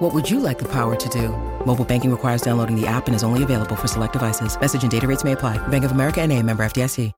What 0.00 0.14
would 0.14 0.30
you 0.30 0.40
like 0.40 0.58
the 0.58 0.68
power 0.72 0.96
to 0.96 1.08
do? 1.10 1.28
Mobile 1.66 1.84
banking 1.84 2.10
requires 2.10 2.40
downloading 2.40 2.74
the 2.74 2.86
app 2.86 3.06
and 3.06 3.14
is 3.14 3.22
only 3.22 3.42
available 3.42 3.76
for 3.76 3.86
select 3.86 4.14
devices. 4.14 4.58
Message 4.58 4.80
and 4.80 4.90
data 4.90 5.06
rates 5.06 5.24
may 5.24 5.32
apply. 5.32 5.58
Bank 5.68 5.84
of 5.84 5.90
America 5.90 6.22
and 6.22 6.32
a 6.32 6.42
member 6.42 6.62
FDIC. 6.64 7.12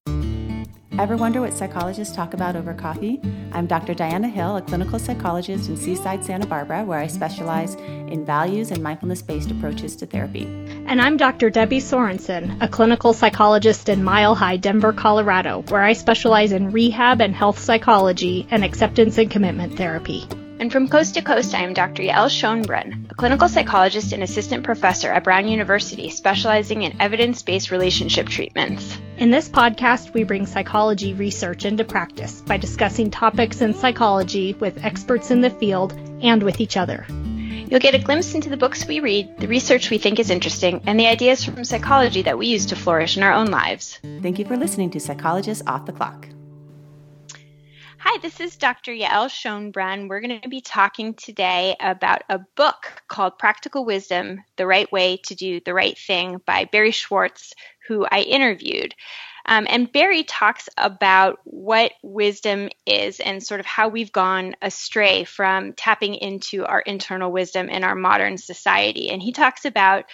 Ever 0.99 1.17
wonder 1.17 1.41
what 1.41 1.55
psychologists 1.55 2.15
talk 2.15 2.35
about 2.35 2.57
over 2.57 2.75
coffee? 2.75 3.21
I'm 3.53 3.69
Dr. 3.69 3.95
Diana 3.95 4.29
Hill, 4.29 4.57
a 4.57 4.63
clinical 4.63 4.99
psychologist 4.99 5.69
in 5.69 5.77
Seaside, 5.77 6.25
Santa 6.25 6.47
Barbara, 6.47 6.85
where 6.85 6.99
I 6.99 7.07
specialize 7.07 7.77
in 7.77 8.25
values 8.27 8.73
and 8.73 8.83
mindfulness 8.83 9.23
based 9.23 9.53
approaches 9.53 9.95
to 9.97 10.07
therapy. 10.07 10.43
And 10.87 11.01
I'm 11.01 11.17
Dr. 11.17 11.51
Debbie 11.51 11.81
Sorensen, 11.81 12.61
a 12.61 12.67
clinical 12.67 13.13
psychologist 13.13 13.89
in 13.89 14.03
Mile 14.03 14.35
High, 14.35 14.57
Denver, 14.57 14.93
Colorado, 14.93 15.63
where 15.69 15.83
I 15.83 15.93
specialize 15.93 16.51
in 16.51 16.73
rehab 16.73 17.21
and 17.21 17.33
health 17.33 17.61
psychology 17.61 18.49
and 18.51 18.65
acceptance 18.65 19.19
and 19.19 19.31
commitment 19.31 19.77
therapy. 19.77 20.27
And 20.63 20.71
from 20.71 20.87
coast 20.87 21.15
to 21.15 21.23
coast, 21.23 21.57
I 21.57 21.65
am 21.65 21.75
Dr. 21.75 22.05
Yael 22.05 22.31
Schonbrun, 22.31 23.11
a 23.11 23.15
clinical 23.17 23.49
psychologist 23.49 24.13
and 24.13 24.23
assistant 24.23 24.63
professor 24.63 25.11
at 25.11 25.25
Brown 25.25 25.49
University, 25.49 26.09
specializing 26.09 26.83
in 26.83 27.03
evidence 27.03 27.43
based 27.43 27.73
relationship 27.73 28.29
treatments. 28.29 28.97
In 29.17 29.33
this 29.33 29.49
podcast, 29.49 30.15
we 30.15 30.23
bring 30.23 30.47
psychology 30.47 31.15
research 31.15 31.65
into 31.65 31.83
practice 31.83 32.43
by 32.43 32.59
discussing 32.59 33.11
topics 33.11 33.61
in 33.61 33.75
psychology 33.75 34.53
with 34.53 34.85
experts 34.85 35.33
in 35.33 35.41
the 35.41 35.51
field 35.51 35.95
and 36.23 36.45
with 36.45 36.61
each 36.61 36.77
other. 36.77 37.07
You'll 37.09 37.81
get 37.81 37.97
a 37.97 37.99
glimpse 37.99 38.33
into 38.37 38.49
the 38.49 38.57
books 38.57 38.87
we 38.87 39.01
read, 39.01 39.39
the 39.39 39.49
research 39.49 39.91
we 39.91 39.99
think 39.99 40.21
is 40.21 40.31
interesting, 40.31 40.81
and 40.87 40.97
the 40.97 41.09
ideas 41.09 41.43
from 41.43 41.65
psychology 41.65 42.23
that 42.23 42.39
we 42.39 42.47
use 42.47 42.67
to 42.67 42.77
flourish 42.77 43.17
in 43.17 43.25
our 43.25 43.33
own 43.33 43.49
lives. 43.49 43.99
Thank 44.21 44.39
you 44.39 44.45
for 44.45 44.57
listening 44.57 44.91
to 44.91 45.01
Psychologists 45.01 45.65
Off 45.67 45.87
the 45.87 45.93
Clock. 45.93 46.29
Hi, 48.05 48.19
this 48.19 48.41
is 48.41 48.57
Dr. 48.57 48.91
Yael 48.91 49.29
Schonbrun. 49.29 50.09
We're 50.09 50.21
going 50.21 50.41
to 50.41 50.49
be 50.49 50.61
talking 50.61 51.15
today 51.15 51.77
about 51.79 52.23
a 52.29 52.41
book 52.57 53.01
called 53.07 53.39
Practical 53.39 53.85
Wisdom 53.85 54.43
The 54.57 54.67
Right 54.67 54.91
Way 54.91 55.19
to 55.27 55.37
Do 55.37 55.61
the 55.61 55.73
Right 55.73 55.97
Thing 55.97 56.41
by 56.45 56.65
Barry 56.65 56.91
Schwartz, 56.91 57.53
who 57.87 58.05
I 58.11 58.23
interviewed. 58.23 58.97
Um, 59.47 59.67
and 59.69 59.91
Barry 59.91 60.25
talks 60.25 60.69
about 60.77 61.39
what 61.45 61.93
wisdom 62.03 62.71
is 62.87 63.21
and 63.21 63.43
sort 63.43 63.61
of 63.61 63.67
how 63.67 63.89
we've 63.89 64.13
gone 64.13 64.57
astray 64.63 65.23
from 65.23 65.73
tapping 65.73 66.15
into 66.15 66.65
our 66.65 66.81
internal 66.81 67.31
wisdom 67.31 67.69
in 67.69 67.85
our 67.85 67.95
modern 67.95 68.37
society. 68.37 69.11
And 69.11 69.23
he 69.23 69.31
talks 69.31 69.65
about 69.65 70.07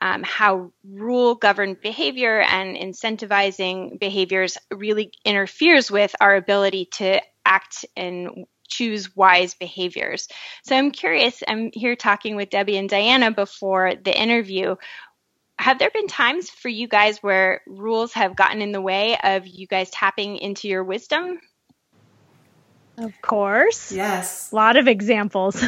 um, 0.00 0.22
how 0.24 0.72
rule 0.88 1.34
governed 1.34 1.80
behavior 1.80 2.40
and 2.40 2.76
incentivizing 2.76 3.98
behaviors 4.00 4.58
really 4.72 5.12
interferes 5.24 5.90
with 5.90 6.14
our 6.20 6.34
ability 6.34 6.86
to 6.94 7.20
act 7.44 7.84
and 7.96 8.46
choose 8.68 9.14
wise 9.14 9.54
behaviors. 9.54 10.28
So 10.64 10.76
I'm 10.76 10.90
curious, 10.90 11.42
I'm 11.46 11.70
here 11.72 11.94
talking 11.94 12.36
with 12.36 12.50
Debbie 12.50 12.78
and 12.78 12.88
Diana 12.88 13.30
before 13.30 13.94
the 14.02 14.18
interview. 14.18 14.76
Have 15.58 15.78
there 15.78 15.90
been 15.90 16.08
times 16.08 16.50
for 16.50 16.68
you 16.68 16.88
guys 16.88 17.18
where 17.18 17.60
rules 17.66 18.12
have 18.14 18.34
gotten 18.34 18.62
in 18.62 18.72
the 18.72 18.80
way 18.80 19.16
of 19.22 19.46
you 19.46 19.66
guys 19.66 19.90
tapping 19.90 20.38
into 20.38 20.68
your 20.68 20.82
wisdom? 20.82 21.38
Of 22.98 23.12
course. 23.22 23.92
Yes. 23.92 24.50
A 24.52 24.54
lot 24.54 24.76
of 24.76 24.86
examples. 24.86 25.62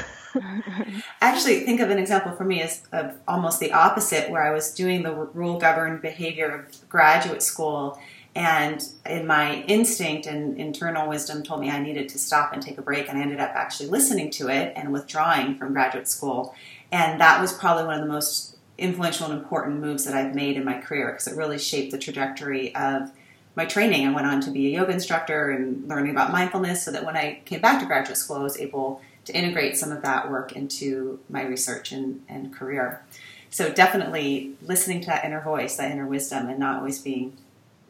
Actually, 1.20 1.61
think 1.61 1.80
of 1.80 1.90
an 1.90 1.98
example 1.98 2.33
for 2.33 2.45
me 2.45 2.61
as 2.61 2.83
of 2.92 3.17
almost 3.29 3.61
the 3.61 3.73
opposite, 3.73 4.30
where 4.30 4.42
I 4.42 4.52
was 4.52 4.74
doing 4.74 5.02
the 5.02 5.13
rule 5.13 5.58
governed 5.58 6.02
behavior 6.02 6.48
of 6.48 6.89
graduate 6.89 7.42
school 7.42 7.98
and 8.34 8.83
in 9.06 9.27
my 9.27 9.62
instinct 9.62 10.27
and 10.27 10.58
internal 10.58 11.08
wisdom 11.08 11.42
told 11.42 11.61
me 11.61 11.70
I 11.70 11.78
needed 11.78 12.08
to 12.11 12.18
stop 12.18 12.52
and 12.52 12.61
take 12.61 12.78
a 12.78 12.83
break, 12.83 13.08
and 13.08 13.17
I 13.17 13.22
ended 13.22 13.39
up 13.39 13.52
actually 13.55 13.89
listening 13.89 14.30
to 14.33 14.48
it 14.48 14.72
and 14.74 14.92
withdrawing 14.92 15.56
from 15.56 15.72
graduate 15.72 16.08
school. 16.08 16.55
And 16.90 17.20
that 17.20 17.40
was 17.40 17.52
probably 17.52 17.84
one 17.84 17.95
of 17.95 18.00
the 18.00 18.12
most 18.12 18.56
influential 18.77 19.30
and 19.30 19.40
important 19.40 19.80
moves 19.80 20.05
that 20.05 20.14
I've 20.14 20.34
made 20.34 20.56
in 20.56 20.64
my 20.64 20.80
career 20.80 21.12
because 21.12 21.28
it 21.28 21.36
really 21.36 21.58
shaped 21.58 21.92
the 21.92 21.98
trajectory 21.98 22.74
of 22.74 23.12
my 23.55 23.64
training. 23.64 24.06
I 24.06 24.12
went 24.12 24.27
on 24.27 24.40
to 24.42 24.51
be 24.51 24.66
a 24.66 24.70
yoga 24.70 24.92
instructor 24.92 25.51
and 25.51 25.89
learning 25.89 26.11
about 26.11 26.33
mindfulness 26.33 26.84
so 26.84 26.90
that 26.90 27.05
when 27.05 27.16
I 27.16 27.40
came 27.45 27.61
back 27.61 27.78
to 27.80 27.86
graduate 27.86 28.16
school, 28.16 28.36
I 28.36 28.42
was 28.42 28.58
able 28.58 29.01
to 29.27 29.33
integrate 29.33 29.77
some 29.77 29.92
of 29.92 30.02
that 30.02 30.28
work 30.28 30.52
into 30.52 31.20
my 31.28 31.42
research 31.42 31.92
and, 31.92 32.22
and 32.28 32.52
career. 32.52 33.02
So 33.51 33.72
definitely 33.72 34.55
listening 34.61 35.01
to 35.02 35.06
that 35.06 35.24
inner 35.24 35.40
voice, 35.40 35.77
that 35.77 35.92
inner 35.92 36.06
wisdom, 36.06 36.48
and 36.48 36.58
not 36.58 36.78
always 36.78 37.01
being 37.01 37.36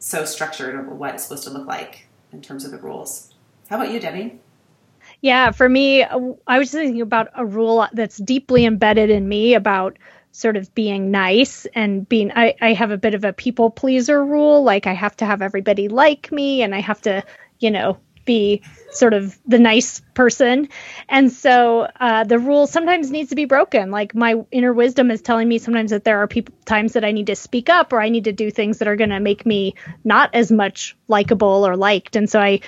so 0.05 0.23
structured 0.23 0.75
of 0.75 0.87
what 0.87 1.15
it's 1.15 1.23
supposed 1.23 1.45
to 1.45 1.49
look 1.49 1.65
like 1.65 2.05
in 2.31 2.39
terms 2.39 2.63
of 2.63 2.69
the 2.69 2.77
rules. 2.77 3.33
How 3.69 3.77
about 3.77 3.91
you, 3.91 3.99
Debbie? 3.99 4.39
Yeah, 5.21 5.49
for 5.49 5.67
me, 5.67 6.03
uh, 6.03 6.33
I 6.45 6.59
was 6.59 6.71
thinking 6.71 7.01
about 7.01 7.29
a 7.33 7.43
rule 7.43 7.87
that's 7.91 8.17
deeply 8.17 8.65
embedded 8.65 9.09
in 9.09 9.27
me 9.27 9.55
about 9.55 9.97
sort 10.31 10.57
of 10.57 10.73
being 10.75 11.09
nice 11.09 11.65
and 11.73 12.07
being 12.07 12.31
I, 12.35 12.53
I 12.61 12.73
have 12.73 12.91
a 12.91 12.97
bit 12.97 13.15
of 13.15 13.23
a 13.23 13.33
people 13.33 13.69
pleaser 13.69 14.23
rule 14.23 14.63
like 14.63 14.85
i 14.85 14.91
have 14.91 15.15
to 15.15 15.25
have 15.25 15.41
everybody 15.41 15.87
like 15.87 16.29
me 16.29 16.61
and 16.61 16.75
i 16.75 16.81
have 16.81 17.01
to 17.03 17.23
you 17.59 17.71
know 17.71 17.97
be 18.25 18.61
sort 18.91 19.13
of 19.13 19.37
the 19.45 19.59
nice 19.59 20.01
person. 20.13 20.69
And 21.07 21.31
so 21.31 21.87
uh, 21.99 22.23
the 22.23 22.39
rule 22.39 22.67
sometimes 22.67 23.11
needs 23.11 23.29
to 23.29 23.35
be 23.35 23.45
broken. 23.45 23.91
Like 23.91 24.15
my 24.15 24.35
inner 24.51 24.73
wisdom 24.73 25.11
is 25.11 25.21
telling 25.21 25.47
me 25.47 25.57
sometimes 25.57 25.91
that 25.91 26.03
there 26.03 26.19
are 26.19 26.27
people 26.27 26.55
times 26.65 26.93
that 26.93 27.05
I 27.05 27.11
need 27.11 27.27
to 27.27 27.35
speak 27.35 27.69
up 27.69 27.93
or 27.93 28.01
I 28.01 28.09
need 28.09 28.25
to 28.25 28.31
do 28.31 28.51
things 28.51 28.79
that 28.79 28.87
are 28.87 28.95
going 28.95 29.09
to 29.11 29.19
make 29.19 29.45
me 29.45 29.75
not 30.03 30.33
as 30.33 30.51
much 30.51 30.95
likable 31.07 31.67
or 31.67 31.75
liked. 31.77 32.15
And 32.15 32.29
so 32.29 32.39
I 32.39 32.61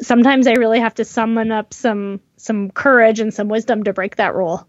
sometimes 0.00 0.46
I 0.46 0.52
really 0.52 0.80
have 0.80 0.94
to 0.94 1.04
summon 1.04 1.52
up 1.52 1.74
some 1.74 2.20
some 2.36 2.70
courage 2.70 3.20
and 3.20 3.32
some 3.32 3.48
wisdom 3.48 3.84
to 3.84 3.92
break 3.92 4.16
that 4.16 4.34
rule. 4.34 4.66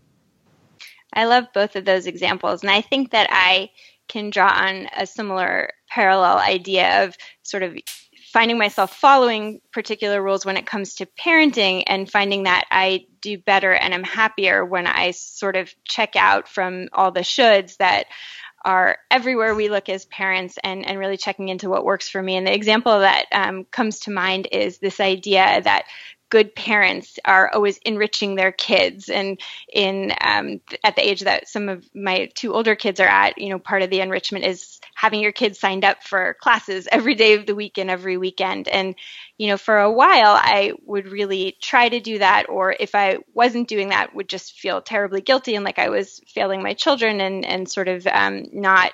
I 1.13 1.25
love 1.25 1.47
both 1.53 1.75
of 1.75 1.85
those 1.85 2.07
examples, 2.07 2.61
and 2.61 2.71
I 2.71 2.81
think 2.81 3.11
that 3.11 3.27
I 3.29 3.71
can 4.07 4.29
draw 4.29 4.47
on 4.47 4.87
a 4.95 5.05
similar 5.05 5.71
parallel 5.89 6.37
idea 6.37 7.05
of 7.05 7.15
sort 7.43 7.63
of 7.63 7.77
finding 8.31 8.57
myself 8.57 8.95
following 8.95 9.61
particular 9.73 10.21
rules 10.21 10.45
when 10.45 10.57
it 10.57 10.65
comes 10.65 10.95
to 10.95 11.05
parenting 11.05 11.83
and 11.87 12.09
finding 12.09 12.43
that 12.43 12.65
I 12.71 13.05
do 13.19 13.37
better 13.37 13.73
and 13.73 13.93
I'm 13.93 14.03
happier 14.03 14.63
when 14.65 14.87
I 14.87 15.11
sort 15.11 15.55
of 15.57 15.73
check 15.83 16.15
out 16.15 16.47
from 16.47 16.87
all 16.93 17.11
the 17.11 17.21
shoulds 17.21 17.77
that 17.77 18.05
are 18.63 18.97
everywhere 19.09 19.55
we 19.55 19.69
look 19.69 19.89
as 19.89 20.05
parents 20.05 20.57
and, 20.63 20.85
and 20.85 20.99
really 20.99 21.17
checking 21.17 21.49
into 21.49 21.69
what 21.69 21.83
works 21.83 22.09
for 22.09 22.21
me. 22.21 22.35
And 22.37 22.45
the 22.47 22.53
example 22.53 22.99
that 22.99 23.25
um, 23.31 23.65
comes 23.65 24.01
to 24.01 24.11
mind 24.11 24.47
is 24.51 24.77
this 24.77 24.99
idea 24.99 25.61
that 25.63 25.85
good 26.31 26.55
parents 26.55 27.19
are 27.23 27.51
always 27.53 27.77
enriching 27.79 28.33
their 28.33 28.51
kids. 28.51 29.09
And 29.09 29.39
in 29.71 30.11
um, 30.19 30.61
at 30.83 30.95
the 30.95 31.07
age 31.07 31.21
that 31.21 31.47
some 31.47 31.69
of 31.69 31.87
my 31.93 32.31
two 32.33 32.53
older 32.55 32.75
kids 32.75 32.99
are 32.99 33.07
at 33.07 33.37
you 33.37 33.49
know 33.49 33.59
part 33.59 33.83
of 33.83 33.91
the 33.91 33.99
enrichment 33.99 34.45
is 34.45 34.79
having 34.95 35.21
your 35.21 35.31
kids 35.31 35.59
signed 35.59 35.85
up 35.85 36.03
for 36.03 36.35
classes 36.41 36.87
every 36.91 37.13
day 37.13 37.35
of 37.35 37.45
the 37.45 37.55
week 37.55 37.77
and 37.77 37.91
every 37.91 38.17
weekend. 38.17 38.67
And 38.67 38.95
you 39.37 39.47
know 39.47 39.57
for 39.57 39.79
a 39.79 39.91
while 39.91 40.37
i 40.39 40.71
would 40.85 41.07
really 41.07 41.57
try 41.59 41.89
to 41.89 41.99
do 41.99 42.19
that 42.19 42.47
or 42.47 42.75
if 42.79 42.93
i 42.93 43.17
wasn't 43.33 43.67
doing 43.67 43.89
that 43.89 44.13
would 44.13 44.29
just 44.29 44.53
feel 44.53 44.83
terribly 44.83 45.19
guilty 45.19 45.55
and 45.55 45.65
like 45.65 45.79
i 45.79 45.89
was 45.89 46.21
failing 46.27 46.61
my 46.61 46.75
children 46.75 47.19
and 47.19 47.43
and 47.43 47.67
sort 47.67 47.87
of 47.87 48.05
um, 48.05 48.45
not 48.53 48.91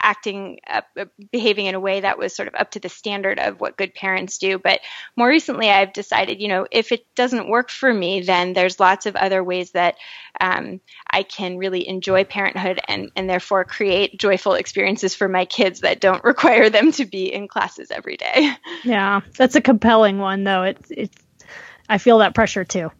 acting, 0.00 0.58
uh, 0.66 0.82
behaving 1.30 1.66
in 1.66 1.74
a 1.74 1.80
way 1.80 2.00
that 2.00 2.18
was 2.18 2.34
sort 2.34 2.48
of 2.48 2.54
up 2.54 2.72
to 2.72 2.80
the 2.80 2.88
standard 2.88 3.38
of 3.38 3.60
what 3.60 3.76
good 3.76 3.94
parents 3.94 4.38
do. 4.38 4.58
But 4.58 4.80
more 5.16 5.28
recently, 5.28 5.70
I've 5.70 5.92
decided, 5.92 6.40
you 6.40 6.48
know, 6.48 6.66
if 6.70 6.92
it 6.92 7.06
doesn't 7.14 7.48
work 7.48 7.70
for 7.70 7.92
me, 7.92 8.20
then 8.20 8.52
there's 8.52 8.80
lots 8.80 9.06
of 9.06 9.16
other 9.16 9.42
ways 9.42 9.72
that 9.72 9.96
um, 10.40 10.80
I 11.08 11.22
can 11.22 11.58
really 11.58 11.86
enjoy 11.88 12.24
parenthood 12.24 12.80
and, 12.88 13.10
and 13.16 13.28
therefore 13.28 13.64
create 13.64 14.18
joyful 14.18 14.54
experiences 14.54 15.14
for 15.14 15.28
my 15.28 15.44
kids 15.44 15.80
that 15.80 16.00
don't 16.00 16.24
require 16.24 16.70
them 16.70 16.92
to 16.92 17.04
be 17.04 17.32
in 17.32 17.48
classes 17.48 17.90
every 17.90 18.16
day. 18.16 18.50
Yeah, 18.84 19.20
that's 19.36 19.56
a 19.56 19.60
compelling 19.60 20.18
one, 20.18 20.44
though. 20.44 20.62
It's, 20.62 20.90
it's, 20.90 21.16
I 21.88 21.98
feel 21.98 22.18
that 22.18 22.34
pressure 22.34 22.64
too. 22.64 22.90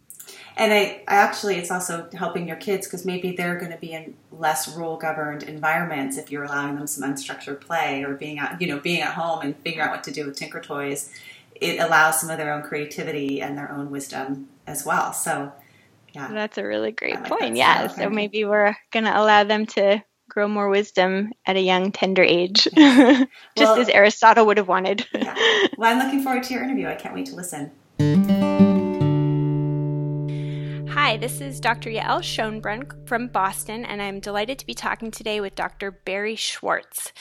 And 0.57 0.71
I, 0.71 1.03
I 1.07 1.15
actually, 1.15 1.55
it's 1.55 1.69
also 1.69 2.07
helping 2.13 2.47
your 2.47 2.55
kids 2.55 2.87
because 2.87 3.05
maybe 3.05 3.35
they're 3.35 3.57
going 3.57 3.71
to 3.71 3.77
be 3.77 3.91
in 3.91 4.15
less 4.31 4.73
rule 4.73 4.95
governed 4.95 5.43
environments 5.43 6.17
if 6.17 6.31
you're 6.31 6.45
allowing 6.45 6.75
them 6.75 6.87
some 6.87 7.09
unstructured 7.09 7.59
play 7.59 8.03
or 8.03 8.13
being 8.13 8.39
out, 8.39 8.61
you 8.61 8.67
know, 8.67 8.79
being 8.79 9.01
at 9.01 9.13
home 9.13 9.41
and 9.41 9.55
figuring 9.57 9.85
out 9.85 9.91
what 9.91 10.03
to 10.05 10.11
do 10.11 10.25
with 10.25 10.37
Tinker 10.37 10.61
Toys. 10.61 11.11
It 11.55 11.79
allows 11.79 12.21
some 12.21 12.29
of 12.29 12.37
their 12.37 12.53
own 12.53 12.63
creativity 12.63 13.41
and 13.41 13.57
their 13.57 13.71
own 13.71 13.91
wisdom 13.91 14.47
as 14.65 14.85
well. 14.85 15.11
So, 15.11 15.51
yeah. 16.13 16.29
That's 16.31 16.57
a 16.57 16.63
really 16.63 16.91
great 16.91 17.15
like 17.15 17.27
point. 17.27 17.57
Yeah. 17.57 17.87
So 17.87 18.09
maybe 18.09 18.45
we're 18.45 18.75
going 18.91 19.05
to 19.05 19.17
allow 19.17 19.43
them 19.43 19.65
to 19.67 20.01
grow 20.29 20.47
more 20.47 20.69
wisdom 20.69 21.33
at 21.45 21.57
a 21.57 21.61
young, 21.61 21.91
tender 21.91 22.23
age, 22.23 22.63
just 22.75 23.27
well, 23.57 23.79
as 23.79 23.89
Aristotle 23.89 24.45
would 24.45 24.57
have 24.57 24.69
wanted. 24.69 25.05
yeah. 25.13 25.35
Well, 25.77 25.91
I'm 25.91 26.03
looking 26.03 26.23
forward 26.23 26.43
to 26.43 26.53
your 26.53 26.63
interview. 26.63 26.87
I 26.87 26.95
can't 26.95 27.13
wait 27.13 27.25
to 27.27 27.35
listen. 27.35 27.71
Hi, 31.05 31.17
this 31.17 31.39
is 31.39 31.59
Dr. 31.59 31.91
Yael 31.91 32.23
Schonbrun 32.23 33.07
from 33.07 33.27
Boston, 33.27 33.85
and 33.85 34.01
I'm 34.01 34.19
delighted 34.19 34.57
to 34.57 34.65
be 34.65 34.73
talking 34.73 35.11
today 35.11 35.39
with 35.39 35.53
Dr. 35.53 35.91
Barry 35.91 36.35
Schwartz. 36.35 37.13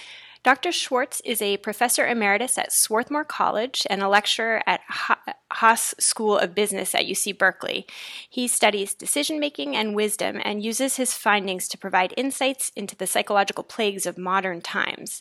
Dr. 0.42 0.72
Schwartz 0.72 1.20
is 1.22 1.42
a 1.42 1.58
professor 1.58 2.06
emeritus 2.06 2.56
at 2.56 2.72
Swarthmore 2.72 3.26
College 3.26 3.86
and 3.90 4.02
a 4.02 4.08
lecturer 4.08 4.62
at 4.66 4.80
Haas 4.88 5.94
School 6.00 6.38
of 6.38 6.54
Business 6.54 6.94
at 6.94 7.04
UC 7.04 7.36
Berkeley. 7.36 7.86
He 8.30 8.48
studies 8.48 8.94
decision 8.94 9.38
making 9.38 9.76
and 9.76 9.94
wisdom 9.94 10.40
and 10.42 10.64
uses 10.64 10.96
his 10.96 11.12
findings 11.12 11.68
to 11.68 11.76
provide 11.76 12.14
insights 12.16 12.72
into 12.74 12.96
the 12.96 13.06
psychological 13.06 13.64
plagues 13.64 14.06
of 14.06 14.16
modern 14.16 14.62
times. 14.62 15.20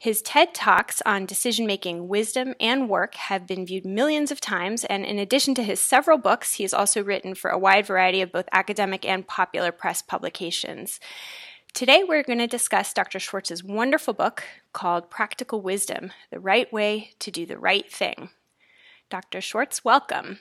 His 0.00 0.22
TED 0.22 0.54
Talks 0.54 1.02
on 1.04 1.26
decision 1.26 1.66
making, 1.66 2.06
wisdom, 2.06 2.54
and 2.60 2.88
work 2.88 3.16
have 3.16 3.48
been 3.48 3.66
viewed 3.66 3.84
millions 3.84 4.30
of 4.30 4.40
times, 4.40 4.84
and 4.84 5.04
in 5.04 5.18
addition 5.18 5.56
to 5.56 5.64
his 5.64 5.80
several 5.80 6.18
books, 6.18 6.54
he 6.54 6.62
has 6.62 6.72
also 6.72 7.02
written 7.02 7.34
for 7.34 7.50
a 7.50 7.58
wide 7.58 7.84
variety 7.84 8.22
of 8.22 8.30
both 8.30 8.48
academic 8.52 9.04
and 9.04 9.26
popular 9.26 9.72
press 9.72 10.00
publications. 10.00 11.00
Today, 11.74 12.04
we're 12.06 12.22
going 12.22 12.38
to 12.38 12.46
discuss 12.46 12.92
Dr. 12.92 13.18
Schwartz's 13.18 13.64
wonderful 13.64 14.14
book 14.14 14.44
called 14.72 15.10
Practical 15.10 15.60
Wisdom 15.62 16.12
The 16.30 16.38
Right 16.38 16.72
Way 16.72 17.10
to 17.18 17.32
Do 17.32 17.44
the 17.44 17.58
Right 17.58 17.90
Thing. 17.90 18.30
Dr. 19.10 19.40
Schwartz, 19.40 19.84
welcome. 19.84 20.38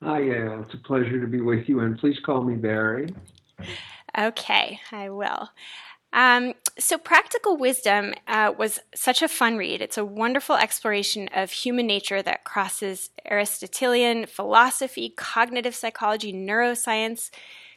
Hi, 0.00 0.20
yeah, 0.20 0.60
it's 0.60 0.74
a 0.74 0.78
pleasure 0.78 1.20
to 1.20 1.26
be 1.26 1.40
with 1.40 1.68
you, 1.68 1.80
and 1.80 1.98
please 1.98 2.20
call 2.24 2.44
me 2.44 2.54
Barry. 2.54 3.12
Okay, 4.16 4.78
I 4.92 5.10
will. 5.10 5.50
Um, 6.12 6.54
so, 6.80 6.96
Practical 6.96 7.56
Wisdom 7.56 8.14
uh, 8.28 8.52
was 8.56 8.78
such 8.94 9.20
a 9.20 9.28
fun 9.28 9.56
read. 9.56 9.82
It's 9.82 9.98
a 9.98 10.04
wonderful 10.04 10.54
exploration 10.54 11.28
of 11.34 11.50
human 11.50 11.88
nature 11.88 12.22
that 12.22 12.44
crosses 12.44 13.10
Aristotelian 13.28 14.26
philosophy, 14.26 15.12
cognitive 15.16 15.74
psychology, 15.74 16.32
neuroscience, 16.32 17.30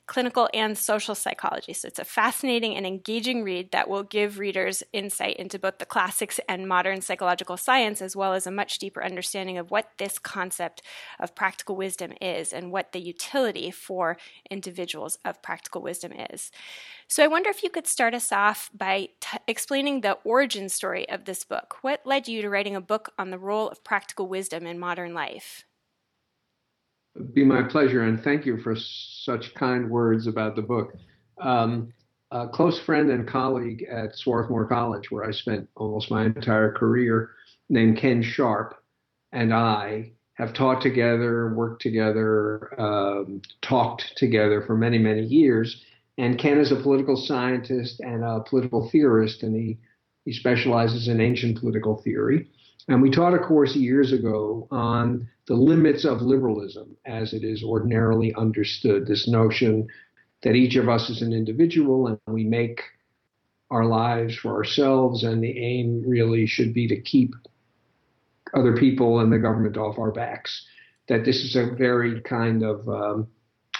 clinical 0.08 0.50
and 0.54 0.78
social 0.78 1.16
psychology. 1.16 1.74
So 1.74 1.88
it's 1.88 2.00
a 2.00 2.04
fascinating 2.04 2.76
and 2.76 2.86
engaging 2.86 3.44
read 3.44 3.72
that 3.72 3.90
will 3.90 4.04
give 4.04 4.40
readers 4.40 4.84
insight 4.92 5.38
into 5.38 5.58
both 5.58 5.78
the 5.78 5.86
classics 5.86 6.40
and 6.50 6.68
modern 6.68 7.02
psychological 7.02 7.56
science, 7.56 8.02
as 8.02 8.16
well 8.16 8.34
as 8.34 8.46
a 8.46 8.52
much 8.52 8.78
deeper 8.80 9.04
understanding 9.04 9.58
of 9.58 9.72
what 9.72 9.92
this 9.98 10.20
concept 10.20 10.82
of 11.20 11.36
practical 11.36 11.76
wisdom 11.76 12.14
is 12.20 12.52
and 12.52 12.72
what 12.72 12.92
the 12.92 13.00
utility 13.00 13.72
for 13.72 14.18
individuals 14.50 15.18
of 15.24 15.42
practical 15.42 15.82
wisdom 15.82 16.12
is. 16.12 16.52
So 17.08 17.24
I 17.24 17.28
wonder 17.28 17.50
if 17.50 17.64
you 17.64 17.70
could 17.70 17.88
start 17.88 18.14
us 18.14 18.32
off 18.32 18.70
by 18.74 19.10
t- 19.20 19.38
explaining 19.48 20.02
the 20.02 20.18
origin 20.24 20.70
story 20.70 21.08
of 21.10 21.26
this 21.26 21.44
book. 21.44 21.78
What 21.82 22.06
led 22.06 22.28
you 22.28 22.42
to 22.42 22.50
writing 22.50 22.76
a 22.76 22.82
book 22.82 23.14
on 23.18 23.32
the 23.32 23.40
role 23.40 23.70
of 23.70 23.84
practical 23.84 24.28
wisdom 24.28 24.66
in 24.66 24.80
modern 24.80 25.14
life? 25.14 25.66
Be 27.34 27.44
my 27.44 27.64
pleasure, 27.64 28.04
and 28.04 28.24
thank 28.24 28.46
you 28.46 28.58
for 28.58 28.76
such 28.76 29.54
kind 29.54 29.90
words 29.90 30.28
about 30.28 30.56
the 30.56 30.62
book. 30.62 30.94
Um, 31.40 31.92
a 32.32 32.48
close 32.48 32.80
friend 32.80 33.12
and 33.12 33.28
colleague 33.28 33.86
at 33.92 34.16
Swarthmore 34.16 34.66
College, 34.66 35.12
where 35.12 35.26
I 35.26 35.32
spent 35.32 35.68
almost 35.76 36.10
my 36.10 36.26
entire 36.26 36.72
career, 36.72 37.32
named 37.68 37.98
Ken 37.98 38.24
Sharpe, 38.24 38.76
and 39.34 39.54
I 39.54 40.14
have 40.36 40.54
taught 40.54 40.82
together, 40.82 41.54
worked 41.54 41.82
together, 41.82 42.80
um, 42.80 43.42
talked 43.62 44.16
together 44.16 44.62
for 44.66 44.78
many, 44.78 44.98
many 44.98 45.24
years. 45.24 45.84
And 46.18 46.40
Ken 46.40 46.60
is 46.60 46.72
a 46.72 46.78
political 46.78 47.18
scientist 47.18 48.00
and 48.00 48.24
a 48.24 48.40
political 48.40 48.90
theorist, 48.90 49.44
and 49.44 49.54
he, 49.54 49.78
he 50.24 50.32
specializes 50.32 51.10
in 51.10 51.20
ancient 51.20 51.60
political 51.60 52.02
theory. 52.02 52.50
And 52.88 53.02
we 53.02 53.12
taught 53.12 53.34
a 53.34 53.40
course 53.40 53.76
years 53.76 54.12
ago 54.12 54.68
on 54.72 55.28
the 55.48 55.54
limits 55.54 56.06
of 56.06 56.22
liberalism 56.22 56.96
as 57.06 57.34
it 57.34 57.44
is 57.44 57.64
ordinarily 57.64 58.34
understood. 58.36 59.06
This 59.06 59.28
notion 59.28 59.88
that 60.44 60.56
each 60.56 60.76
of 60.76 60.90
us 60.90 61.10
is 61.10 61.22
an 61.22 61.34
individual 61.34 62.08
and 62.08 62.20
we 62.28 62.44
make 62.44 62.82
our 63.70 63.86
lives 63.86 64.36
for 64.36 64.54
ourselves, 64.56 65.24
and 65.24 65.42
the 65.42 65.58
aim 65.58 66.04
really 66.06 66.46
should 66.46 66.74
be 66.74 66.88
to 66.90 67.00
keep 67.00 67.34
other 68.54 68.76
people 68.76 69.20
and 69.20 69.32
the 69.32 69.40
government 69.40 69.78
off 69.78 69.98
our 69.98 70.12
backs. 70.12 70.66
That 71.08 71.24
this 71.24 71.38
is 71.38 71.56
a 71.56 71.74
very 71.74 72.20
kind 72.22 72.64
of 72.64 72.88
um, 72.90 73.28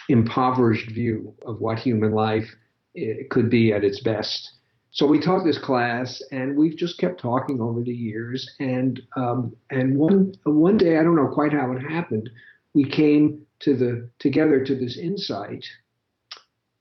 impoverished 0.08 0.92
view 0.92 1.34
of 1.46 1.60
what 1.60 1.80
human 1.80 2.12
life 2.12 2.50
eh, 2.96 3.24
could 3.30 3.50
be 3.50 3.74
at 3.74 3.84
its 3.84 4.00
best. 4.02 4.52
So 4.94 5.08
we 5.08 5.20
taught 5.20 5.46
this 5.46 5.58
class, 5.58 6.22
and 6.32 6.58
we've 6.58 6.76
just 6.76 6.98
kept 6.98 7.22
talking 7.22 7.62
over 7.62 7.82
the 7.82 7.94
years. 7.94 8.50
And 8.60 9.02
um, 9.16 9.56
and 9.70 9.98
one 9.98 10.34
one 10.44 10.78
day, 10.78 10.98
I 10.98 11.04
don't 11.04 11.16
know 11.16 11.30
quite 11.30 11.54
how 11.54 11.72
it 11.72 11.80
happened, 11.80 12.30
we 12.74 12.90
came 12.90 13.46
to 13.60 13.76
the 13.76 14.10
together 14.20 14.64
to 14.66 14.76
this 14.76 14.98
insight 14.98 15.66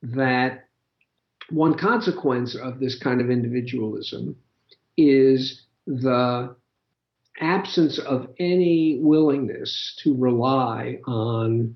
that 0.03 0.67
one 1.49 1.77
consequence 1.77 2.55
of 2.55 2.79
this 2.79 2.97
kind 2.97 3.21
of 3.21 3.29
individualism 3.29 4.35
is 4.97 5.65
the 5.85 6.55
absence 7.39 7.99
of 7.99 8.27
any 8.39 8.99
willingness 9.01 9.99
to 10.03 10.15
rely 10.15 10.99
on 11.07 11.75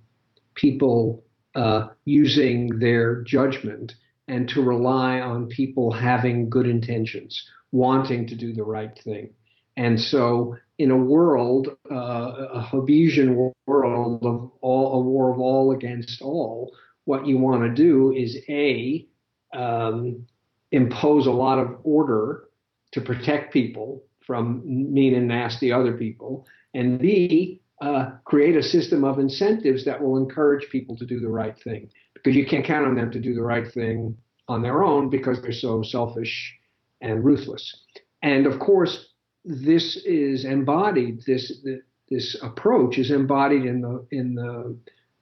people 0.56 1.24
uh, 1.56 1.88
using 2.06 2.80
their 2.80 3.22
judgment 3.22 3.94
and 4.28 4.50
to 4.50 4.62
rely 4.62 5.20
on 5.20 5.48
people 5.48 5.92
having 5.92 6.50
good 6.50 6.68
intentions, 6.68 7.50
wanting 7.72 8.28
to 8.28 8.36
do 8.36 8.54
the 8.54 8.64
right 8.64 8.98
thing. 9.04 9.30
And 9.78 10.00
so, 10.00 10.58
in 10.78 10.92
a 10.92 10.98
world, 10.98 11.70
uh, 11.92 11.96
a 11.96 12.62
Hobbesian 12.62 13.54
world 13.66 14.26
of 14.26 14.52
all, 14.62 14.94
a 14.94 15.02
war 15.02 15.32
of 15.32 15.40
all 15.40 15.72
against 15.72 16.22
all, 16.22 16.74
what 17.06 17.28
you 17.28 17.38
want 17.38 17.64
to 17.64 17.70
do 17.70 18.12
is 18.12 18.38
a 18.50 19.08
um, 19.54 20.26
impose 20.72 21.28
a 21.28 21.32
lot 21.32 21.60
of 21.60 21.78
order 21.84 22.46
to 22.92 23.02
protect 23.02 23.54
people 23.54 24.04
from 24.26 24.62
mean 24.66 25.14
and 25.14 25.28
nasty 25.28 25.72
other 25.72 25.94
people, 25.94 26.48
and 26.74 27.00
b 27.00 27.62
uh, 27.82 28.12
create 28.24 28.56
a 28.56 28.64
system 28.64 29.04
of 29.04 29.20
incentives 29.20 29.86
that 29.86 30.02
will 30.02 30.18
encourage 30.18 30.70
people 30.70 30.96
to 30.98 31.06
do 31.06 31.20
the 31.20 31.28
right 31.28 31.58
thing 31.60 31.90
because 32.26 32.36
you 32.36 32.46
can't 32.46 32.66
count 32.66 32.88
on 32.88 32.96
them 32.96 33.12
to 33.12 33.20
do 33.20 33.36
the 33.36 33.44
right 33.44 33.72
thing 33.72 34.18
on 34.48 34.64
their 34.64 34.84
own 34.84 35.12
because 35.12 35.40
they're 35.42 35.52
so 35.52 35.84
selfish 35.84 36.56
and 37.00 37.24
ruthless. 37.24 37.84
And 38.24 38.48
of 38.48 38.60
course, 38.60 39.10
this 39.44 39.96
is 40.06 40.44
embodied. 40.44 41.22
This 41.28 41.64
this 42.10 42.36
approach 42.42 42.98
is 42.98 43.12
embodied 43.12 43.66
in 43.66 43.82
the 43.82 44.08
in 44.10 44.34
the 44.34 44.76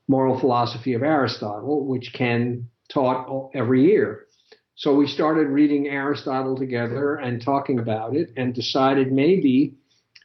moral 0.08 0.40
philosophy 0.40 0.94
of 0.94 1.04
Aristotle, 1.04 1.86
which 1.86 2.14
Ken 2.14 2.70
taught 2.88 3.52
every 3.54 3.84
year. 3.84 4.28
So 4.76 4.96
we 4.96 5.08
started 5.08 5.50
reading 5.50 5.88
Aristotle 5.88 6.56
together 6.58 7.16
and 7.16 7.42
talking 7.42 7.80
about 7.80 8.16
it, 8.16 8.32
and 8.38 8.54
decided 8.54 9.12
maybe 9.12 9.76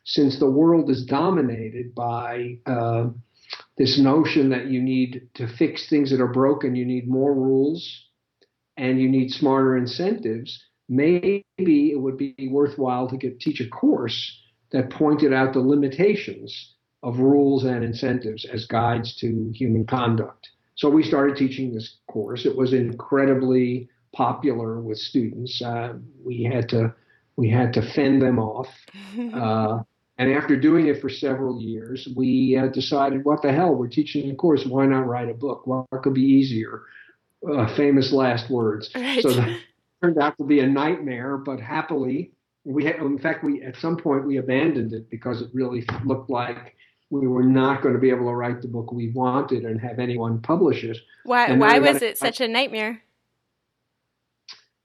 since 0.05 0.39
the 0.39 0.51
world 0.51 0.91
is 0.91 1.05
dominated 1.05 1.93
by 1.93 2.59
uh, 2.67 3.09
this 3.77 3.99
notion 3.99 4.51
that 4.51 4.67
you 4.67 4.83
need 4.83 5.29
to 5.35 5.47
fix 5.47 5.89
things 5.89 6.11
that 6.11 6.21
are 6.21 6.33
broken, 6.33 6.77
you 6.77 6.85
need 6.85 7.09
more 7.09 7.35
rules 7.35 8.09
and 8.77 9.01
you 9.01 9.09
need 9.09 9.31
smarter 9.31 9.77
incentives, 9.77 10.63
maybe 10.89 11.45
it 11.57 12.01
would 12.01 12.17
be 12.17 12.49
worthwhile 12.51 13.09
to 13.09 13.17
get 13.17 13.41
teach 13.41 13.61
a 13.61 13.69
course 13.69 14.41
that 14.71 14.91
pointed 14.91 15.33
out 15.33 15.53
the 15.53 15.61
limitations 15.61 16.75
of 17.03 17.19
rules 17.19 17.65
and 17.65 17.85
incentives 17.85 18.45
as 18.45 18.67
guides 18.67 19.17
to 19.17 19.51
human 19.55 19.87
conduct. 19.87 20.49
So 20.77 20.89
we 20.89 21.03
started 21.03 21.37
teaching 21.37 21.73
this 21.73 21.99
course. 22.09 22.47
It 22.47 22.57
was 22.57 22.73
incredibly 22.73 23.89
popular 24.13 24.81
with 24.81 24.99
students. 24.99 25.61
Uh, 25.63 25.95
we 26.25 26.45
had 26.45 26.69
to 26.71 26.95
we 27.37 27.49
had 27.49 27.73
to 27.75 27.93
fend 27.95 28.23
them 28.23 28.39
off. 28.39 28.69
Uh, 29.35 29.79
and 30.19 30.33
after 30.33 30.57
doing 30.57 30.89
it 30.89 31.01
for 31.01 31.09
several 31.09 31.61
years, 31.61 32.09
we 32.17 32.57
uh, 32.57 32.67
decided, 32.67 33.25
what 33.25 33.43
the 33.43 33.53
hell? 33.53 33.75
We're 33.75 33.89
teaching 33.89 34.31
a 34.31 34.35
course. 34.35 34.67
Why 34.67 34.87
not 34.87 35.07
write 35.07 35.31
a 35.31 35.35
book? 35.35 35.67
What 35.67 35.87
could 36.03 36.15
be 36.15 36.23
easier? 36.23 36.83
uh, 37.47 37.75
famous 37.77 38.13
last 38.13 38.51
words. 38.51 38.91
Right. 38.95 39.23
So 39.23 39.33
that 39.33 39.61
turned 40.03 40.19
out 40.19 40.37
to 40.39 40.45
be 40.45 40.61
a 40.61 40.67
nightmare, 40.67 41.37
but 41.37 41.61
happily, 41.61 42.33
we 42.65 42.85
had, 42.85 42.97
in 42.97 43.19
fact, 43.19 43.45
we 43.45 43.63
at 43.63 43.77
some 43.77 43.97
point 43.97 44.27
we 44.27 44.39
abandoned 44.39 44.93
it 44.93 45.09
because 45.11 45.41
it 45.41 45.49
really 45.53 45.85
looked 46.05 46.31
like 46.31 46.75
we 47.11 47.27
were 47.27 47.43
not 47.43 47.83
going 47.83 47.95
to 47.95 48.01
be 48.01 48.11
able 48.11 48.27
to 48.27 48.35
write 48.35 48.61
the 48.61 48.69
book 48.69 48.93
we 48.93 49.11
wanted 49.11 49.65
and 49.65 49.81
have 49.81 49.99
anyone 49.99 50.41
publish 50.41 50.85
it. 50.85 50.99
Why? 51.25 51.53
why 51.53 51.79
was 51.79 52.03
it 52.03 52.19
such 52.19 52.41
a 52.41 52.49
nightmare? 52.49 53.03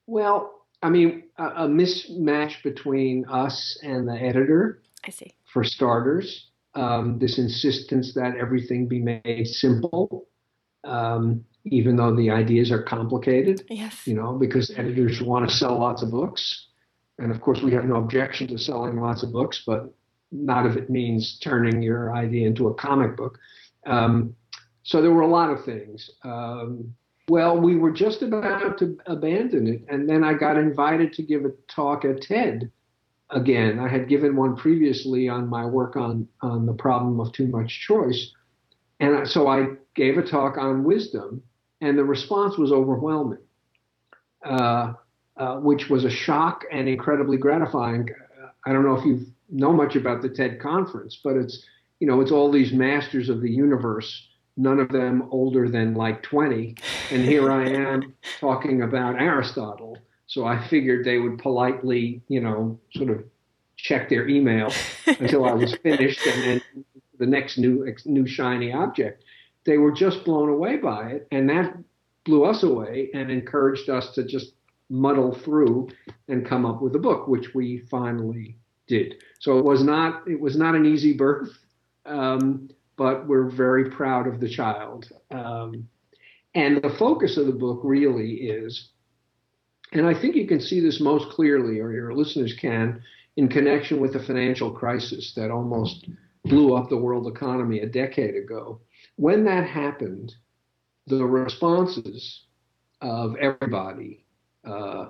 Well, 0.08 0.62
I 0.82 0.90
mean, 0.90 1.24
a, 1.38 1.46
a, 1.46 1.68
mismatch 1.68 2.62
between 2.64 3.26
us 3.26 3.80
and 3.84 4.08
the 4.08 4.14
editor. 4.14 4.82
I 5.04 5.12
see. 5.12 5.34
For 5.52 5.64
starters, 5.64 6.50
um, 6.76 7.20
this 7.20 7.38
insistence 7.38 8.14
that 8.16 8.36
everything 8.38 8.88
be 8.88 9.00
made 9.00 9.48
simple. 9.48 10.28
Um, 10.84 11.46
even 11.66 11.96
though 11.96 12.16
the 12.16 12.30
ideas 12.30 12.72
are 12.72 12.84
complicated. 12.84 13.64
Yes. 13.70 14.06
You 14.06 14.16
know, 14.16 14.34
because 14.34 14.72
editors 14.72 15.22
want 15.22 15.50
to 15.50 15.56
sell 15.56 15.80
lots 15.80 16.04
of 16.04 16.12
books. 16.12 16.68
And 17.20 17.32
of 17.32 17.42
course, 17.42 17.62
we 17.62 17.72
have 17.74 17.86
no 17.86 17.96
objection 17.96 18.48
to 18.48 18.58
selling 18.58 19.00
lots 19.00 19.24
of 19.24 19.32
books, 19.32 19.64
but 19.66 19.94
not 20.32 20.66
if 20.66 20.76
it 20.76 20.90
means 20.90 21.40
turning 21.40 21.82
your 21.82 22.14
idea 22.14 22.48
into 22.48 22.68
a 22.68 22.74
comic 22.74 23.16
book. 23.16 23.38
Um, 23.86 24.36
so 24.84 25.02
there 25.02 25.12
were 25.12 25.22
a 25.22 25.28
lot 25.28 25.52
of 25.52 25.64
things. 25.64 26.10
Um, 26.24 26.94
well, 27.30 27.58
we 27.58 27.78
were 27.78 27.92
just 27.92 28.22
about 28.22 28.78
to 28.80 28.98
abandon 29.06 29.68
it, 29.68 29.86
and 29.88 30.10
then 30.10 30.24
I 30.24 30.34
got 30.34 30.58
invited 30.58 31.14
to 31.14 31.24
give 31.24 31.46
a 31.46 31.52
talk 31.74 32.04
at 32.04 32.22
TED 32.22 32.70
again. 33.34 33.80
I 33.80 33.88
had 33.88 34.08
given 34.08 34.36
one 34.36 34.56
previously 34.56 35.28
on 35.28 35.48
my 35.48 35.66
work 35.66 35.96
on 35.96 36.28
on 36.42 36.66
the 36.66 36.74
problem 36.74 37.20
of 37.20 37.32
too 37.34 37.48
much 37.48 37.82
choice, 37.82 38.32
and 39.00 39.28
so 39.28 39.48
I 39.48 39.68
gave 39.96 40.18
a 40.18 40.24
talk 40.24 40.58
on 40.58 40.84
wisdom, 40.84 41.44
and 41.82 41.98
the 41.98 42.04
response 42.04 42.58
was 42.58 42.72
overwhelming, 42.72 43.44
uh, 44.46 44.94
uh, 45.38 45.58
which 45.58 45.90
was 45.90 46.06
a 46.06 46.10
shock 46.10 46.64
and 46.72 46.88
incredibly 46.88 47.38
gratifying. 47.38 48.10
I 48.66 48.72
don't 48.72 48.84
know 48.86 48.96
if 48.96 49.06
you 49.06 49.26
know 49.50 49.74
much 49.74 49.96
about 49.96 50.22
the 50.22 50.30
TED 50.30 50.62
conference, 50.62 51.20
but 51.24 51.36
it's 51.36 51.66
you 52.00 52.08
know 52.08 52.22
it's 52.22 52.32
all 52.32 52.52
these 52.52 52.72
masters 52.72 53.30
of 53.30 53.42
the 53.42 53.52
universe 53.52 54.30
none 54.58 54.80
of 54.80 54.90
them 54.90 55.28
older 55.32 55.70
than 55.70 55.96
like 55.96 56.22
20. 56.24 56.76
And 57.12 57.24
here 57.24 57.52
I 57.52 57.68
am 57.70 58.14
talking 58.40 58.82
about 58.82 59.20
Aristotle. 59.20 59.98
So 60.34 60.48
I 60.48 60.68
figured 60.68 61.06
they 61.06 61.20
would 61.20 61.38
politely, 61.38 62.24
you 62.28 62.42
know, 62.42 62.80
sort 62.96 63.12
of 63.12 63.24
check 63.78 64.10
their 64.10 64.28
email 64.28 64.74
until 65.06 65.46
I 65.46 65.54
was 65.54 65.76
finished 65.76 66.26
and 66.26 66.44
then 66.44 66.86
the 67.20 67.28
next 67.28 67.60
new 67.60 67.86
new 68.06 68.26
shiny 68.26 68.74
object. 68.74 69.24
They 69.64 69.78
were 69.78 69.92
just 69.92 70.26
blown 70.26 70.50
away 70.50 70.78
by 70.78 71.12
it, 71.12 71.28
and 71.32 71.48
that 71.50 71.78
blew 72.26 72.46
us 72.46 72.64
away 72.64 73.12
and 73.14 73.30
encouraged 73.30 73.92
us 73.92 74.16
to 74.16 74.24
just 74.24 74.54
muddle 74.90 75.36
through 75.36 75.90
and 76.28 76.48
come 76.48 76.66
up 76.66 76.82
with 76.82 76.96
a 76.96 77.00
book, 77.00 77.28
which 77.28 77.54
we 77.54 77.86
finally 77.92 78.58
did. 78.88 79.14
So 79.40 79.60
it 79.60 79.66
was 79.66 79.84
not 79.84 80.28
it 80.28 80.40
was 80.40 80.58
not 80.58 80.74
an 80.74 80.88
easy 80.88 81.14
birth. 81.14 81.52
Um, 82.08 82.70
but 82.96 83.28
we're 83.28 83.50
very 83.50 83.92
proud 83.92 84.28
of 84.28 84.40
the 84.40 84.50
child. 84.50 85.10
Um, 85.30 85.88
and 86.56 86.82
the 86.82 86.90
focus 86.90 87.38
of 87.38 87.46
the 87.46 87.52
book 87.52 87.82
really 87.84 88.34
is, 88.34 88.90
and 89.94 90.08
I 90.08 90.14
think 90.20 90.36
you 90.36 90.48
can 90.48 90.60
see 90.60 90.80
this 90.80 91.00
most 91.00 91.30
clearly, 91.30 91.80
or 91.80 91.92
your 91.92 92.14
listeners 92.14 92.54
can, 92.60 93.02
in 93.38 93.48
connection 93.48 94.00
with 94.00 94.14
the 94.14 94.24
financial 94.24 94.72
crisis 94.72 95.34
that 95.36 95.52
almost 95.52 96.08
blew 96.46 96.76
up 96.76 96.90
the 96.90 96.98
world 96.98 97.28
economy 97.28 97.80
a 97.80 97.88
decade 97.88 98.36
ago. 98.36 98.80
When 99.16 99.46
that 99.46 99.68
happened, 99.68 100.34
the 101.08 101.24
responses 101.26 102.46
of 103.02 103.36
everybody, 103.38 104.26
uh, 104.66 105.10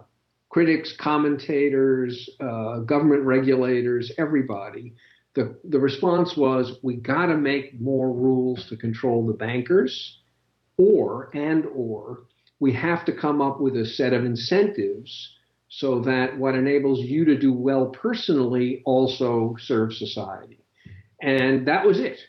critics, 0.49 0.95
commentators, 0.97 2.29
uh, 2.39 2.79
government 2.79 3.23
regulators, 3.23 4.11
everybody, 4.17 4.93
the, 5.35 5.57
the 5.63 5.79
response 5.79 6.37
was 6.37 6.77
we 6.83 6.95
got 6.95 7.27
to 7.27 7.37
make 7.37 7.79
more 7.79 8.11
rules 8.11 8.67
to 8.69 8.77
control 8.77 9.25
the 9.25 9.33
bankers 9.33 10.19
or 10.77 11.29
and 11.33 11.65
or 11.75 12.25
we 12.59 12.73
have 12.73 13.05
to 13.05 13.13
come 13.13 13.41
up 13.41 13.59
with 13.59 13.75
a 13.75 13.85
set 13.85 14.13
of 14.13 14.25
incentives 14.25 15.35
so 15.69 16.01
that 16.01 16.37
what 16.37 16.55
enables 16.55 16.99
you 16.99 17.25
to 17.25 17.37
do 17.37 17.51
well 17.51 17.87
personally 17.87 18.83
also 18.85 19.55
serves 19.59 19.97
society. 19.97 20.59
And 21.21 21.67
that 21.67 21.85
was 21.85 21.99
it. 21.99 22.19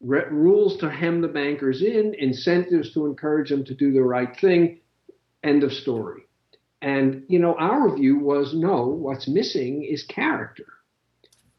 Rules 0.00 0.78
to 0.78 0.90
hem 0.90 1.20
the 1.20 1.28
bankers 1.28 1.82
in 1.82 2.14
incentives 2.18 2.94
to 2.94 3.06
encourage 3.06 3.50
them 3.50 3.64
to 3.64 3.74
do 3.74 3.92
the 3.92 4.02
right 4.02 4.34
thing. 4.40 4.80
End 5.42 5.64
of 5.64 5.72
story. 5.72 6.22
And 6.80 7.24
you 7.28 7.40
know 7.40 7.54
our 7.56 7.94
view 7.94 8.18
was 8.18 8.54
no 8.54 8.86
what's 8.86 9.28
missing 9.28 9.82
is 9.84 10.04
character. 10.04 10.66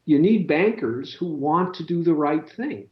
You 0.06 0.18
need 0.18 0.48
bankers 0.48 1.14
who 1.14 1.26
want 1.26 1.74
to 1.74 1.84
do 1.84 2.02
the 2.02 2.14
right 2.14 2.48
thing. 2.56 2.88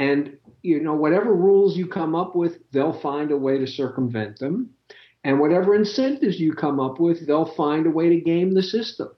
And 0.00 0.38
you 0.62 0.80
know, 0.80 0.94
whatever 0.94 1.34
rules 1.34 1.76
you 1.76 1.86
come 1.86 2.14
up 2.14 2.34
with, 2.34 2.58
they'll 2.72 2.98
find 3.00 3.30
a 3.30 3.36
way 3.36 3.58
to 3.58 3.66
circumvent 3.66 4.38
them. 4.38 4.70
And 5.24 5.38
whatever 5.38 5.74
incentives 5.74 6.40
you 6.40 6.54
come 6.54 6.80
up 6.80 6.98
with, 6.98 7.26
they'll 7.26 7.54
find 7.54 7.86
a 7.86 7.90
way 7.90 8.08
to 8.08 8.20
game 8.20 8.54
the 8.54 8.62
system. 8.62 9.10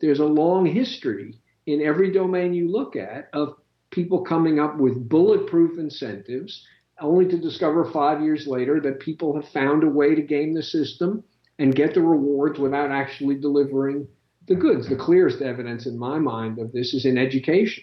There's 0.00 0.20
a 0.20 0.24
long 0.24 0.64
history 0.64 1.40
in 1.66 1.82
every 1.82 2.12
domain 2.12 2.54
you 2.54 2.70
look 2.70 2.94
at 2.94 3.28
of 3.32 3.56
people 3.90 4.22
coming 4.22 4.60
up 4.60 4.78
with 4.78 5.08
bulletproof 5.08 5.76
incentives, 5.76 6.64
only 7.00 7.26
to 7.26 7.38
discover 7.38 7.84
five 7.84 8.22
years 8.22 8.46
later 8.46 8.80
that 8.80 9.00
people 9.00 9.34
have 9.34 9.48
found 9.48 9.82
a 9.82 9.88
way 9.88 10.14
to 10.14 10.22
game 10.22 10.54
the 10.54 10.62
system 10.62 11.24
and 11.58 11.74
get 11.74 11.94
the 11.94 12.00
rewards 12.00 12.60
without 12.60 12.92
actually 12.92 13.34
delivering 13.40 14.06
the 14.46 14.54
goods. 14.54 14.88
The 14.88 14.94
clearest 14.94 15.42
evidence 15.42 15.86
in 15.86 15.98
my 15.98 16.20
mind 16.20 16.60
of 16.60 16.70
this 16.70 16.94
is 16.94 17.04
in 17.06 17.18
education. 17.18 17.82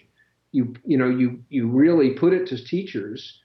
You 0.56 0.74
you 0.86 0.96
know 0.96 1.10
you 1.10 1.44
you 1.50 1.68
really 1.68 2.10
put 2.14 2.32
it 2.32 2.46
to 2.48 2.56
teachers 2.56 3.42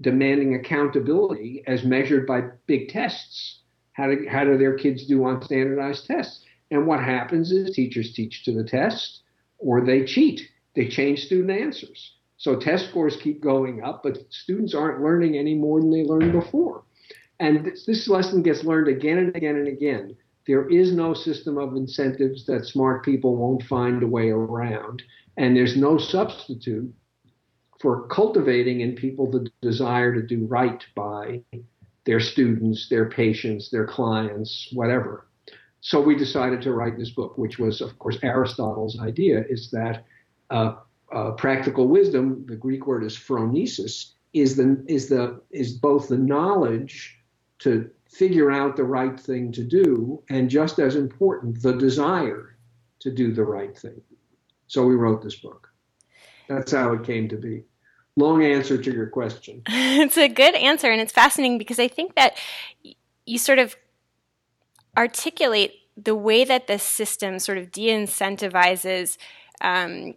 demanding 0.00 0.56
accountability 0.56 1.62
as 1.68 1.84
measured 1.84 2.26
by 2.26 2.40
big 2.66 2.88
tests. 2.88 3.60
How 3.92 4.08
do 4.08 4.26
how 4.28 4.42
do 4.42 4.58
their 4.58 4.76
kids 4.76 5.06
do 5.06 5.24
on 5.24 5.42
standardized 5.42 6.06
tests? 6.06 6.44
And 6.72 6.88
what 6.88 7.04
happens 7.04 7.52
is 7.52 7.70
teachers 7.70 8.12
teach 8.14 8.42
to 8.44 8.52
the 8.52 8.64
test 8.64 9.22
or 9.58 9.84
they 9.84 10.04
cheat. 10.04 10.40
They 10.74 10.88
change 10.88 11.20
student 11.26 11.52
answers. 11.52 12.16
So 12.36 12.56
test 12.56 12.88
scores 12.88 13.16
keep 13.16 13.40
going 13.40 13.84
up, 13.84 14.02
but 14.02 14.18
students 14.30 14.74
aren't 14.74 15.02
learning 15.04 15.36
any 15.36 15.54
more 15.54 15.80
than 15.80 15.92
they 15.92 16.02
learned 16.02 16.32
before. 16.32 16.82
And 17.38 17.64
this, 17.64 17.84
this 17.86 18.08
lesson 18.08 18.42
gets 18.42 18.64
learned 18.64 18.88
again 18.88 19.18
and 19.18 19.36
again 19.36 19.54
and 19.54 19.68
again 19.68 20.16
there 20.50 20.68
is 20.68 20.92
no 20.92 21.14
system 21.14 21.58
of 21.58 21.76
incentives 21.76 22.44
that 22.44 22.66
smart 22.66 23.04
people 23.04 23.36
won't 23.36 23.62
find 23.62 24.02
a 24.02 24.06
way 24.08 24.30
around. 24.30 25.00
And 25.36 25.56
there's 25.56 25.76
no 25.76 25.96
substitute 25.96 26.92
for 27.80 28.08
cultivating 28.08 28.80
in 28.80 28.96
people 28.96 29.30
the 29.30 29.48
desire 29.62 30.12
to 30.12 30.26
do 30.26 30.46
right 30.46 30.84
by 30.96 31.42
their 32.04 32.18
students, 32.18 32.88
their 32.88 33.08
patients, 33.08 33.70
their 33.70 33.86
clients, 33.86 34.68
whatever. 34.72 35.28
So 35.82 36.00
we 36.00 36.16
decided 36.16 36.62
to 36.62 36.72
write 36.72 36.98
this 36.98 37.10
book, 37.10 37.38
which 37.38 37.60
was, 37.60 37.80
of 37.80 37.96
course, 38.00 38.18
Aristotle's 38.24 38.98
idea 38.98 39.44
is 39.48 39.70
that 39.70 40.04
uh, 40.50 40.74
uh, 41.14 41.30
practical 41.32 41.86
wisdom, 41.86 42.44
the 42.48 42.56
Greek 42.56 42.88
word 42.88 43.04
is 43.04 43.16
phronesis, 43.16 44.14
is 44.32 44.56
the 44.56 44.84
is 44.88 45.08
the 45.08 45.40
is 45.52 45.74
both 45.74 46.08
the 46.08 46.18
knowledge 46.18 47.20
to 47.60 47.88
figure 48.10 48.50
out 48.50 48.76
the 48.76 48.84
right 48.84 49.18
thing 49.18 49.52
to 49.52 49.62
do, 49.62 50.22
and 50.28 50.50
just 50.50 50.78
as 50.78 50.96
important, 50.96 51.62
the 51.62 51.72
desire 51.72 52.56
to 53.00 53.10
do 53.10 53.32
the 53.32 53.44
right 53.44 53.76
thing. 53.76 54.00
So 54.66 54.84
we 54.84 54.94
wrote 54.94 55.22
this 55.22 55.36
book. 55.36 55.68
That's 56.48 56.72
how 56.72 56.92
it 56.92 57.04
came 57.04 57.28
to 57.28 57.36
be. 57.36 57.64
Long 58.16 58.44
answer 58.44 58.76
to 58.76 58.92
your 58.92 59.06
question. 59.06 59.62
it's 59.68 60.18
a 60.18 60.28
good 60.28 60.54
answer, 60.54 60.90
and 60.90 61.00
it's 61.00 61.12
fascinating 61.12 61.58
because 61.58 61.78
I 61.78 61.88
think 61.88 62.16
that 62.16 62.36
you 63.24 63.38
sort 63.38 63.58
of 63.58 63.76
articulate 64.96 65.74
the 65.96 66.16
way 66.16 66.44
that 66.44 66.66
the 66.66 66.78
system 66.78 67.38
sort 67.38 67.58
of 67.58 67.70
de 67.70 67.88
incentivizes 67.88 69.16
um, 69.60 70.14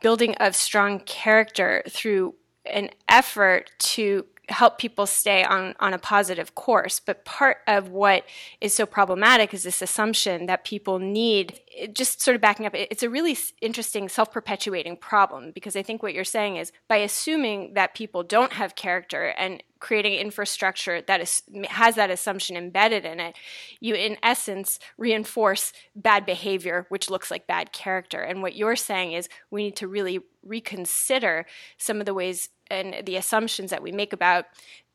building 0.00 0.34
of 0.36 0.56
strong 0.56 1.00
character 1.00 1.82
through 1.88 2.34
an 2.66 2.90
effort 3.08 3.70
to 3.78 4.24
help 4.52 4.78
people 4.78 5.06
stay 5.06 5.44
on, 5.44 5.74
on 5.80 5.94
a 5.94 5.98
positive 5.98 6.54
course. 6.54 7.00
But 7.00 7.24
part 7.24 7.58
of 7.66 7.88
what 7.88 8.24
is 8.60 8.72
so 8.72 8.86
problematic 8.86 9.52
is 9.54 9.62
this 9.62 9.82
assumption 9.82 10.46
that 10.46 10.64
people 10.64 10.98
need, 10.98 11.60
just 11.92 12.20
sort 12.20 12.34
of 12.34 12.40
backing 12.40 12.66
up, 12.66 12.74
it's 12.74 13.02
a 13.02 13.10
really 13.10 13.36
interesting 13.60 14.08
self 14.08 14.32
perpetuating 14.32 14.96
problem 14.96 15.50
because 15.52 15.76
I 15.76 15.82
think 15.82 16.02
what 16.02 16.14
you're 16.14 16.24
saying 16.24 16.56
is 16.56 16.72
by 16.88 16.96
assuming 16.96 17.74
that 17.74 17.94
people 17.94 18.22
don't 18.22 18.52
have 18.52 18.74
character 18.74 19.34
and 19.38 19.62
creating 19.82 20.14
infrastructure 20.14 21.02
that 21.02 21.20
is, 21.20 21.42
has 21.68 21.96
that 21.96 22.08
assumption 22.08 22.56
embedded 22.56 23.04
in 23.04 23.18
it, 23.18 23.36
you 23.80 23.96
in 23.96 24.16
essence 24.22 24.78
reinforce 24.96 25.72
bad 25.96 26.24
behavior, 26.24 26.86
which 26.88 27.10
looks 27.10 27.32
like 27.32 27.48
bad 27.48 27.72
character. 27.72 28.20
And 28.20 28.42
what 28.42 28.54
you're 28.54 28.76
saying 28.76 29.12
is 29.12 29.28
we 29.50 29.64
need 29.64 29.76
to 29.76 29.88
really 29.88 30.20
reconsider 30.44 31.46
some 31.78 31.98
of 31.98 32.06
the 32.06 32.14
ways 32.14 32.48
and 32.70 33.02
the 33.04 33.16
assumptions 33.16 33.70
that 33.70 33.82
we 33.82 33.90
make 33.90 34.12
about 34.12 34.44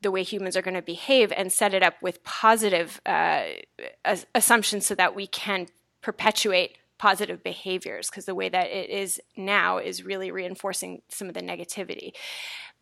the 0.01 0.09
way 0.09 0.23
humans 0.23 0.55
are 0.55 0.61
going 0.61 0.73
to 0.73 0.81
behave 0.81 1.33
and 1.35 1.51
set 1.51 1.73
it 1.73 1.83
up 1.83 1.95
with 2.01 2.23
positive 2.23 3.01
uh, 3.05 3.43
assumptions 4.33 4.85
so 4.85 4.95
that 4.95 5.13
we 5.13 5.27
can 5.27 5.67
perpetuate 6.01 6.77
positive 6.97 7.43
behaviors 7.43 8.09
because 8.09 8.25
the 8.25 8.33
way 8.33 8.47
that 8.47 8.67
it 8.67 8.89
is 8.89 9.19
now 9.35 9.77
is 9.79 10.05
really 10.05 10.31
reinforcing 10.31 11.01
some 11.09 11.27
of 11.27 11.33
the 11.33 11.41
negativity. 11.41 12.13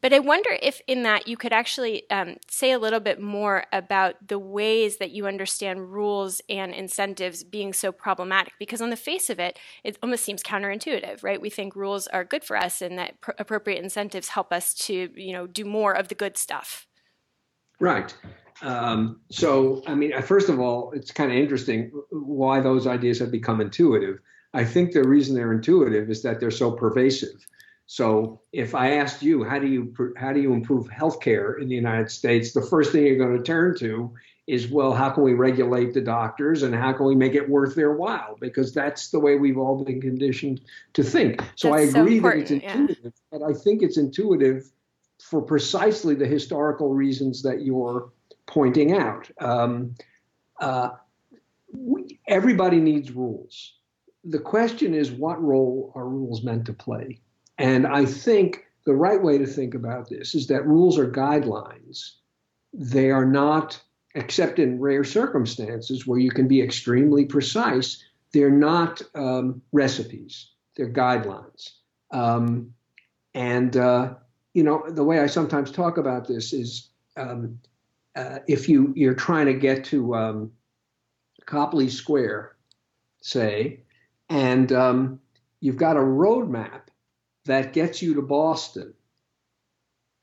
But 0.06 0.14
I 0.14 0.20
wonder 0.20 0.52
if, 0.62 0.84
in 0.86 1.02
that, 1.02 1.28
you 1.28 1.36
could 1.36 1.52
actually 1.52 2.08
um, 2.12 2.36
say 2.48 2.70
a 2.70 2.78
little 2.78 3.00
bit 3.00 3.20
more 3.20 3.66
about 3.74 4.28
the 4.28 4.38
ways 4.38 4.98
that 4.98 5.10
you 5.10 5.26
understand 5.26 5.92
rules 5.92 6.44
and 6.48 6.76
incentives 6.76 7.44
being 7.44 7.74
so 7.74 7.92
problematic. 7.92 8.54
Because 8.60 8.82
on 8.82 8.92
the 8.92 8.98
face 8.98 9.32
of 9.32 9.40
it, 9.40 9.58
it 9.84 9.98
almost 10.04 10.24
seems 10.24 10.44
counterintuitive, 10.44 11.24
right? 11.24 11.42
We 11.42 11.50
think 11.50 11.76
rules 11.76 12.06
are 12.06 12.24
good 12.24 12.44
for 12.44 12.56
us, 12.56 12.84
and 12.84 13.00
that 13.00 13.20
pr- 13.20 13.32
appropriate 13.40 13.84
incentives 13.84 14.28
help 14.28 14.54
us 14.54 14.76
to, 14.76 15.10
you 15.16 15.34
know, 15.34 15.48
do 15.48 15.66
more 15.66 15.94
of 15.94 16.10
the 16.10 16.14
good 16.14 16.38
stuff. 16.38 16.86
Right. 17.80 18.16
Um, 18.62 19.22
so, 19.32 19.82
I 19.88 19.96
mean, 19.96 20.22
first 20.22 20.50
of 20.50 20.60
all, 20.60 20.92
it's 20.92 21.10
kind 21.10 21.32
of 21.32 21.38
interesting 21.40 21.92
why 22.12 22.62
those 22.62 22.86
ideas 22.86 23.18
have 23.18 23.32
become 23.32 23.60
intuitive. 23.60 24.20
I 24.54 24.66
think 24.66 24.92
the 24.92 25.02
reason 25.02 25.34
they're 25.34 25.52
intuitive 25.52 26.12
is 26.12 26.22
that 26.22 26.40
they're 26.40 26.52
so 26.52 26.70
pervasive. 26.70 27.44
So, 27.88 28.42
if 28.52 28.74
I 28.74 28.96
asked 28.96 29.22
you, 29.22 29.44
how 29.44 29.60
do 29.60 29.68
you 29.68 29.94
how 30.18 30.34
do 30.34 30.42
you 30.42 30.54
improve 30.54 30.88
healthcare 30.88 31.62
in 31.62 31.70
the 31.70 31.76
United 31.76 32.10
States? 32.10 32.52
The 32.52 32.62
first 32.62 32.92
thing 32.92 33.06
you're 33.06 33.18
going 33.18 33.38
to 33.38 33.44
turn 33.44 33.78
to 33.80 34.12
is, 34.48 34.68
well, 34.68 34.94
how 34.94 35.10
can 35.10 35.24
we 35.24 35.34
regulate 35.34 35.94
the 35.94 36.02
doctors 36.02 36.64
and 36.64 36.74
how 36.74 36.94
can 36.94 37.06
we 37.06 37.16
make 37.16 37.34
it 37.34 37.48
worth 37.48 37.76
their 37.76 37.94
while? 37.94 38.38
Because 38.40 38.74
that's 38.74 39.10
the 39.10 39.20
way 39.20 39.36
we've 39.36 39.58
all 39.58 39.84
been 39.84 40.02
conditioned 40.02 40.62
to 40.94 41.04
think. 41.04 41.42
So, 41.56 41.72
that's 41.72 41.96
I 41.96 42.00
agree 42.00 42.20
so 42.20 42.30
that 42.30 42.38
it's 42.38 42.52
intuitive, 42.52 42.98
yeah. 43.04 43.10
but 43.32 43.44
I 43.44 43.54
think 43.54 43.84
it's 43.84 43.98
intuitive 43.98 44.72
for 45.22 45.42
precisely 45.42 46.16
the 46.16 46.28
historical 46.28 46.94
reasons 46.94 47.44
that 47.44 47.62
you're 47.62 48.12
pointing 48.48 48.94
out. 48.94 49.30
Um, 49.40 49.96
uh, 50.60 50.90
we, 51.72 52.20
everybody 52.28 52.80
needs 52.80 53.12
rules. 53.12 53.74
The 54.24 54.40
question 54.40 54.96
is, 54.96 55.12
what 55.12 55.42
role 55.42 55.92
are 55.96 56.08
rules 56.08 56.44
meant 56.44 56.66
to 56.66 56.74
play? 56.74 57.20
And 57.58 57.88
I 57.88 58.06
think 58.06 58.66
the 58.86 58.94
right 58.94 59.22
way 59.22 59.38
to 59.38 59.48
think 59.48 59.74
about 59.74 60.10
this 60.10 60.36
is 60.36 60.48
that 60.48 60.68
rules 60.68 60.98
are 60.98 61.10
guidelines. 61.10 62.12
They 62.74 63.12
are 63.12 63.26
not, 63.26 63.82
except 64.14 64.60
in 64.60 64.80
rare 64.80 65.04
circumstances 65.04 66.06
where 66.06 66.20
you 66.20 66.32
can 66.32 66.48
be 66.48 66.62
extremely 66.62 67.26
precise, 67.26 68.04
they're 68.34 68.50
not 68.50 69.02
um, 69.16 69.62
recipes, 69.72 70.52
they're 70.76 70.92
guidelines. 70.92 71.72
Um, 72.12 72.74
and, 73.34 73.76
uh, 73.76 74.16
you 74.54 74.64
know, 74.64 74.84
the 74.88 75.04
way 75.04 75.20
I 75.20 75.28
sometimes 75.28 75.72
talk 75.72 75.98
about 75.98 76.28
this 76.28 76.54
is 76.54 76.90
um, 77.18 77.60
uh, 78.16 78.40
if 78.48 78.70
you 78.70 78.94
you're 78.96 79.14
trying 79.14 79.46
to 79.48 79.54
get 79.54 79.84
to 79.86 80.16
um, 80.16 80.52
Copley 81.46 81.90
Square, 81.90 82.56
say, 83.22 83.82
and 84.30 84.72
um, 84.72 85.20
you've 85.60 85.78
got 85.78 85.98
a 85.98 86.02
roadmap 86.02 86.85
that 87.46 87.74
gets 87.74 88.02
you 88.02 88.14
to 88.16 88.22
Boston, 88.22 88.94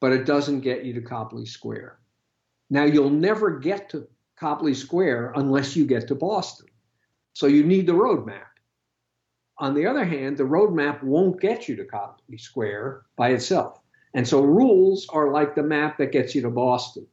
but 0.00 0.12
it 0.12 0.26
doesn't 0.26 0.60
get 0.60 0.84
you 0.84 0.92
to 0.94 1.00
Copley 1.00 1.46
Square. 1.46 1.98
Now 2.70 2.84
you'll 2.84 3.10
never 3.10 3.58
get 3.58 3.90
to 3.90 4.08
Copley 4.36 4.74
Square 4.74 5.32
unless 5.36 5.76
you 5.76 5.86
get 5.86 6.08
to 6.08 6.14
Boston. 6.14 6.66
So 7.34 7.46
you 7.46 7.64
need 7.64 7.86
the 7.86 7.92
roadmap. 7.92 8.46
On 9.58 9.74
the 9.74 9.86
other 9.86 10.04
hand, 10.04 10.36
the 10.36 10.44
roadmap 10.44 11.02
won't 11.02 11.40
get 11.40 11.68
you 11.68 11.76
to 11.76 11.84
Copley 11.84 12.38
Square 12.38 13.02
by 13.16 13.30
itself. 13.30 13.78
And 14.14 14.26
so 14.26 14.42
rules 14.42 15.06
are 15.10 15.30
like 15.30 15.54
the 15.54 15.62
map 15.62 15.98
that 15.98 16.12
gets 16.12 16.34
you 16.34 16.42
to 16.42 16.50
Boston. 16.50 17.06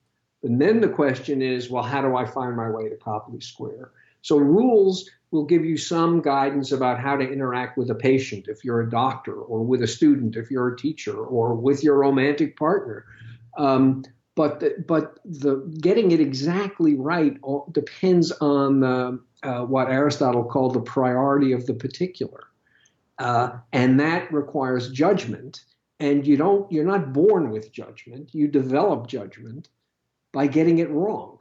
And 0.43 0.59
then 0.59 0.81
the 0.81 0.89
question 0.89 1.41
is, 1.41 1.69
well, 1.69 1.83
how 1.83 2.01
do 2.01 2.15
I 2.15 2.25
find 2.25 2.55
my 2.55 2.69
way 2.69 2.89
to 2.89 2.95
Copley 2.95 3.41
Square? 3.41 3.91
So 4.21 4.37
rules 4.37 5.09
will 5.31 5.45
give 5.45 5.63
you 5.63 5.77
some 5.77 6.21
guidance 6.21 6.71
about 6.71 6.99
how 6.99 7.15
to 7.15 7.23
interact 7.23 7.77
with 7.77 7.89
a 7.91 7.95
patient 7.95 8.47
if 8.47 8.63
you're 8.63 8.81
a 8.81 8.89
doctor, 8.89 9.33
or 9.33 9.63
with 9.63 9.83
a 9.83 9.87
student 9.87 10.35
if 10.35 10.49
you're 10.49 10.69
a 10.69 10.77
teacher, 10.77 11.15
or 11.15 11.53
with 11.53 11.83
your 11.83 11.97
romantic 11.97 12.57
partner. 12.57 13.05
Um, 13.57 14.03
but 14.35 14.59
the, 14.61 14.83
but 14.87 15.19
the 15.25 15.57
getting 15.81 16.11
it 16.11 16.19
exactly 16.19 16.95
right 16.95 17.37
depends 17.73 18.31
on 18.31 18.79
the, 18.79 19.19
uh, 19.43 19.65
what 19.65 19.89
Aristotle 19.89 20.45
called 20.45 20.73
the 20.73 20.81
priority 20.81 21.51
of 21.51 21.65
the 21.65 21.73
particular, 21.73 22.45
uh, 23.19 23.51
and 23.73 23.99
that 23.99 24.31
requires 24.31 24.91
judgment. 24.91 25.61
And 25.99 26.25
you 26.25 26.37
don't 26.37 26.71
you're 26.71 26.85
not 26.85 27.11
born 27.11 27.49
with 27.49 27.73
judgment; 27.73 28.33
you 28.33 28.47
develop 28.47 29.07
judgment 29.07 29.67
by 30.31 30.47
getting 30.47 30.77
it 30.79 30.89
wrong 30.89 31.39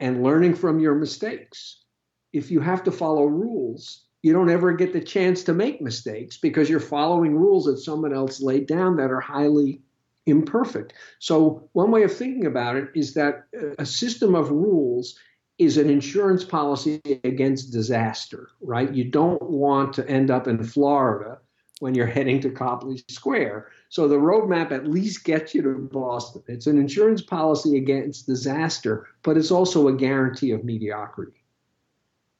and 0.00 0.22
learning 0.22 0.54
from 0.54 0.80
your 0.80 0.94
mistakes. 0.94 1.82
If 2.32 2.50
you 2.50 2.60
have 2.60 2.82
to 2.84 2.92
follow 2.92 3.24
rules, 3.24 4.04
you 4.22 4.32
don't 4.32 4.50
ever 4.50 4.72
get 4.72 4.92
the 4.92 5.00
chance 5.00 5.42
to 5.44 5.52
make 5.52 5.80
mistakes 5.80 6.36
because 6.36 6.70
you're 6.70 6.80
following 6.80 7.34
rules 7.34 7.64
that 7.64 7.78
someone 7.78 8.14
else 8.14 8.40
laid 8.40 8.66
down 8.66 8.96
that 8.96 9.10
are 9.10 9.20
highly 9.20 9.82
imperfect. 10.26 10.94
So, 11.18 11.68
one 11.72 11.90
way 11.90 12.04
of 12.04 12.16
thinking 12.16 12.46
about 12.46 12.76
it 12.76 12.88
is 12.94 13.14
that 13.14 13.44
a 13.78 13.86
system 13.86 14.34
of 14.34 14.50
rules 14.50 15.18
is 15.58 15.76
an 15.76 15.90
insurance 15.90 16.44
policy 16.44 17.00
against 17.24 17.72
disaster, 17.72 18.48
right? 18.60 18.92
You 18.92 19.04
don't 19.04 19.42
want 19.42 19.92
to 19.94 20.08
end 20.08 20.30
up 20.30 20.46
in 20.46 20.62
Florida 20.62 21.38
when 21.80 21.94
you're 21.94 22.06
heading 22.06 22.40
to 22.40 22.50
Copley 22.50 23.02
Square. 23.08 23.72
So 23.88 24.06
the 24.06 24.16
roadmap 24.16 24.70
at 24.70 24.86
least 24.86 25.24
gets 25.24 25.54
you 25.54 25.62
to 25.62 25.88
Boston. 25.92 26.42
It's 26.46 26.68
an 26.68 26.78
insurance 26.78 27.22
policy 27.22 27.76
against 27.76 28.26
disaster, 28.26 29.08
but 29.22 29.36
it's 29.36 29.50
also 29.50 29.88
a 29.88 29.96
guarantee 29.96 30.52
of 30.52 30.64
mediocrity. 30.64 31.41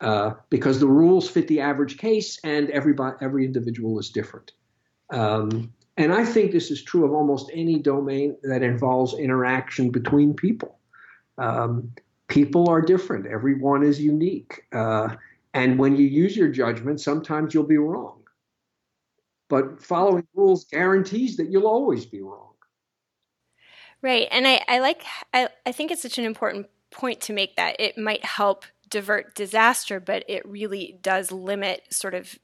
Uh, 0.02 0.34
because 0.50 0.80
the 0.80 0.86
rules 0.86 1.30
fit 1.30 1.46
the 1.46 1.60
average 1.60 1.96
case 1.96 2.40
and 2.42 2.68
everybody, 2.70 3.16
every 3.20 3.44
individual 3.44 4.00
is 4.00 4.10
different. 4.10 4.50
Um, 5.10 5.72
and 5.96 6.12
I 6.12 6.24
think 6.24 6.50
this 6.50 6.72
is 6.72 6.82
true 6.82 7.04
of 7.04 7.12
almost 7.12 7.52
any 7.54 7.78
domain 7.78 8.36
that 8.42 8.64
involves 8.64 9.14
interaction 9.14 9.90
between 9.90 10.34
people. 10.34 10.80
Um, 11.38 11.92
people 12.26 12.68
are 12.68 12.82
different, 12.82 13.26
everyone 13.26 13.84
is 13.84 14.00
unique. 14.00 14.64
Uh, 14.72 15.14
and 15.54 15.78
when 15.78 15.94
you 15.94 16.06
use 16.08 16.36
your 16.36 16.48
judgment, 16.48 17.00
sometimes 17.00 17.54
you'll 17.54 17.62
be 17.62 17.78
wrong. 17.78 18.22
But 19.48 19.80
following 19.80 20.26
rules 20.34 20.64
guarantees 20.64 21.36
that 21.36 21.48
you'll 21.48 21.68
always 21.68 22.06
be 22.06 22.22
wrong. 22.22 22.54
Right. 24.00 24.26
And 24.32 24.48
I, 24.48 24.64
I 24.66 24.80
like, 24.80 25.04
I, 25.32 25.48
I 25.64 25.70
think 25.70 25.92
it's 25.92 26.02
such 26.02 26.18
an 26.18 26.24
important 26.24 26.66
point 26.90 27.20
to 27.22 27.32
make 27.32 27.54
that 27.54 27.76
it 27.78 27.96
might 27.96 28.24
help 28.24 28.64
divert 28.92 29.34
disaster, 29.34 29.98
but 29.98 30.24
it 30.28 30.46
really 30.46 30.98
does 31.02 31.32
limit 31.32 31.82
sort 31.90 32.14
of 32.14 32.38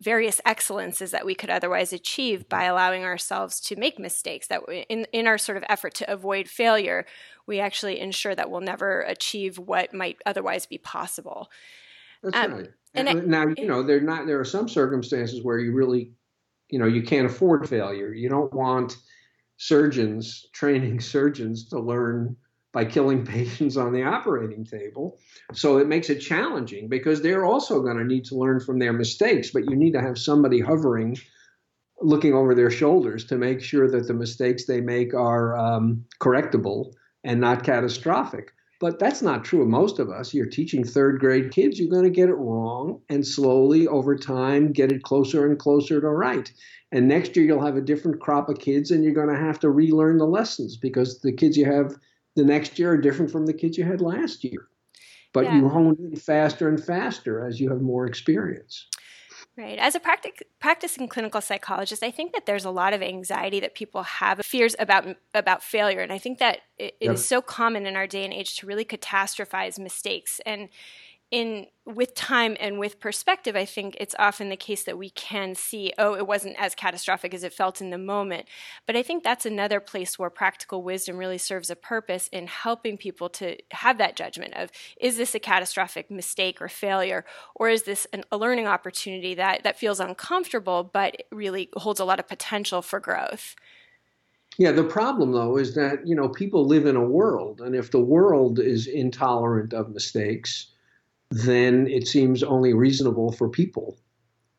various 0.00 0.40
excellences 0.44 1.10
that 1.10 1.26
we 1.26 1.34
could 1.34 1.50
otherwise 1.50 1.92
achieve 1.92 2.48
by 2.48 2.64
allowing 2.64 3.04
ourselves 3.04 3.60
to 3.60 3.76
make 3.76 3.98
mistakes 3.98 4.46
that 4.48 4.60
in, 4.88 5.06
in 5.12 5.26
our 5.26 5.38
sort 5.38 5.56
of 5.56 5.64
effort 5.68 5.94
to 5.94 6.12
avoid 6.12 6.48
failure 6.48 7.06
we 7.46 7.60
actually 7.60 8.00
ensure 8.00 8.34
that 8.34 8.50
we'll 8.50 8.60
never 8.60 9.02
achieve 9.02 9.58
what 9.58 9.94
might 9.94 10.18
otherwise 10.26 10.66
be 10.66 10.76
possible 10.76 11.48
that's 12.20 12.36
um, 12.36 12.52
right 12.52 12.68
and, 12.94 13.08
and 13.08 13.20
I, 13.20 13.24
now 13.24 13.54
you 13.56 13.66
know 13.66 13.82
there 13.84 14.00
not 14.00 14.26
there 14.26 14.40
are 14.40 14.44
some 14.44 14.68
circumstances 14.68 15.42
where 15.42 15.58
you 15.58 15.72
really 15.72 16.12
you 16.72 16.78
know 16.78 16.86
you 16.86 17.02
can't 17.02 17.26
afford 17.26 17.68
failure. 17.68 18.12
You 18.12 18.28
don't 18.28 18.52
want 18.52 18.96
surgeons 19.58 20.46
training 20.52 21.00
surgeons 21.14 21.68
to 21.68 21.78
learn 21.78 22.36
by 22.72 22.84
killing 22.84 23.24
patients 23.26 23.76
on 23.76 23.92
the 23.92 24.02
operating 24.02 24.64
table. 24.64 25.18
So 25.52 25.78
it 25.78 25.86
makes 25.86 26.10
it 26.10 26.18
challenging 26.18 26.88
because 26.88 27.22
they're 27.22 27.44
also 27.44 27.82
going 27.82 27.98
to 27.98 28.04
need 28.04 28.24
to 28.26 28.36
learn 28.36 28.60
from 28.60 28.78
their 28.78 28.92
mistakes, 28.92 29.50
but 29.50 29.68
you 29.68 29.76
need 29.76 29.92
to 29.92 30.00
have 30.00 30.18
somebody 30.18 30.60
hovering, 30.60 31.18
looking 32.00 32.34
over 32.34 32.54
their 32.54 32.70
shoulders 32.70 33.24
to 33.26 33.36
make 33.36 33.60
sure 33.60 33.88
that 33.90 34.08
the 34.08 34.14
mistakes 34.14 34.66
they 34.66 34.80
make 34.80 35.14
are 35.14 35.56
um, 35.56 36.04
correctable 36.20 36.92
and 37.24 37.40
not 37.40 37.64
catastrophic. 37.64 38.52
But 38.80 38.98
that's 38.98 39.22
not 39.22 39.44
true 39.44 39.62
of 39.62 39.68
most 39.68 40.00
of 40.00 40.10
us. 40.10 40.34
You're 40.34 40.46
teaching 40.46 40.82
third 40.82 41.20
grade 41.20 41.52
kids, 41.52 41.78
you're 41.78 41.88
going 41.88 42.02
to 42.02 42.10
get 42.10 42.28
it 42.28 42.34
wrong 42.34 43.00
and 43.08 43.24
slowly 43.24 43.86
over 43.86 44.16
time 44.16 44.72
get 44.72 44.90
it 44.90 45.04
closer 45.04 45.46
and 45.46 45.56
closer 45.56 46.00
to 46.00 46.08
right. 46.08 46.52
And 46.90 47.06
next 47.06 47.36
year 47.36 47.46
you'll 47.46 47.64
have 47.64 47.76
a 47.76 47.80
different 47.80 48.20
crop 48.20 48.48
of 48.48 48.58
kids 48.58 48.90
and 48.90 49.04
you're 49.04 49.14
going 49.14 49.32
to 49.32 49.40
have 49.40 49.60
to 49.60 49.70
relearn 49.70 50.18
the 50.18 50.26
lessons 50.26 50.76
because 50.76 51.20
the 51.20 51.32
kids 51.32 51.56
you 51.56 51.64
have 51.64 51.96
the 52.36 52.44
next 52.44 52.78
year 52.78 52.92
are 52.92 52.96
different 52.96 53.30
from 53.30 53.46
the 53.46 53.52
kids 53.52 53.76
you 53.78 53.84
had 53.84 54.00
last 54.00 54.44
year. 54.44 54.68
But 55.32 55.44
yeah. 55.44 55.56
you 55.56 55.68
hone 55.68 55.96
in 55.98 56.16
faster 56.16 56.68
and 56.68 56.82
faster 56.82 57.46
as 57.46 57.58
you 57.58 57.70
have 57.70 57.80
more 57.80 58.06
experience. 58.06 58.86
Right. 59.56 59.78
As 59.78 59.94
a 59.94 60.00
practic- 60.00 60.48
practicing 60.60 61.08
clinical 61.08 61.42
psychologist, 61.42 62.02
I 62.02 62.10
think 62.10 62.32
that 62.32 62.46
there's 62.46 62.64
a 62.64 62.70
lot 62.70 62.94
of 62.94 63.02
anxiety 63.02 63.60
that 63.60 63.74
people 63.74 64.02
have, 64.02 64.40
fears 64.42 64.74
about 64.78 65.14
about 65.34 65.62
failure, 65.62 66.00
and 66.00 66.10
I 66.10 66.16
think 66.16 66.38
that 66.38 66.60
it, 66.78 66.96
it 67.00 67.06
yep. 67.06 67.14
is 67.14 67.24
so 67.26 67.42
common 67.42 67.84
in 67.84 67.94
our 67.94 68.06
day 68.06 68.24
and 68.24 68.32
age 68.32 68.56
to 68.58 68.66
really 68.66 68.86
catastrophize 68.86 69.78
mistakes. 69.78 70.40
And 70.46 70.70
in 71.32 71.66
with 71.86 72.14
time 72.14 72.56
and 72.60 72.78
with 72.78 73.00
perspective, 73.00 73.56
I 73.56 73.64
think 73.64 73.96
it's 73.98 74.14
often 74.18 74.50
the 74.50 74.56
case 74.56 74.84
that 74.84 74.98
we 74.98 75.10
can 75.10 75.54
see, 75.56 75.92
oh, 75.98 76.14
it 76.14 76.26
wasn't 76.26 76.54
as 76.58 76.76
catastrophic 76.76 77.34
as 77.34 77.42
it 77.42 77.54
felt 77.54 77.80
in 77.80 77.90
the 77.90 77.98
moment. 77.98 78.46
But 78.86 78.96
I 78.96 79.02
think 79.02 79.24
that's 79.24 79.46
another 79.46 79.80
place 79.80 80.18
where 80.18 80.30
practical 80.30 80.82
wisdom 80.82 81.16
really 81.16 81.38
serves 81.38 81.70
a 81.70 81.74
purpose 81.74 82.28
in 82.28 82.46
helping 82.46 82.98
people 82.98 83.30
to 83.30 83.56
have 83.72 83.98
that 83.98 84.14
judgment 84.14 84.54
of 84.54 84.70
is 85.00 85.16
this 85.16 85.34
a 85.34 85.40
catastrophic 85.40 86.10
mistake 86.10 86.60
or 86.60 86.68
failure, 86.68 87.24
or 87.56 87.70
is 87.70 87.84
this 87.84 88.06
an, 88.12 88.22
a 88.30 88.36
learning 88.36 88.68
opportunity 88.68 89.34
that, 89.34 89.64
that 89.64 89.78
feels 89.78 89.98
uncomfortable 89.98 90.84
but 90.84 91.24
really 91.32 91.70
holds 91.78 91.98
a 91.98 92.04
lot 92.04 92.20
of 92.20 92.28
potential 92.28 92.82
for 92.82 93.00
growth. 93.00 93.56
Yeah, 94.58 94.72
the 94.72 94.84
problem 94.84 95.32
though 95.32 95.56
is 95.56 95.74
that, 95.76 96.06
you 96.06 96.14
know, 96.14 96.28
people 96.28 96.66
live 96.66 96.84
in 96.84 96.94
a 96.94 97.04
world, 97.04 97.62
and 97.62 97.74
if 97.74 97.90
the 97.90 98.00
world 98.00 98.58
is 98.58 98.86
intolerant 98.86 99.72
of 99.72 99.88
mistakes, 99.88 100.71
then 101.32 101.86
it 101.86 102.06
seems 102.06 102.42
only 102.42 102.74
reasonable 102.74 103.32
for 103.32 103.48
people 103.48 103.96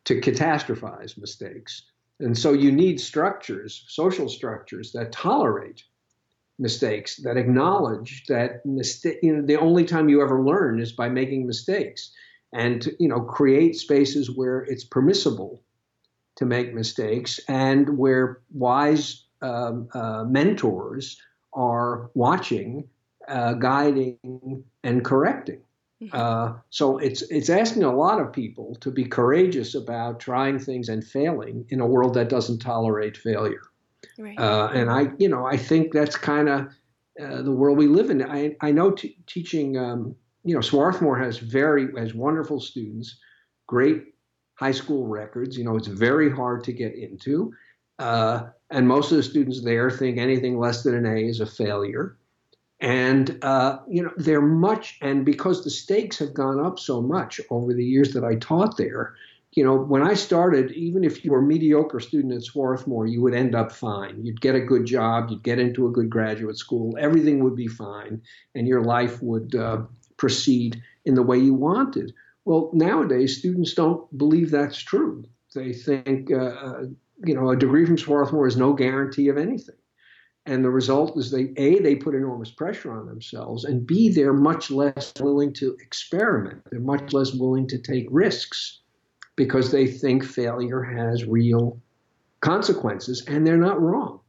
to 0.06 0.20
catastrophize 0.20 1.18
mistakes. 1.18 1.84
And 2.20 2.38
so 2.38 2.54
you 2.54 2.72
need 2.72 3.00
structures, 3.00 3.86
social 3.88 4.28
structures 4.28 4.92
that 4.94 5.12
tolerate 5.12 5.84
mistakes, 6.60 7.18
that 7.18 7.38
acknowledge 7.38 8.26
that 8.28 8.62
you 8.66 9.36
know, 9.36 9.46
the 9.46 9.60
only 9.60 9.86
time 9.86 10.10
you 10.10 10.22
ever 10.22 10.44
learn 10.44 10.80
is 10.80 10.92
by 10.92 11.10
making 11.10 11.48
mistakes, 11.48 12.12
and 12.54 12.82
to, 12.84 12.96
you 13.00 13.08
know 13.08 13.22
create 13.22 13.76
spaces 13.76 14.36
where 14.36 14.62
it's 14.62 14.84
permissible 14.84 15.62
to 16.36 16.46
make 16.46 16.74
mistakes 16.74 17.40
and 17.48 17.98
where 17.98 18.42
wise 18.52 19.26
um, 19.42 19.88
uh, 19.94 20.24
mentors 20.24 21.20
are 21.54 22.10
watching, 22.14 22.88
uh, 23.28 23.54
guiding, 23.54 24.64
and 24.84 25.04
correcting. 25.06 25.63
Mm-hmm. 26.04 26.18
Uh, 26.18 26.60
so 26.70 26.98
it's 26.98 27.22
it's 27.24 27.50
asking 27.50 27.84
a 27.84 27.96
lot 27.96 28.20
of 28.20 28.34
people 28.34 28.76
to 28.82 28.92
be 28.92 29.06
courageous 29.06 29.76
about 29.76 30.20
trying 30.20 30.60
things 30.60 30.90
and 30.90 31.04
failing 31.04 31.66
in 31.70 31.80
a 31.80 31.86
world 31.86 32.14
that 32.16 32.30
doesn't 32.30 32.60
tolerate 32.60 33.16
failure. 33.18 33.62
Right. 34.18 34.38
Uh, 34.38 34.70
and 34.74 34.90
I, 34.90 35.12
you 35.18 35.30
know, 35.30 35.46
I 35.46 35.58
think 35.58 35.94
that's 35.94 36.18
kind 36.18 36.50
of 36.50 36.68
uh, 37.22 37.42
the 37.42 37.52
world 37.52 37.78
we 37.78 37.88
live 37.88 38.10
in. 38.10 38.22
I 38.24 38.56
I 38.62 38.72
know 38.72 38.92
t- 38.92 39.18
teaching. 39.28 39.78
Um, 39.78 40.16
you 40.46 40.54
know, 40.54 40.62
Swarthmore 40.62 41.18
has 41.18 41.38
very 41.38 41.88
has 41.98 42.14
wonderful 42.14 42.60
students, 42.60 43.18
great 43.68 44.04
high 44.56 44.72
school 44.72 45.08
records. 45.08 45.58
You 45.58 45.64
know, 45.64 45.78
it's 45.78 45.88
very 45.88 46.30
hard 46.30 46.64
to 46.66 46.74
get 46.74 46.96
into. 46.96 47.54
Uh, 48.00 48.48
and 48.72 48.88
most 48.88 49.12
of 49.12 49.18
the 49.18 49.24
students 49.24 49.64
there 49.64 49.90
think 49.90 50.18
anything 50.18 50.58
less 50.58 50.84
than 50.84 50.96
an 50.96 51.06
A 51.06 51.26
is 51.26 51.40
a 51.40 51.46
failure. 51.46 52.18
And, 52.84 53.40
uh, 53.44 53.80
you 53.88 54.04
know, 54.04 54.12
they're 54.18 54.42
much, 54.42 54.98
and 55.02 55.26
because 55.26 55.64
the 55.64 55.70
stakes 55.70 56.20
have 56.20 56.34
gone 56.34 56.60
up 56.60 56.78
so 56.78 57.02
much 57.02 57.40
over 57.50 57.74
the 57.74 57.86
years 57.86 58.12
that 58.12 58.26
I 58.26 58.36
taught 58.36 58.76
there, 58.76 59.16
you 59.54 59.64
know, 59.64 59.78
when 59.78 60.02
I 60.02 60.16
started, 60.16 60.70
even 60.72 61.06
if 61.06 61.24
you 61.24 61.32
were 61.32 61.40
a 61.40 61.44
mediocre 61.44 62.02
student 62.02 62.34
at 62.34 62.44
Swarthmore, 62.44 63.08
you 63.08 63.22
would 63.22 63.34
end 63.34 63.56
up 63.56 63.72
fine. 63.72 64.26
You'd 64.26 64.42
get 64.42 64.56
a 64.56 64.60
good 64.60 64.86
job, 64.86 65.30
you'd 65.30 65.44
get 65.44 65.60
into 65.60 65.88
a 65.88 65.92
good 65.92 66.10
graduate 66.10 66.58
school, 66.58 66.98
everything 67.00 67.42
would 67.42 67.56
be 67.56 67.68
fine, 67.68 68.22
and 68.54 68.68
your 68.68 68.82
life 68.84 69.22
would 69.22 69.56
uh, 69.56 69.84
proceed 70.18 70.82
in 71.06 71.16
the 71.16 71.24
way 71.24 71.38
you 71.38 71.54
wanted. 71.54 72.14
Well, 72.44 72.70
nowadays, 72.74 73.38
students 73.38 73.74
don't 73.76 74.06
believe 74.18 74.52
that's 74.52 74.78
true. 74.78 75.24
They 75.56 75.72
think, 75.72 76.34
uh, 76.34 76.36
uh, 76.36 76.84
you 77.24 77.34
know, 77.34 77.52
a 77.52 77.56
degree 77.56 77.86
from 77.86 77.98
Swarthmore 77.98 78.48
is 78.48 78.58
no 78.58 78.74
guarantee 78.74 79.30
of 79.30 79.38
anything. 79.38 79.76
And 80.46 80.64
the 80.64 80.70
result 80.70 81.18
is 81.18 81.32
they, 81.32 81.54
A, 81.56 81.80
they 81.80 81.96
put 81.96 82.16
enormous 82.16 82.52
pressure 82.52 82.92
on 82.92 83.08
themselves, 83.08 83.64
and 83.64 83.88
B, 83.88 84.10
they're 84.10 84.34
much 84.34 84.70
less 84.70 85.14
willing 85.20 85.54
to 85.54 85.78
experiment. 85.80 86.62
They're 86.70 86.82
much 86.82 87.14
less 87.14 87.34
willing 87.34 87.68
to 87.68 87.78
take 87.78 88.08
risks 88.12 88.82
because 89.38 89.72
they 89.72 89.88
think 89.88 90.26
failure 90.26 90.84
has 90.84 91.24
real 91.24 91.80
consequences, 92.42 93.24
and 93.26 93.48
they're 93.48 93.58
not 93.58 93.82
wrong 93.82 94.20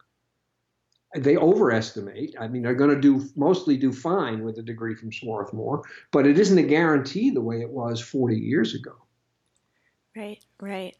they 1.14 1.36
overestimate. 1.36 2.34
I 2.38 2.48
mean, 2.48 2.62
they're 2.62 2.74
going 2.74 2.94
to 2.94 3.00
do 3.00 3.28
mostly 3.36 3.76
do 3.76 3.92
fine 3.92 4.44
with 4.44 4.58
a 4.58 4.62
degree 4.62 4.94
from 4.94 5.12
Swarthmore, 5.12 5.82
but 6.10 6.26
it 6.26 6.38
isn't 6.38 6.58
a 6.58 6.62
guarantee 6.62 7.30
the 7.30 7.40
way 7.40 7.60
it 7.60 7.70
was 7.70 8.00
40 8.00 8.36
years 8.36 8.74
ago. 8.74 8.92
Right, 10.16 10.44
right. 10.60 10.96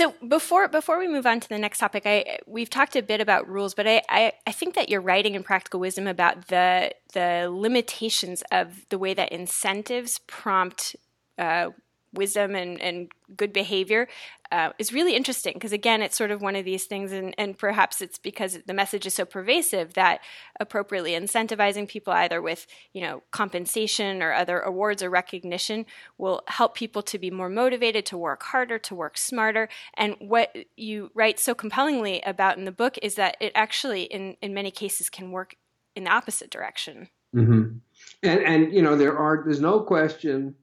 So 0.00 0.14
before 0.26 0.66
before 0.66 0.98
we 0.98 1.08
move 1.08 1.26
on 1.26 1.40
to 1.40 1.48
the 1.50 1.58
next 1.58 1.76
topic, 1.76 2.04
I 2.06 2.38
we've 2.46 2.70
talked 2.70 2.96
a 2.96 3.02
bit 3.02 3.20
about 3.20 3.46
rules, 3.46 3.74
but 3.74 3.86
I, 3.86 4.00
I, 4.08 4.32
I 4.46 4.52
think 4.52 4.74
that 4.74 4.88
you're 4.88 5.02
writing 5.02 5.34
in 5.34 5.42
Practical 5.42 5.78
Wisdom 5.78 6.06
about 6.06 6.48
the 6.48 6.92
the 7.12 7.50
limitations 7.52 8.42
of 8.50 8.88
the 8.88 8.98
way 8.98 9.12
that 9.12 9.30
incentives 9.30 10.18
prompt 10.20 10.96
uh, 11.36 11.68
wisdom 12.12 12.54
and, 12.54 12.80
and 12.80 13.10
good 13.36 13.52
behavior 13.52 14.08
uh, 14.52 14.72
is 14.78 14.92
really 14.92 15.14
interesting 15.14 15.54
because 15.54 15.72
again 15.72 16.02
it's 16.02 16.16
sort 16.16 16.30
of 16.30 16.42
one 16.42 16.56
of 16.56 16.64
these 16.64 16.84
things 16.84 17.12
and, 17.12 17.34
and 17.38 17.56
perhaps 17.56 18.00
it's 18.00 18.18
because 18.18 18.58
the 18.66 18.74
message 18.74 19.06
is 19.06 19.14
so 19.14 19.24
pervasive 19.24 19.94
that 19.94 20.20
appropriately 20.58 21.12
incentivizing 21.12 21.86
people 21.86 22.12
either 22.12 22.42
with 22.42 22.66
you 22.92 23.00
know 23.00 23.22
compensation 23.30 24.22
or 24.22 24.32
other 24.32 24.58
awards 24.60 25.02
or 25.02 25.10
recognition 25.10 25.86
will 26.18 26.42
help 26.48 26.74
people 26.74 27.02
to 27.02 27.18
be 27.18 27.30
more 27.30 27.48
motivated 27.48 28.04
to 28.04 28.18
work 28.18 28.42
harder 28.42 28.78
to 28.78 28.94
work 28.94 29.16
smarter 29.16 29.68
and 29.94 30.16
what 30.18 30.54
you 30.76 31.10
write 31.14 31.38
so 31.38 31.54
compellingly 31.54 32.20
about 32.22 32.58
in 32.58 32.64
the 32.64 32.72
book 32.72 32.98
is 33.02 33.14
that 33.14 33.36
it 33.40 33.52
actually 33.54 34.02
in, 34.02 34.36
in 34.42 34.52
many 34.52 34.70
cases 34.70 35.08
can 35.08 35.30
work 35.30 35.54
in 35.94 36.04
the 36.04 36.10
opposite 36.10 36.50
direction 36.50 37.08
mm-hmm. 37.34 37.76
and 38.24 38.40
and 38.40 38.72
you 38.74 38.82
know 38.82 38.96
there 38.96 39.16
are 39.16 39.42
there's 39.44 39.60
no 39.60 39.80
question 39.80 40.56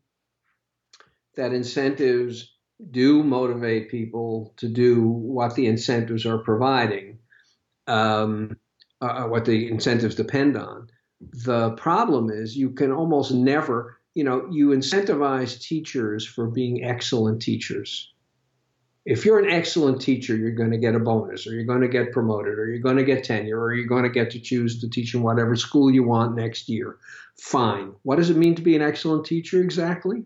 that 1.38 1.54
incentives 1.54 2.54
do 2.92 3.24
motivate 3.24 3.90
people 3.90 4.54
to 4.58 4.68
do 4.68 5.02
what 5.02 5.56
the 5.56 5.68
incentives 5.68 6.26
are 6.26 6.40
providing, 6.40 7.20
um, 7.88 8.58
uh, 9.02 9.06
uh, 9.06 9.28
what 9.28 9.46
the 9.46 9.70
incentives 9.70 10.16
depend 10.16 10.58
on. 10.58 10.88
The 11.22 11.72
problem 11.72 12.30
is 12.30 12.56
you 12.56 12.72
can 12.72 12.92
almost 12.92 13.32
never, 13.32 14.00
you 14.14 14.24
know, 14.24 14.48
you 14.52 14.70
incentivize 14.70 15.60
teachers 15.62 16.26
for 16.26 16.48
being 16.48 16.84
excellent 16.84 17.42
teachers. 17.42 18.14
If 19.06 19.26
you're 19.26 19.40
an 19.40 19.50
excellent 19.50 20.02
teacher, 20.02 20.36
you're 20.36 20.52
going 20.52 20.72
to 20.72 20.78
get 20.78 20.94
a 20.94 21.00
bonus, 21.00 21.48
or 21.48 21.54
you're 21.54 21.64
going 21.64 21.82
to 21.82 21.88
get 21.88 22.12
promoted, 22.12 22.60
or 22.60 22.68
you're 22.68 22.82
going 22.82 22.98
to 22.98 23.06
get 23.06 23.24
tenure, 23.24 23.60
or 23.60 23.74
you're 23.74 23.88
going 23.88 24.04
to 24.04 24.10
get 24.10 24.32
to 24.32 24.40
choose 24.40 24.82
to 24.82 24.90
teach 24.90 25.16
in 25.16 25.22
whatever 25.24 25.56
school 25.56 25.90
you 25.90 26.04
want 26.04 26.36
next 26.36 26.68
year. 26.68 26.98
Fine. 27.40 27.94
What 28.04 28.18
does 28.18 28.30
it 28.30 28.38
mean 28.38 28.56
to 28.56 28.62
be 28.62 28.76
an 28.76 28.82
excellent 28.82 29.26
teacher 29.26 29.62
exactly? 29.62 30.26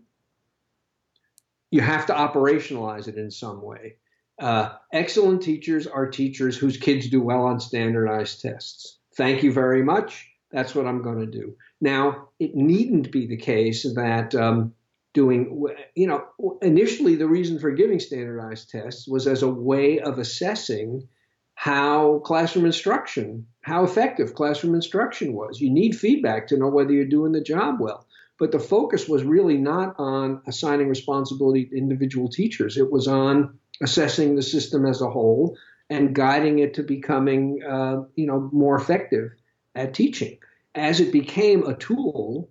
You 1.72 1.80
have 1.80 2.06
to 2.06 2.12
operationalize 2.12 3.08
it 3.08 3.16
in 3.16 3.30
some 3.30 3.62
way. 3.62 3.96
Uh, 4.38 4.74
excellent 4.92 5.42
teachers 5.42 5.86
are 5.86 6.06
teachers 6.08 6.56
whose 6.56 6.76
kids 6.76 7.08
do 7.08 7.20
well 7.20 7.44
on 7.44 7.58
standardized 7.58 8.42
tests. 8.42 8.98
Thank 9.16 9.42
you 9.42 9.52
very 9.52 9.82
much. 9.82 10.28
That's 10.52 10.74
what 10.74 10.86
I'm 10.86 11.02
going 11.02 11.20
to 11.20 11.26
do. 11.26 11.56
Now, 11.80 12.28
it 12.38 12.54
needn't 12.54 13.10
be 13.10 13.26
the 13.26 13.38
case 13.38 13.84
that 13.94 14.34
um, 14.34 14.74
doing, 15.14 15.64
you 15.94 16.06
know, 16.06 16.58
initially 16.60 17.16
the 17.16 17.26
reason 17.26 17.58
for 17.58 17.70
giving 17.70 18.00
standardized 18.00 18.68
tests 18.68 19.08
was 19.08 19.26
as 19.26 19.42
a 19.42 19.48
way 19.48 19.98
of 19.98 20.18
assessing 20.18 21.08
how 21.54 22.18
classroom 22.18 22.66
instruction, 22.66 23.46
how 23.62 23.84
effective 23.84 24.34
classroom 24.34 24.74
instruction 24.74 25.32
was. 25.32 25.60
You 25.60 25.70
need 25.70 25.96
feedback 25.96 26.48
to 26.48 26.58
know 26.58 26.68
whether 26.68 26.92
you're 26.92 27.06
doing 27.06 27.32
the 27.32 27.40
job 27.40 27.80
well. 27.80 28.06
But 28.42 28.50
the 28.50 28.58
focus 28.58 29.08
was 29.08 29.22
really 29.22 29.56
not 29.56 29.94
on 29.98 30.42
assigning 30.48 30.88
responsibility 30.88 31.66
to 31.66 31.78
individual 31.78 32.28
teachers. 32.28 32.76
It 32.76 32.90
was 32.90 33.06
on 33.06 33.56
assessing 33.80 34.34
the 34.34 34.42
system 34.42 34.84
as 34.84 35.00
a 35.00 35.08
whole 35.08 35.56
and 35.90 36.12
guiding 36.12 36.58
it 36.58 36.74
to 36.74 36.82
becoming, 36.82 37.62
uh, 37.62 38.02
you 38.16 38.26
know, 38.26 38.50
more 38.52 38.74
effective 38.74 39.30
at 39.76 39.94
teaching. 39.94 40.38
As 40.74 40.98
it 40.98 41.12
became 41.12 41.62
a 41.62 41.76
tool 41.76 42.50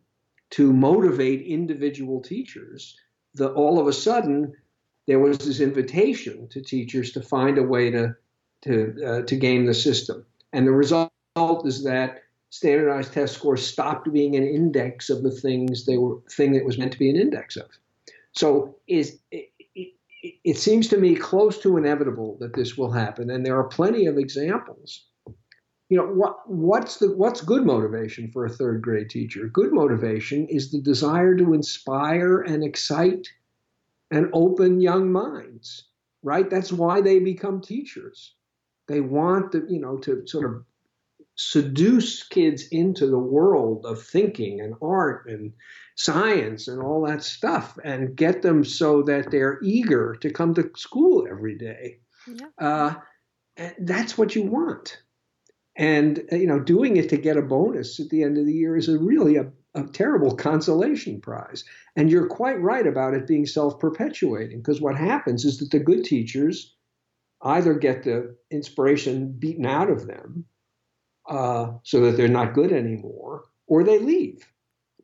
to 0.51 0.71
motivate 0.71 1.41
individual 1.41 2.21
teachers, 2.21 2.97
the, 3.33 3.51
all 3.51 3.77
of 3.77 3.87
a 3.87 3.91
sudden 3.91 4.53
there 5.07 5.19
was 5.19 5.39
this 5.39 5.59
invitation 5.59 6.47
to 6.51 6.61
teachers 6.61 7.11
to 7.11 7.21
find 7.21 7.57
a 7.57 7.63
way 7.63 7.91
to 7.91 8.15
to 8.61 8.95
uh, 9.05 9.21
to 9.23 9.35
game 9.35 9.65
the 9.65 9.73
system, 9.73 10.25
and 10.53 10.65
the 10.65 10.71
result 10.71 11.11
is 11.65 11.83
that 11.83 12.21
standardized 12.51 13.13
test 13.13 13.33
scores 13.33 13.65
stopped 13.65 14.11
being 14.11 14.35
an 14.35 14.45
index 14.45 15.09
of 15.09 15.23
the 15.23 15.31
things 15.31 15.85
they 15.85 15.97
were 15.97 16.17
thing 16.29 16.51
that 16.51 16.65
was 16.65 16.77
meant 16.77 16.91
to 16.91 16.99
be 16.99 17.09
an 17.09 17.15
index 17.15 17.55
of. 17.55 17.69
So 18.33 18.75
is 18.87 19.19
it, 19.31 19.49
it, 19.73 19.93
it 20.43 20.57
seems 20.57 20.87
to 20.89 20.97
me 20.97 21.15
close 21.15 21.57
to 21.59 21.77
inevitable 21.77 22.37
that 22.41 22.53
this 22.53 22.77
will 22.77 22.91
happen, 22.91 23.29
and 23.29 23.45
there 23.45 23.57
are 23.57 23.67
plenty 23.67 24.05
of 24.05 24.17
examples. 24.17 25.05
You 25.89 25.97
know 25.97 26.07
what 26.07 26.37
what's 26.45 26.97
the 26.97 27.15
what's 27.15 27.41
good 27.41 27.65
motivation 27.65 28.29
for 28.31 28.45
a 28.45 28.49
third 28.49 28.81
grade 28.81 29.09
teacher? 29.09 29.47
Good 29.47 29.71
motivation 29.71 30.45
is 30.47 30.71
the 30.71 30.81
desire 30.81 31.35
to 31.35 31.53
inspire 31.53 32.41
and 32.41 32.63
excite 32.63 33.27
and 34.11 34.29
open 34.33 34.81
young 34.81 35.09
minds, 35.09 35.85
right? 36.21 36.49
That's 36.49 36.73
why 36.73 36.99
they 36.99 37.19
become 37.19 37.61
teachers. 37.61 38.35
They 38.87 38.99
want 38.99 39.53
to, 39.53 39.65
you 39.69 39.79
know, 39.79 39.97
to 39.99 40.27
sort 40.27 40.45
of 40.45 40.65
seduce 41.35 42.23
kids 42.23 42.67
into 42.71 43.07
the 43.07 43.19
world 43.19 43.85
of 43.85 44.01
thinking 44.01 44.61
and 44.61 44.75
art 44.81 45.27
and 45.27 45.53
science 45.95 46.67
and 46.67 46.81
all 46.81 47.05
that 47.05 47.23
stuff 47.23 47.77
and 47.83 48.15
get 48.15 48.41
them 48.41 48.63
so 48.63 49.01
that 49.03 49.31
they're 49.31 49.59
eager 49.63 50.15
to 50.21 50.31
come 50.31 50.53
to 50.53 50.69
school 50.75 51.27
every 51.29 51.57
day. 51.57 51.99
Yeah. 52.27 52.47
Uh, 52.59 52.95
that's 53.79 54.17
what 54.17 54.35
you 54.35 54.43
want. 54.43 55.01
And 55.77 56.23
you 56.31 56.47
know, 56.47 56.59
doing 56.59 56.97
it 56.97 57.09
to 57.09 57.17
get 57.17 57.37
a 57.37 57.41
bonus 57.41 57.99
at 57.99 58.09
the 58.09 58.23
end 58.23 58.37
of 58.37 58.45
the 58.45 58.53
year 58.53 58.75
is 58.75 58.89
a 58.89 58.99
really 58.99 59.37
a, 59.37 59.51
a 59.73 59.83
terrible 59.83 60.35
consolation 60.35 61.21
prize. 61.21 61.63
And 61.95 62.11
you're 62.11 62.27
quite 62.27 62.61
right 62.61 62.85
about 62.85 63.13
it 63.13 63.27
being 63.27 63.45
self-perpetuating 63.45 64.59
because 64.59 64.81
what 64.81 64.97
happens 64.97 65.45
is 65.45 65.59
that 65.59 65.71
the 65.71 65.79
good 65.79 66.03
teachers 66.03 66.75
either 67.43 67.73
get 67.73 68.03
the 68.03 68.35
inspiration 68.51 69.35
beaten 69.39 69.65
out 69.65 69.89
of 69.89 70.07
them 70.07 70.45
uh, 71.29 71.71
so 71.83 72.01
that 72.01 72.17
they're 72.17 72.27
not 72.27 72.53
good 72.53 72.71
anymore, 72.71 73.45
or 73.67 73.83
they 73.83 73.99
leave 73.99 74.45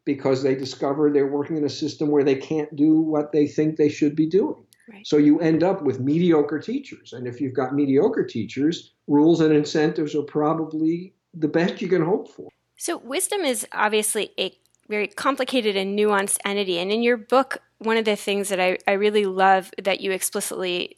because 0.06 0.42
they 0.42 0.56
discover 0.56 1.12
they're 1.12 1.28
working 1.28 1.58
in 1.58 1.66
a 1.66 1.70
system 1.70 2.10
where 2.10 2.24
they 2.24 2.36
can't 2.36 2.74
do 2.76 3.02
what 3.02 3.34
they 3.34 3.46
think 3.46 3.76
they 3.76 3.90
should 3.90 4.16
be 4.16 4.26
doing. 4.26 4.64
Right. 4.90 5.06
So 5.06 5.18
you 5.18 5.40
end 5.42 5.64
up 5.64 5.82
with 5.82 6.00
mediocre 6.00 6.60
teachers. 6.60 7.12
And 7.12 7.28
if 7.28 7.42
you've 7.42 7.54
got 7.54 7.76
mediocre 7.76 8.26
teachers, 8.26 8.94
rules 9.08 9.42
and 9.42 9.54
incentives 9.54 10.16
are 10.16 10.24
probably 10.24 11.14
the 11.34 11.50
best 11.50 11.82
you 11.82 11.90
can 11.90 12.06
hope 12.06 12.32
for. 12.32 12.48
So 12.78 12.98
wisdom 12.98 13.42
is 13.42 13.68
obviously 13.74 14.32
a 14.40 14.58
very 14.88 15.08
complicated 15.08 15.76
and 15.76 16.00
nuanced 16.00 16.38
entity. 16.46 16.80
And 16.80 16.90
in 16.90 17.04
your 17.04 17.18
book, 17.18 17.58
one 17.80 17.98
of 17.98 18.06
the 18.06 18.16
things 18.16 18.48
that 18.50 18.62
I, 18.62 18.78
I 18.88 18.94
really 18.94 19.26
love 19.26 19.72
that 19.84 20.00
you 20.00 20.12
explicitly 20.12 20.98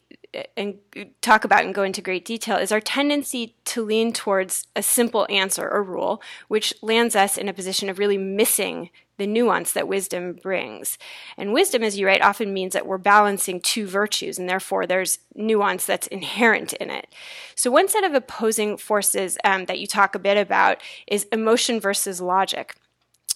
and 0.56 0.78
talk 1.20 1.44
about 1.44 1.64
and 1.64 1.74
go 1.74 1.82
into 1.82 2.00
great 2.00 2.24
detail 2.24 2.56
is 2.56 2.72
our 2.72 2.80
tendency 2.80 3.54
to 3.64 3.84
lean 3.84 4.12
towards 4.12 4.66
a 4.76 4.82
simple 4.82 5.26
answer 5.28 5.68
or 5.68 5.82
rule, 5.82 6.22
which 6.48 6.74
lands 6.82 7.16
us 7.16 7.36
in 7.36 7.48
a 7.48 7.52
position 7.52 7.88
of 7.88 7.98
really 7.98 8.18
missing 8.18 8.90
the 9.20 9.26
nuance 9.26 9.72
that 9.72 9.86
wisdom 9.86 10.32
brings. 10.32 10.96
And 11.36 11.52
wisdom, 11.52 11.82
as 11.82 11.98
you 11.98 12.06
write, 12.06 12.22
often 12.22 12.54
means 12.54 12.72
that 12.72 12.86
we're 12.86 12.96
balancing 12.96 13.60
two 13.60 13.86
virtues, 13.86 14.38
and 14.38 14.48
therefore 14.48 14.86
there's 14.86 15.18
nuance 15.34 15.84
that's 15.84 16.06
inherent 16.06 16.72
in 16.74 16.90
it. 16.90 17.06
So, 17.54 17.70
one 17.70 17.88
set 17.88 18.02
of 18.02 18.14
opposing 18.14 18.78
forces 18.78 19.36
um, 19.44 19.66
that 19.66 19.78
you 19.78 19.86
talk 19.86 20.14
a 20.14 20.18
bit 20.18 20.38
about 20.38 20.80
is 21.06 21.24
emotion 21.32 21.80
versus 21.80 22.22
logic 22.22 22.76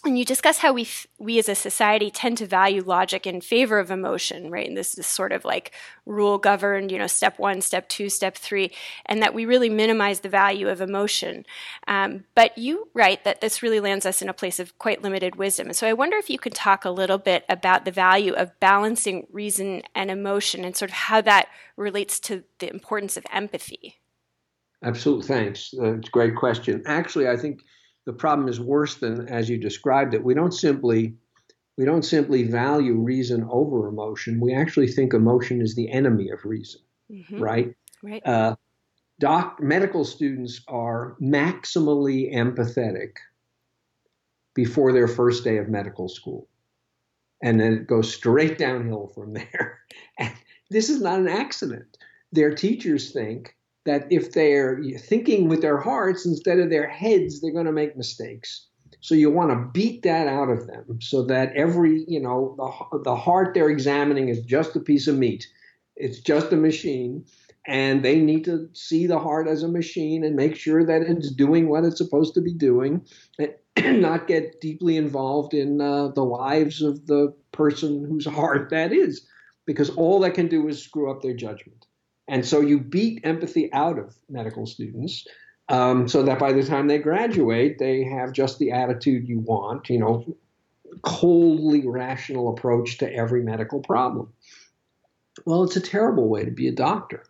and 0.04 0.18
you 0.18 0.24
discuss 0.24 0.59
how 0.59 0.72
we 0.72 0.87
we 1.18 1.38
as 1.38 1.48
a 1.48 1.54
society 1.54 2.11
tend 2.11 2.38
to 2.38 2.46
value 2.46 2.83
logic 2.83 3.26
in 3.26 3.40
favor 3.40 3.78
of 3.78 3.90
emotion 3.90 4.50
right? 4.50 4.68
And 4.68 4.76
this 4.76 4.96
is 4.98 5.07
sort 5.07 5.33
of 5.33 5.44
like 5.44 5.72
rule 6.07 6.38
governed 6.38 6.90
you 6.92 6.98
know 6.98 7.07
step 7.07 7.38
one 7.38 7.61
step 7.61 7.88
two 7.88 8.09
step 8.09 8.37
three 8.37 8.72
and 9.07 9.22
that 9.22 9.35
we 9.35 9.46
really 9.46 9.68
minimize 9.68 10.20
the 10.20 10.28
value 10.28 10.68
of 10.68 10.80
emotion. 10.80 11.46
Um, 11.87 12.24
but 12.35 12.57
you 12.59 12.88
write 12.94 13.24
that 13.24 13.40
this 13.40 13.62
really 13.62 13.80
lands 13.80 14.07
us 14.07 14.22
in 14.22 14.28
a 14.28 14.35
place 14.35 14.61
of 14.61 14.78
quite 14.78 15.02
limited 15.02 15.37
wisdom. 15.37 15.68
And 15.68 15.76
so 15.76 15.87
i 15.87 15.92
wonder 15.92 16.16
if 16.16 16.30
you 16.30 16.38
could 16.38 16.54
talk 16.54 16.85
a 16.85 16.90
little 16.90 17.18
bit 17.18 17.44
about 17.48 17.85
the 17.85 17.90
value 17.90 18.35
of 18.35 18.59
balancing 18.61 19.26
reason 19.33 19.83
and 19.94 20.11
emotion 20.11 20.64
and 20.64 20.76
sort 20.76 20.90
of 20.90 20.96
how 20.96 21.20
that 21.22 21.48
relates 21.76 22.20
to 22.20 22.44
the 22.59 22.70
importance 22.70 23.16
of 23.16 23.24
empathy. 23.33 23.96
Absolutely 24.83 25.26
thanks. 25.26 25.70
It's 25.72 26.09
a 26.09 26.11
great 26.11 26.37
question. 26.37 26.83
Actually 26.87 27.28
i 27.28 27.37
think 27.37 27.61
the 28.06 28.12
problem 28.12 28.48
is 28.48 28.60
worse 28.60 28.96
than 28.96 29.28
as 29.28 29.48
you 29.48 29.58
described 29.58 30.14
it. 30.14 30.24
We 30.24 30.34
don't 30.34 30.52
simply 30.52 31.14
we 31.76 31.84
don't 31.84 32.04
simply 32.04 32.44
value 32.44 32.94
reason 32.94 33.48
over 33.50 33.88
emotion. 33.88 34.38
We 34.38 34.54
actually 34.54 34.86
think 34.88 35.12
emotion 35.12 35.60
is 35.60 35.74
the 35.74 35.90
enemy 35.90 36.30
of 36.30 36.44
reason, 36.44 36.80
mm-hmm. 37.10 37.42
right? 37.42 37.74
Right. 38.02 38.24
Uh, 38.24 38.54
doc 39.18 39.58
medical 39.60 40.04
students 40.04 40.60
are 40.68 41.16
maximally 41.20 42.32
empathetic 42.32 43.14
before 44.54 44.92
their 44.92 45.08
first 45.08 45.42
day 45.42 45.56
of 45.56 45.68
medical 45.68 46.08
school, 46.08 46.48
and 47.42 47.58
then 47.58 47.72
it 47.72 47.86
goes 47.88 48.14
straight 48.14 48.56
downhill 48.56 49.08
from 49.08 49.32
there. 49.34 49.80
And 50.18 50.32
this 50.70 50.88
is 50.88 51.00
not 51.00 51.18
an 51.18 51.28
accident. 51.28 51.98
Their 52.30 52.54
teachers 52.54 53.12
think 53.12 53.56
that 53.85 54.07
if 54.11 54.33
they're 54.33 54.81
thinking 54.99 55.49
with 55.49 55.61
their 55.61 55.79
hearts 55.79 56.27
instead 56.27 56.59
of 56.59 56.70
their 56.70 56.88
heads, 56.88 57.40
they're 57.40 57.53
going 57.53 57.66
to 57.66 57.73
make 57.73 57.97
mistakes. 57.97 58.66
So 59.01 59.14
you 59.14 59.31
want 59.31 59.51
to 59.51 59.70
beat 59.73 60.03
that 60.05 60.29
out 60.29 60.49
of 60.49 60.66
them 60.66 60.99
so 61.03 61.25
that 61.25 61.55
every, 61.55 62.05
you 62.09 62.20
know, 62.20 62.55
the, 62.57 63.01
the 63.01 63.16
heart 63.16 63.53
they're 63.53 63.68
examining 63.68 64.31
is 64.31 64.40
just 64.40 64.77
a 64.77 64.81
piece 64.81 65.07
of 65.07 65.18
meat. 65.18 65.47
It's 65.97 66.20
just 66.20 66.53
a 66.53 66.57
machine. 66.57 67.27
And 67.66 68.03
they 68.03 68.18
need 68.18 68.44
to 68.47 68.68
see 68.73 69.07
the 69.07 69.18
heart 69.18 69.47
as 69.49 69.62
a 69.62 69.68
machine 69.68 70.25
and 70.25 70.37
make 70.37 70.57
sure 70.57 70.85
that 70.85 71.03
it's 71.03 71.31
doing 71.31 71.68
what 71.68 71.85
it's 71.85 71.99
supposed 71.99 72.35
to 72.35 72.40
be 72.40 72.53
doing 72.53 73.07
and 73.38 73.55
not 74.01 74.27
get 74.27 74.61
deeply 74.61 74.97
involved 74.97 75.55
in 75.55 75.81
uh, 75.81 76.09
the 76.09 76.25
lives 76.25 76.83
of 76.83 77.07
the 77.07 77.35
person 77.53 78.05
whose 78.05 78.27
heart 78.27 78.70
that 78.70 78.92
is, 78.92 79.27
because 79.66 79.90
all 79.90 80.20
that 80.20 80.35
can 80.35 80.49
do 80.49 80.68
is 80.68 80.83
screw 80.83 81.11
up 81.11 81.23
their 81.23 81.35
judgment. 81.35 81.84
And 82.28 82.44
so 82.44 82.60
you 82.60 82.80
beat 82.80 83.20
empathy 83.24 83.72
out 83.72 83.98
of 83.98 84.14
medical 84.28 84.66
students 84.66 85.26
um, 85.68 86.08
so 86.08 86.22
that 86.22 86.38
by 86.38 86.52
the 86.52 86.62
time 86.62 86.88
they 86.88 86.98
graduate, 86.98 87.78
they 87.78 88.04
have 88.04 88.32
just 88.32 88.58
the 88.58 88.72
attitude 88.72 89.28
you 89.28 89.40
want, 89.40 89.88
you 89.88 89.98
know, 89.98 90.37
coldly 91.02 91.87
rational 91.87 92.48
approach 92.48 92.98
to 92.98 93.12
every 93.12 93.42
medical 93.42 93.80
problem. 93.80 94.32
Well, 95.44 95.64
it's 95.64 95.76
a 95.76 95.80
terrible 95.80 96.28
way 96.28 96.44
to 96.44 96.50
be 96.50 96.68
a 96.68 96.72
doctor. 96.72 97.24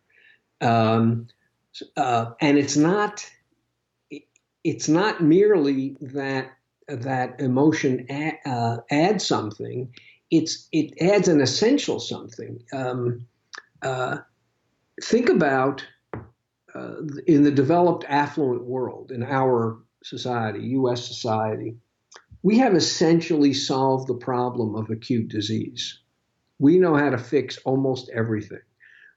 Um, 0.60 1.28
uh, 1.96 2.32
and 2.40 2.58
it's 2.58 2.76
not 2.76 3.28
it's 4.62 4.88
not 4.88 5.22
merely 5.22 5.96
that 6.00 6.52
that 6.86 7.40
emotion 7.40 8.06
uh, 8.46 8.78
adds 8.90 9.26
something 9.26 9.92
it's 10.30 10.68
it 10.72 11.00
adds 11.00 11.28
an 11.28 11.40
essential 11.40 12.00
something 12.00 12.62
um, 12.72 13.26
uh, 13.82 14.18
think 15.02 15.28
about 15.28 15.84
uh, 16.74 17.02
in 17.26 17.42
the 17.42 17.50
developed 17.50 18.04
affluent 18.08 18.64
world, 18.64 19.12
in 19.12 19.22
our 19.22 19.78
society, 20.02 20.60
US 20.78 21.06
society, 21.06 21.76
we 22.42 22.58
have 22.58 22.74
essentially 22.74 23.54
solved 23.54 24.08
the 24.08 24.14
problem 24.14 24.74
of 24.74 24.90
acute 24.90 25.28
disease. 25.28 25.98
We 26.58 26.78
know 26.78 26.94
how 26.94 27.10
to 27.10 27.18
fix 27.18 27.58
almost 27.64 28.10
everything. 28.10 28.60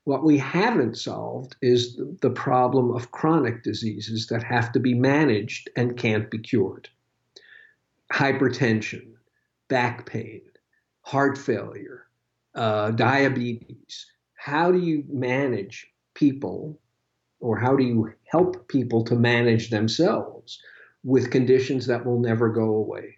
What 0.06 0.24
we 0.24 0.38
haven't 0.38 0.98
solved 0.98 1.58
is 1.62 2.00
the 2.22 2.30
problem 2.30 2.92
of 2.92 3.12
chronic 3.12 3.64
diseases 3.64 4.28
that 4.28 4.44
have 4.44 4.72
to 4.72 4.80
be 4.80 4.94
managed 4.94 5.70
and 5.76 5.98
can't 5.98 6.32
be 6.32 6.40
cured. 6.40 6.88
Hypertension, 8.14 9.16
back 9.68 10.06
pain, 10.06 10.44
heart 11.02 11.38
failure, 11.38 12.08
uh, 12.56 12.92
diabetes, 12.92 14.06
how 14.48 14.72
do 14.72 14.80
you 14.80 15.04
manage 15.10 15.88
people 16.14 16.80
or 17.42 17.60
how 17.60 17.76
do 17.76 17.84
you 17.84 18.14
help 18.24 18.70
people 18.70 19.04
to 19.04 19.14
manage 19.14 19.70
themselves 19.70 20.62
with 21.04 21.32
conditions 21.32 21.88
that 21.88 22.06
will 22.06 22.22
never 22.22 22.48
go 22.48 22.76
away? 22.76 23.18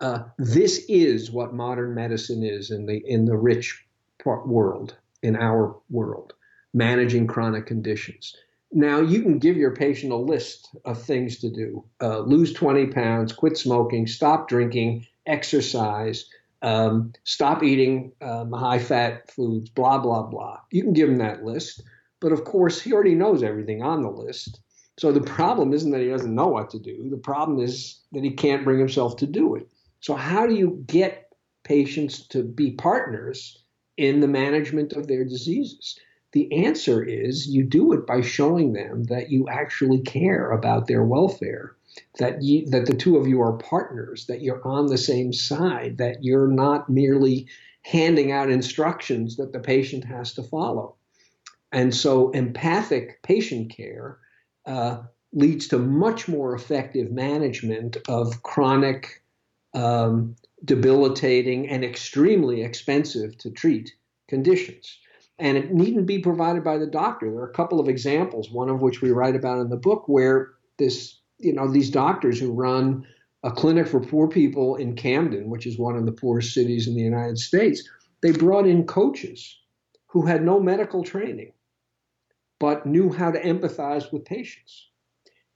Uh, 0.00 0.24
this 0.36 0.84
is 0.86 1.30
what 1.30 1.54
modern 1.54 1.94
medicine 1.94 2.42
is 2.42 2.70
in 2.70 2.84
the 2.84 3.02
in 3.06 3.24
the 3.24 3.36
rich 3.36 3.86
world, 4.26 4.96
in 5.22 5.34
our 5.34 5.76
world, 5.88 6.34
managing 6.74 7.26
chronic 7.26 7.64
conditions. 7.64 8.36
Now 8.70 9.00
you 9.00 9.22
can 9.22 9.38
give 9.38 9.56
your 9.56 9.74
patient 9.74 10.12
a 10.12 10.16
list 10.16 10.68
of 10.84 11.02
things 11.02 11.38
to 11.38 11.50
do: 11.50 11.84
uh, 12.02 12.18
lose 12.18 12.52
20 12.52 12.88
pounds, 12.88 13.32
quit 13.32 13.56
smoking, 13.56 14.06
stop 14.06 14.46
drinking, 14.46 15.06
exercise, 15.24 16.28
um, 16.62 17.12
stop 17.24 17.62
eating 17.62 18.12
um, 18.20 18.52
high 18.52 18.78
fat 18.78 19.30
foods, 19.30 19.70
blah, 19.70 19.98
blah, 19.98 20.22
blah. 20.22 20.58
You 20.70 20.82
can 20.82 20.92
give 20.92 21.08
him 21.08 21.18
that 21.18 21.44
list. 21.44 21.82
But 22.20 22.32
of 22.32 22.44
course, 22.44 22.80
he 22.80 22.92
already 22.92 23.14
knows 23.14 23.42
everything 23.42 23.82
on 23.82 24.02
the 24.02 24.10
list. 24.10 24.60
So 24.98 25.12
the 25.12 25.22
problem 25.22 25.72
isn't 25.72 25.90
that 25.90 26.02
he 26.02 26.08
doesn't 26.08 26.34
know 26.34 26.48
what 26.48 26.68
to 26.70 26.78
do. 26.78 27.08
The 27.08 27.16
problem 27.16 27.58
is 27.58 28.00
that 28.12 28.22
he 28.22 28.32
can't 28.32 28.64
bring 28.64 28.78
himself 28.78 29.16
to 29.16 29.26
do 29.26 29.54
it. 29.54 29.66
So, 30.00 30.14
how 30.14 30.46
do 30.46 30.54
you 30.54 30.82
get 30.86 31.32
patients 31.64 32.26
to 32.28 32.42
be 32.42 32.72
partners 32.72 33.64
in 33.96 34.20
the 34.20 34.28
management 34.28 34.92
of 34.92 35.06
their 35.06 35.24
diseases? 35.24 35.98
The 36.32 36.52
answer 36.64 37.02
is 37.02 37.48
you 37.48 37.64
do 37.64 37.92
it 37.92 38.06
by 38.06 38.20
showing 38.20 38.72
them 38.72 39.04
that 39.04 39.30
you 39.30 39.48
actually 39.48 40.00
care 40.00 40.50
about 40.50 40.86
their 40.86 41.02
welfare 41.02 41.76
that 42.18 42.42
you, 42.42 42.66
that 42.66 42.86
the 42.86 42.94
two 42.94 43.16
of 43.16 43.26
you 43.26 43.40
are 43.40 43.52
partners, 43.52 44.26
that 44.26 44.42
you're 44.42 44.66
on 44.66 44.86
the 44.86 44.98
same 44.98 45.32
side, 45.32 45.98
that 45.98 46.22
you're 46.22 46.48
not 46.48 46.88
merely 46.88 47.46
handing 47.82 48.30
out 48.32 48.50
instructions 48.50 49.36
that 49.36 49.52
the 49.52 49.60
patient 49.60 50.04
has 50.04 50.34
to 50.34 50.42
follow. 50.42 50.94
And 51.72 51.94
so 51.94 52.30
empathic 52.30 53.22
patient 53.22 53.74
care 53.74 54.18
uh, 54.66 55.02
leads 55.32 55.68
to 55.68 55.78
much 55.78 56.28
more 56.28 56.54
effective 56.54 57.10
management 57.10 57.96
of 58.08 58.42
chronic, 58.42 59.22
um, 59.74 60.36
debilitating, 60.64 61.68
and 61.68 61.84
extremely 61.84 62.62
expensive 62.62 63.38
to 63.38 63.50
treat 63.50 63.94
conditions. 64.28 64.98
And 65.38 65.56
it 65.56 65.72
needn't 65.72 66.06
be 66.06 66.18
provided 66.18 66.64
by 66.64 66.76
the 66.76 66.86
doctor. 66.86 67.30
There 67.30 67.40
are 67.40 67.50
a 67.50 67.54
couple 67.54 67.80
of 67.80 67.88
examples, 67.88 68.50
one 68.50 68.68
of 68.68 68.82
which 68.82 69.00
we 69.00 69.10
write 69.10 69.36
about 69.36 69.60
in 69.60 69.70
the 69.70 69.76
book, 69.76 70.06
where 70.06 70.50
this 70.76 71.19
you 71.40 71.52
know, 71.52 71.68
these 71.70 71.90
doctors 71.90 72.38
who 72.38 72.52
run 72.52 73.06
a 73.42 73.50
clinic 73.50 73.88
for 73.88 74.00
poor 74.00 74.28
people 74.28 74.76
in 74.76 74.94
Camden, 74.94 75.48
which 75.48 75.66
is 75.66 75.78
one 75.78 75.96
of 75.96 76.04
the 76.06 76.12
poorest 76.12 76.52
cities 76.52 76.86
in 76.86 76.94
the 76.94 77.02
United 77.02 77.38
States, 77.38 77.88
they 78.22 78.32
brought 78.32 78.66
in 78.66 78.86
coaches 78.86 79.58
who 80.06 80.26
had 80.26 80.44
no 80.44 80.60
medical 80.60 81.02
training, 81.02 81.52
but 82.58 82.84
knew 82.84 83.10
how 83.10 83.30
to 83.30 83.40
empathize 83.40 84.12
with 84.12 84.24
patients. 84.24 84.88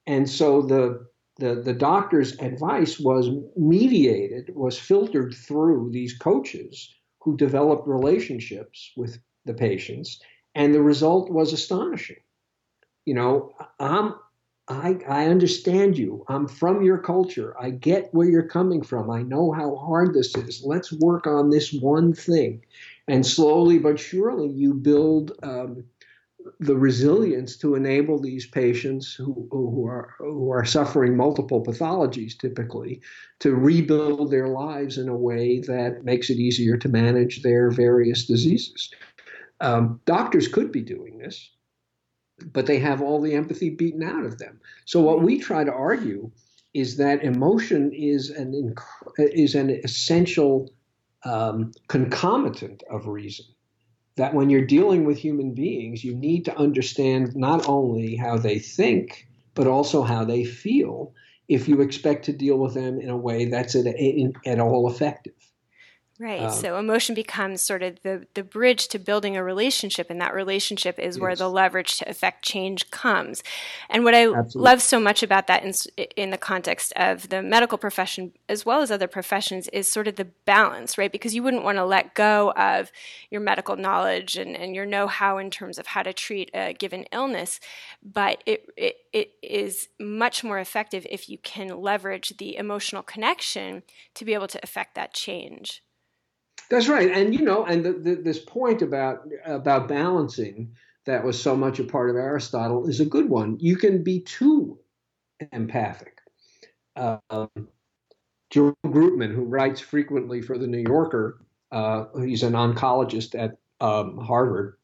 And 0.06 0.28
so 0.28 0.62
the 0.62 1.06
the, 1.36 1.56
the 1.56 1.74
doctor's 1.74 2.38
advice 2.38 3.00
was 3.00 3.28
mediated, 3.56 4.54
was 4.54 4.78
filtered 4.78 5.34
through 5.34 5.90
these 5.90 6.16
coaches 6.16 6.94
who 7.18 7.36
developed 7.36 7.88
relationships 7.88 8.92
with 8.96 9.18
the 9.44 9.54
patients, 9.54 10.20
and 10.54 10.72
the 10.72 10.82
result 10.82 11.32
was 11.32 11.52
astonishing. 11.52 12.20
You 13.04 13.14
know, 13.14 13.52
I'm 13.80 14.14
I, 14.68 14.98
I 15.06 15.26
understand 15.26 15.98
you. 15.98 16.24
I'm 16.28 16.48
from 16.48 16.82
your 16.82 16.98
culture. 16.98 17.54
I 17.60 17.70
get 17.70 18.08
where 18.14 18.28
you're 18.28 18.48
coming 18.48 18.82
from. 18.82 19.10
I 19.10 19.22
know 19.22 19.52
how 19.52 19.76
hard 19.76 20.14
this 20.14 20.34
is. 20.36 20.62
Let's 20.64 20.90
work 20.90 21.26
on 21.26 21.50
this 21.50 21.72
one 21.72 22.14
thing. 22.14 22.64
And 23.06 23.26
slowly 23.26 23.78
but 23.78 24.00
surely, 24.00 24.48
you 24.48 24.72
build 24.72 25.32
um, 25.42 25.84
the 26.60 26.76
resilience 26.76 27.58
to 27.58 27.74
enable 27.74 28.18
these 28.18 28.46
patients 28.46 29.12
who, 29.12 29.46
who, 29.50 29.86
are, 29.86 30.14
who 30.18 30.50
are 30.50 30.64
suffering 30.64 31.14
multiple 31.14 31.62
pathologies 31.62 32.38
typically 32.38 33.02
to 33.40 33.54
rebuild 33.54 34.30
their 34.30 34.48
lives 34.48 34.96
in 34.96 35.10
a 35.10 35.16
way 35.16 35.60
that 35.60 36.04
makes 36.04 36.30
it 36.30 36.38
easier 36.38 36.78
to 36.78 36.88
manage 36.88 37.42
their 37.42 37.70
various 37.70 38.24
diseases. 38.24 38.90
Um, 39.60 40.00
doctors 40.06 40.48
could 40.48 40.72
be 40.72 40.82
doing 40.82 41.18
this 41.18 41.50
but 42.52 42.66
they 42.66 42.78
have 42.78 43.00
all 43.00 43.20
the 43.20 43.34
empathy 43.34 43.70
beaten 43.70 44.02
out 44.02 44.24
of 44.24 44.38
them. 44.38 44.60
So 44.84 45.00
what 45.00 45.22
we 45.22 45.38
try 45.38 45.64
to 45.64 45.72
argue 45.72 46.30
is 46.72 46.96
that 46.96 47.22
emotion 47.22 47.92
is 47.92 48.30
an 48.30 48.74
is 49.18 49.54
an 49.54 49.70
essential 49.70 50.72
um, 51.24 51.72
concomitant 51.88 52.82
of 52.90 53.06
reason. 53.06 53.46
That 54.16 54.34
when 54.34 54.50
you're 54.50 54.66
dealing 54.66 55.04
with 55.04 55.18
human 55.18 55.54
beings, 55.54 56.04
you 56.04 56.14
need 56.14 56.44
to 56.44 56.56
understand 56.56 57.34
not 57.34 57.68
only 57.68 58.14
how 58.16 58.36
they 58.38 58.58
think, 58.58 59.26
but 59.54 59.66
also 59.66 60.02
how 60.02 60.24
they 60.24 60.44
feel 60.44 61.12
if 61.48 61.68
you 61.68 61.80
expect 61.80 62.24
to 62.26 62.32
deal 62.32 62.56
with 62.56 62.74
them 62.74 63.00
in 63.00 63.10
a 63.10 63.16
way 63.16 63.46
that's 63.46 63.74
at, 63.74 63.86
at 64.46 64.60
all 64.60 64.88
effective. 64.88 65.34
Right. 66.20 66.42
Um, 66.42 66.52
so 66.52 66.78
emotion 66.78 67.16
becomes 67.16 67.60
sort 67.60 67.82
of 67.82 68.00
the, 68.02 68.28
the 68.34 68.44
bridge 68.44 68.86
to 68.88 69.00
building 69.00 69.36
a 69.36 69.42
relationship, 69.42 70.10
and 70.10 70.20
that 70.20 70.32
relationship 70.32 70.96
is 71.00 71.16
yes. 71.16 71.20
where 71.20 71.34
the 71.34 71.48
leverage 71.48 71.98
to 71.98 72.08
affect 72.08 72.44
change 72.44 72.88
comes. 72.92 73.42
And 73.90 74.04
what 74.04 74.14
I 74.14 74.32
absolutely. 74.32 74.62
love 74.62 74.80
so 74.80 75.00
much 75.00 75.24
about 75.24 75.48
that 75.48 75.64
in, 75.64 75.72
in 76.16 76.30
the 76.30 76.38
context 76.38 76.92
of 76.94 77.30
the 77.30 77.42
medical 77.42 77.78
profession 77.78 78.32
as 78.48 78.64
well 78.64 78.80
as 78.80 78.92
other 78.92 79.08
professions 79.08 79.66
is 79.68 79.90
sort 79.90 80.06
of 80.06 80.14
the 80.14 80.26
balance, 80.44 80.96
right? 80.96 81.10
Because 81.10 81.34
you 81.34 81.42
wouldn't 81.42 81.64
want 81.64 81.78
to 81.78 81.84
let 81.84 82.14
go 82.14 82.52
of 82.52 82.92
your 83.30 83.40
medical 83.40 83.74
knowledge 83.74 84.36
and, 84.36 84.56
and 84.56 84.72
your 84.72 84.86
know 84.86 85.08
how 85.08 85.38
in 85.38 85.50
terms 85.50 85.80
of 85.80 85.88
how 85.88 86.04
to 86.04 86.12
treat 86.12 86.48
a 86.54 86.74
given 86.74 87.06
illness, 87.10 87.58
but 88.04 88.40
it, 88.46 88.68
it, 88.76 88.98
it 89.12 89.32
is 89.42 89.88
much 89.98 90.44
more 90.44 90.60
effective 90.60 91.08
if 91.10 91.28
you 91.28 91.38
can 91.38 91.80
leverage 91.80 92.36
the 92.38 92.56
emotional 92.56 93.02
connection 93.02 93.82
to 94.14 94.24
be 94.24 94.32
able 94.32 94.46
to 94.46 94.60
affect 94.62 94.94
that 94.94 95.12
change. 95.12 95.82
That's 96.70 96.88
right, 96.88 97.10
and 97.10 97.34
you 97.34 97.42
know, 97.42 97.64
and 97.64 97.84
the, 97.84 97.92
the, 97.92 98.14
this 98.16 98.38
point 98.38 98.82
about 98.82 99.28
about 99.44 99.88
balancing 99.88 100.74
that 101.04 101.24
was 101.24 101.40
so 101.40 101.54
much 101.54 101.78
a 101.78 101.84
part 101.84 102.10
of 102.10 102.16
Aristotle 102.16 102.88
is 102.88 103.00
a 103.00 103.04
good 103.04 103.28
one. 103.28 103.58
You 103.60 103.76
can 103.76 104.02
be 104.02 104.20
too 104.20 104.78
empathic. 105.52 106.20
Um, 106.96 107.48
Joel 108.50 108.74
Groopman, 108.86 109.34
who 109.34 109.42
writes 109.42 109.80
frequently 109.80 110.40
for 110.40 110.58
the 110.58 110.66
New 110.66 110.84
Yorker, 110.86 111.40
uh, 111.72 112.04
he's 112.24 112.42
an 112.42 112.52
oncologist 112.52 113.34
at 113.34 113.58
um, 113.80 114.16
Harvard. 114.18 114.76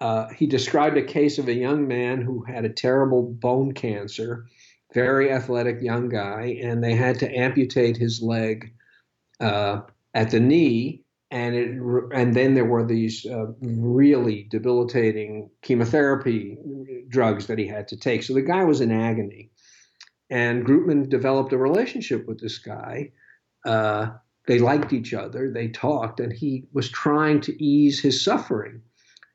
Uh, 0.00 0.28
he 0.30 0.46
described 0.46 0.96
a 0.96 1.02
case 1.02 1.38
of 1.38 1.48
a 1.48 1.54
young 1.54 1.86
man 1.86 2.20
who 2.20 2.42
had 2.42 2.64
a 2.64 2.68
terrible 2.72 3.22
bone 3.22 3.72
cancer, 3.72 4.46
very 4.92 5.32
athletic 5.32 5.80
young 5.80 6.08
guy, 6.08 6.58
and 6.62 6.82
they 6.82 6.94
had 6.94 7.18
to 7.20 7.32
amputate 7.32 7.96
his 7.96 8.20
leg 8.20 8.74
uh, 9.40 9.80
at 10.14 10.30
the 10.30 10.40
knee, 10.40 11.02
and 11.30 11.54
it 11.54 11.68
and 12.14 12.34
then 12.34 12.54
there 12.54 12.64
were 12.64 12.84
these 12.84 13.24
uh, 13.26 13.46
really 13.60 14.46
debilitating 14.50 15.50
chemotherapy 15.62 16.58
drugs 17.08 17.46
that 17.46 17.58
he 17.58 17.66
had 17.66 17.88
to 17.88 17.96
take. 17.96 18.22
So 18.22 18.34
the 18.34 18.42
guy 18.42 18.64
was 18.64 18.80
in 18.80 18.92
agony, 18.92 19.50
and 20.30 20.64
Groopman 20.64 21.08
developed 21.08 21.52
a 21.52 21.58
relationship 21.58 22.26
with 22.26 22.40
this 22.40 22.58
guy. 22.58 23.12
Uh, 23.64 24.10
they 24.46 24.58
liked 24.58 24.92
each 24.92 25.14
other. 25.14 25.50
They 25.50 25.68
talked, 25.68 26.20
and 26.20 26.32
he 26.32 26.64
was 26.72 26.90
trying 26.90 27.40
to 27.42 27.64
ease 27.64 28.00
his 28.00 28.22
suffering. 28.22 28.82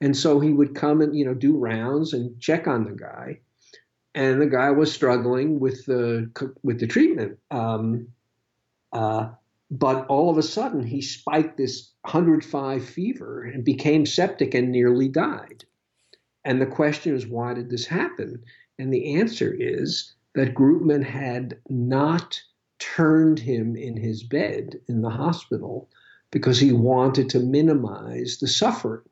And 0.01 0.15
so 0.15 0.39
he 0.39 0.51
would 0.53 0.75
come 0.75 1.01
and 1.01 1.15
you 1.15 1.25
know 1.25 1.33
do 1.33 1.57
rounds 1.57 2.13
and 2.13 2.39
check 2.39 2.67
on 2.67 2.83
the 2.83 2.91
guy, 2.91 3.39
and 4.13 4.39
the 4.39 4.45
guy 4.45 4.69
was 4.69 4.91
struggling 4.93 5.59
with 5.59 5.85
the 5.85 6.29
with 6.61 6.79
the 6.79 6.87
treatment. 6.87 7.39
Um, 7.49 8.09
uh, 8.93 9.29
but 9.69 10.05
all 10.07 10.29
of 10.29 10.37
a 10.37 10.43
sudden, 10.43 10.83
he 10.83 11.01
spiked 11.01 11.57
this 11.57 11.91
105 12.03 12.85
fever 12.85 13.43
and 13.43 13.65
became 13.65 14.05
septic 14.05 14.53
and 14.53 14.71
nearly 14.71 15.09
died. 15.09 15.65
And 16.45 16.61
the 16.61 16.65
question 16.65 17.13
is, 17.15 17.27
why 17.27 17.53
did 17.53 17.69
this 17.69 17.85
happen? 17.85 18.43
And 18.79 18.93
the 18.93 19.15
answer 19.15 19.53
is 19.53 20.13
that 20.35 20.53
Groopman 20.53 21.03
had 21.03 21.59
not 21.67 22.41
turned 22.79 23.39
him 23.39 23.75
in 23.75 23.97
his 23.97 24.23
bed 24.23 24.79
in 24.87 25.01
the 25.01 25.09
hospital 25.09 25.89
because 26.31 26.59
he 26.59 26.71
wanted 26.71 27.29
to 27.31 27.39
minimize 27.39 28.37
the 28.37 28.47
suffering. 28.47 29.03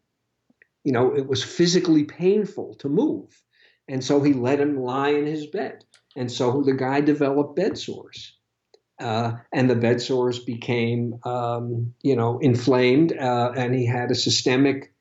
You 0.86 0.94
know, 0.94 1.14
it 1.14 1.28
was 1.28 1.44
physically 1.44 2.04
painful 2.04 2.76
to 2.76 2.88
move. 2.88 3.42
And 3.88 4.04
so 4.04 4.22
he 4.22 4.34
let 4.34 4.62
him 4.62 4.80
lie 4.80 5.10
in 5.10 5.26
his 5.26 5.48
bed. 5.48 5.84
And 6.16 6.32
so 6.32 6.62
the 6.62 6.74
guy 6.74 7.02
developed 7.02 7.56
bed 7.56 7.78
sores 7.78 8.38
uh, 9.00 9.34
and 9.52 9.70
the 9.70 9.76
bed 9.76 10.02
sores 10.02 10.40
became, 10.40 11.20
um, 11.26 11.94
you 12.02 12.16
know, 12.16 12.40
inflamed, 12.40 13.18
uh, 13.18 13.52
and 13.56 13.76
he 13.76 13.86
had 13.86 14.12
a 14.12 14.16
systemic 14.16 14.94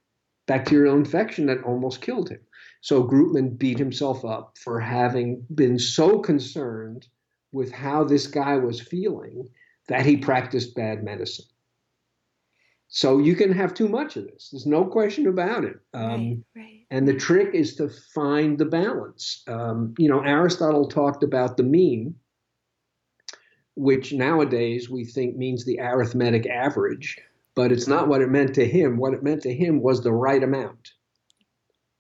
bacterial 0.46 0.96
infection 0.96 1.46
that 1.46 1.62
almost 1.62 2.00
killed 2.00 2.28
him. 2.28 2.40
So 2.80 3.02
Groopman 3.02 3.56
beat 3.56 3.78
himself 3.78 4.24
up 4.24 4.58
for 4.58 4.78
having 4.80 5.46
been 5.54 5.78
so 5.78 6.18
concerned 6.18 7.06
with 7.52 7.72
how 7.72 8.04
this 8.04 8.26
guy 8.26 8.56
was 8.56 8.80
feeling 8.80 9.48
that 9.88 10.04
he 10.04 10.16
practiced 10.16 10.74
bad 10.74 11.02
medicine. 11.02 11.46
So 12.88 13.18
you 13.18 13.34
can 13.34 13.52
have 13.52 13.74
too 13.74 13.88
much 13.88 14.16
of 14.16 14.26
this. 14.26 14.50
There's 14.50 14.66
no 14.66 14.84
question 14.84 15.26
about 15.26 15.64
it. 15.64 15.76
Um, 15.94 16.44
right, 16.54 16.62
right. 16.62 16.86
And 16.90 17.08
the 17.08 17.14
trick 17.14 17.54
is 17.54 17.74
to 17.76 17.88
find 18.14 18.58
the 18.58 18.66
balance. 18.66 19.42
Um, 19.48 19.94
you 19.98 20.08
know, 20.08 20.20
Aristotle 20.20 20.86
talked 20.86 21.22
about 21.22 21.56
the 21.56 21.62
mean 21.62 22.14
which 23.76 24.12
nowadays 24.12 24.88
we 24.88 25.04
think 25.04 25.36
means 25.36 25.64
the 25.64 25.80
arithmetic 25.80 26.46
average, 26.46 27.18
but 27.54 27.72
it's 27.72 27.88
not 27.88 28.08
what 28.08 28.20
it 28.20 28.30
meant 28.30 28.54
to 28.54 28.66
him. 28.66 28.96
What 28.96 29.14
it 29.14 29.22
meant 29.22 29.42
to 29.42 29.54
him 29.54 29.82
was 29.82 30.02
the 30.02 30.12
right 30.12 30.42
amount. 30.42 30.92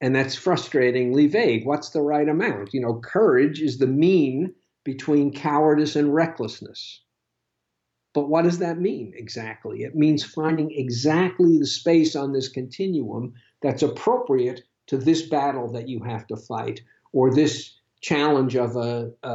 And 0.00 0.14
that's 0.14 0.36
frustratingly 0.36 1.30
vague. 1.30 1.66
What's 1.66 1.90
the 1.90 2.02
right 2.02 2.28
amount? 2.28 2.74
You 2.74 2.80
know, 2.80 3.00
courage 3.00 3.60
is 3.60 3.78
the 3.78 3.86
mean 3.86 4.54
between 4.84 5.32
cowardice 5.32 5.96
and 5.96 6.14
recklessness. 6.14 7.00
But 8.12 8.28
what 8.28 8.42
does 8.42 8.58
that 8.58 8.78
mean 8.78 9.12
exactly? 9.16 9.82
It 9.82 9.96
means 9.96 10.22
finding 10.22 10.70
exactly 10.70 11.58
the 11.58 11.66
space 11.66 12.14
on 12.14 12.32
this 12.32 12.48
continuum 12.48 13.34
that's 13.60 13.82
appropriate 13.82 14.62
to 14.86 14.96
this 14.96 15.22
battle 15.22 15.72
that 15.72 15.88
you 15.88 16.00
have 16.04 16.26
to 16.28 16.36
fight 16.36 16.80
or 17.12 17.34
this 17.34 17.74
challenge 18.04 18.54
of 18.54 18.76
a, 18.76 19.10
a, 19.22 19.28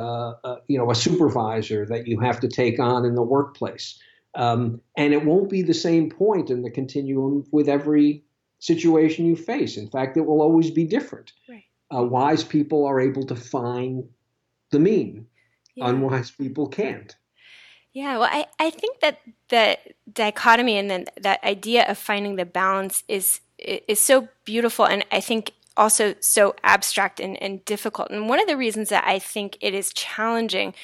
a, 0.44 0.58
you 0.68 0.78
know 0.78 0.92
a 0.92 0.96
supervisor 0.96 1.88
that 1.88 2.08
you 2.08 2.20
have 2.20 2.40
to 2.40 2.48
take 2.48 2.80
on 2.80 3.04
in 3.04 3.16
the 3.16 3.24
workplace. 3.24 4.00
Um, 4.36 4.82
and 4.96 5.12
it 5.12 5.26
won't 5.26 5.50
be 5.50 5.64
the 5.64 5.74
same 5.74 6.12
point 6.12 6.52
in 6.52 6.62
the 6.62 6.70
continuum 6.70 7.46
with 7.52 7.68
every 7.68 8.24
situation 8.60 9.26
you 9.26 9.36
face. 9.36 9.76
In 9.76 9.90
fact, 9.90 10.18
it 10.18 10.26
will 10.28 10.42
always 10.42 10.70
be 10.70 10.86
different. 10.86 11.34
Right. 11.50 11.64
Uh, 11.94 12.04
wise 12.04 12.44
people 12.44 12.86
are 12.86 13.02
able 13.02 13.26
to 13.26 13.36
find 13.36 14.08
the 14.70 14.80
mean. 14.80 15.26
Yeah. 15.76 15.90
Unwise 15.90 16.30
people 16.30 16.68
can't. 16.68 17.16
Yeah, 17.92 18.20
well, 18.20 18.30
I, 18.32 18.46
I 18.60 18.70
think 18.70 19.00
that 19.00 19.20
the 19.50 19.80
dichotomy 20.14 20.78
and 20.78 20.92
then 20.92 21.06
that 21.20 21.44
idea 21.44 21.90
of 21.90 21.98
finding 21.98 22.36
the 22.36 22.46
balance 22.46 23.04
is 23.08 23.42
is 23.58 24.00
so 24.00 24.30
beautiful, 24.46 24.86
and 24.86 25.04
I 25.12 25.20
think 25.20 25.52
also 25.80 26.14
so 26.20 26.56
abstract 26.64 27.20
and, 27.20 27.42
and 27.42 27.64
difficult. 27.66 28.12
And 28.12 28.30
one 28.30 28.40
of 28.40 28.48
the 28.48 28.58
reasons 28.58 28.90
that 28.90 29.06
I 29.08 29.18
think 29.18 29.58
it 29.62 29.74
is 29.74 29.94
challenging 29.94 30.76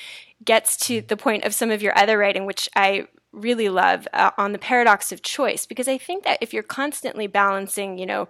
gets 0.43 0.77
to 0.87 1.01
the 1.01 1.17
point 1.17 1.43
of 1.43 1.53
some 1.53 1.69
of 1.69 1.81
your 1.81 1.97
other 1.97 2.17
writing, 2.17 2.45
which 2.45 2.69
I 2.75 3.07
really 3.31 3.69
love 3.69 4.07
uh, 4.13 4.31
on 4.37 4.53
the 4.53 4.57
paradox 4.57 5.11
of 5.11 5.21
choice, 5.21 5.65
because 5.65 5.87
I 5.87 5.97
think 5.97 6.23
that 6.23 6.39
if 6.41 6.53
you're 6.53 6.63
constantly 6.63 7.27
balancing, 7.27 7.97
you 7.97 8.05
know, 8.05 8.29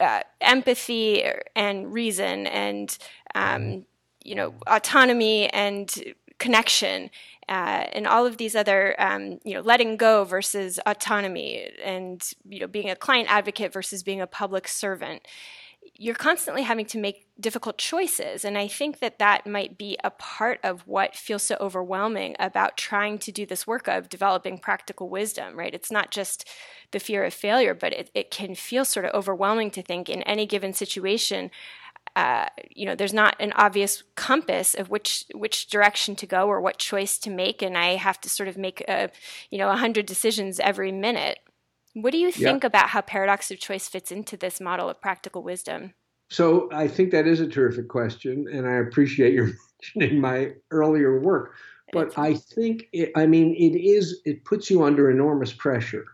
uh, 0.00 0.20
empathy 0.40 1.24
and 1.56 1.92
reason 1.92 2.46
and 2.46 2.96
um, 3.34 3.84
you 4.24 4.34
know 4.34 4.54
autonomy 4.66 5.48
and 5.48 6.14
connection 6.40 7.10
uh, 7.48 7.84
and 7.92 8.06
all 8.06 8.26
of 8.26 8.36
these 8.36 8.56
other, 8.56 8.94
um, 8.98 9.38
you 9.44 9.54
know, 9.54 9.60
letting 9.60 9.96
go 9.96 10.24
versus 10.24 10.78
autonomy, 10.86 11.68
and 11.84 12.32
you 12.48 12.60
know, 12.60 12.66
being 12.66 12.90
a 12.90 12.96
client 12.96 13.30
advocate 13.30 13.72
versus 13.72 14.02
being 14.02 14.20
a 14.20 14.26
public 14.26 14.66
servant. 14.66 15.26
You're 15.94 16.14
constantly 16.14 16.62
having 16.62 16.86
to 16.86 16.98
make 16.98 17.26
difficult 17.40 17.76
choices, 17.76 18.44
and 18.44 18.56
I 18.56 18.68
think 18.68 19.00
that 19.00 19.18
that 19.18 19.46
might 19.46 19.76
be 19.76 19.98
a 20.04 20.10
part 20.10 20.60
of 20.62 20.86
what 20.86 21.16
feels 21.16 21.42
so 21.42 21.56
overwhelming 21.60 22.36
about 22.38 22.76
trying 22.76 23.18
to 23.18 23.32
do 23.32 23.44
this 23.44 23.66
work 23.66 23.88
of 23.88 24.08
developing 24.08 24.58
practical 24.58 25.08
wisdom. 25.08 25.58
Right? 25.58 25.74
It's 25.74 25.90
not 25.90 26.12
just 26.12 26.48
the 26.92 27.00
fear 27.00 27.24
of 27.24 27.34
failure, 27.34 27.74
but 27.74 27.92
it, 27.92 28.10
it 28.14 28.30
can 28.30 28.54
feel 28.54 28.84
sort 28.84 29.06
of 29.06 29.14
overwhelming 29.14 29.72
to 29.72 29.82
think 29.82 30.08
in 30.08 30.22
any 30.22 30.46
given 30.46 30.72
situation 30.72 31.50
uh, 32.16 32.46
you 32.70 32.86
know, 32.86 32.94
there's 32.94 33.12
not 33.12 33.36
an 33.40 33.52
obvious 33.52 34.02
compass 34.14 34.74
of 34.74 34.90
which 34.90 35.24
which 35.34 35.68
direction 35.68 36.16
to 36.16 36.26
go 36.26 36.46
or 36.48 36.60
what 36.60 36.78
choice 36.78 37.18
to 37.18 37.30
make, 37.30 37.62
and 37.62 37.76
I 37.76 37.96
have 37.96 38.20
to 38.22 38.28
sort 38.28 38.48
of 38.48 38.56
make 38.56 38.80
a, 38.88 39.10
you 39.50 39.58
know, 39.58 39.70
a 39.70 39.76
hundred 39.76 40.06
decisions 40.06 40.60
every 40.60 40.92
minute. 40.92 41.38
What 41.94 42.12
do 42.12 42.18
you 42.18 42.30
think 42.30 42.62
yeah. 42.62 42.68
about 42.68 42.88
how 42.90 43.00
paradox 43.00 43.50
of 43.50 43.58
choice 43.58 43.88
fits 43.88 44.12
into 44.12 44.36
this 44.36 44.60
model 44.60 44.88
of 44.88 45.00
practical 45.00 45.42
wisdom? 45.42 45.94
So 46.30 46.68
I 46.72 46.86
think 46.86 47.10
that 47.10 47.26
is 47.26 47.40
a 47.40 47.48
terrific 47.48 47.88
question, 47.88 48.46
and 48.52 48.66
I 48.66 48.74
appreciate 48.74 49.34
your 49.34 49.50
mentioning 49.96 50.20
my 50.20 50.52
earlier 50.70 51.20
work. 51.20 51.54
But 51.92 52.16
I 52.16 52.34
think, 52.34 52.86
it, 52.92 53.10
I 53.16 53.26
mean, 53.26 53.52
it 53.56 53.76
is, 53.76 54.20
it 54.24 54.44
puts 54.44 54.70
you 54.70 54.84
under 54.84 55.10
enormous 55.10 55.52
pressure 55.52 56.04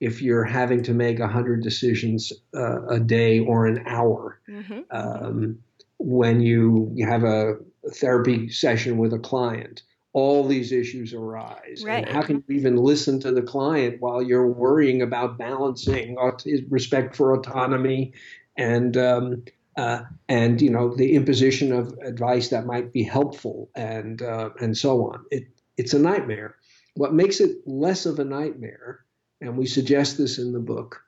if 0.00 0.22
you're 0.22 0.44
having 0.44 0.82
to 0.84 0.94
make 0.94 1.18
100 1.18 1.62
decisions 1.62 2.32
uh, 2.54 2.86
a 2.86 2.98
day 2.98 3.40
or 3.40 3.66
an 3.66 3.82
hour. 3.86 4.40
Mm-hmm. 4.48 4.80
Um, 4.90 5.58
when 5.98 6.40
you, 6.40 6.90
you 6.94 7.06
have 7.06 7.24
a 7.24 7.56
therapy 7.92 8.48
session 8.48 8.96
with 8.96 9.12
a 9.12 9.18
client, 9.18 9.82
all 10.12 10.46
these 10.46 10.72
issues 10.72 11.14
arise. 11.14 11.82
Right. 11.84 12.04
And 12.04 12.08
how 12.08 12.22
can 12.22 12.42
you 12.48 12.56
even 12.56 12.76
listen 12.76 13.20
to 13.20 13.32
the 13.32 13.42
client 13.42 14.00
while 14.00 14.22
you're 14.22 14.48
worrying 14.48 15.02
about 15.02 15.38
balancing 15.38 16.16
respect 16.68 17.14
for 17.14 17.32
autonomy 17.34 18.12
and 18.56 18.96
um, 18.96 19.44
uh, 19.76 20.02
and 20.28 20.60
you 20.60 20.70
know 20.70 20.94
the 20.94 21.14
imposition 21.14 21.72
of 21.72 21.96
advice 22.02 22.48
that 22.48 22.66
might 22.66 22.92
be 22.92 23.02
helpful 23.02 23.70
and 23.74 24.22
uh, 24.22 24.50
and 24.60 24.76
so 24.76 25.06
on. 25.06 25.24
It 25.30 25.44
it's 25.76 25.94
a 25.94 25.98
nightmare. 25.98 26.56
What 26.94 27.14
makes 27.14 27.40
it 27.40 27.56
less 27.66 28.04
of 28.04 28.18
a 28.18 28.24
nightmare, 28.24 29.00
and 29.40 29.56
we 29.56 29.66
suggest 29.66 30.18
this 30.18 30.38
in 30.38 30.52
the 30.52 30.60
book, 30.60 31.02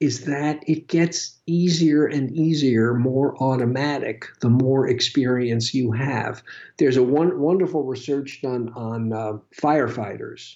is 0.00 0.24
that 0.24 0.62
it 0.66 0.88
gets 0.88 1.38
easier 1.46 2.06
and 2.06 2.34
easier, 2.34 2.94
more 2.94 3.36
automatic, 3.42 4.24
the 4.40 4.48
more 4.48 4.88
experience 4.88 5.74
you 5.74 5.92
have. 5.92 6.42
There's 6.78 6.96
a 6.96 7.02
one, 7.02 7.38
wonderful 7.38 7.84
research 7.84 8.40
done 8.42 8.72
on 8.74 9.12
uh, 9.12 9.38
firefighters 9.54 10.54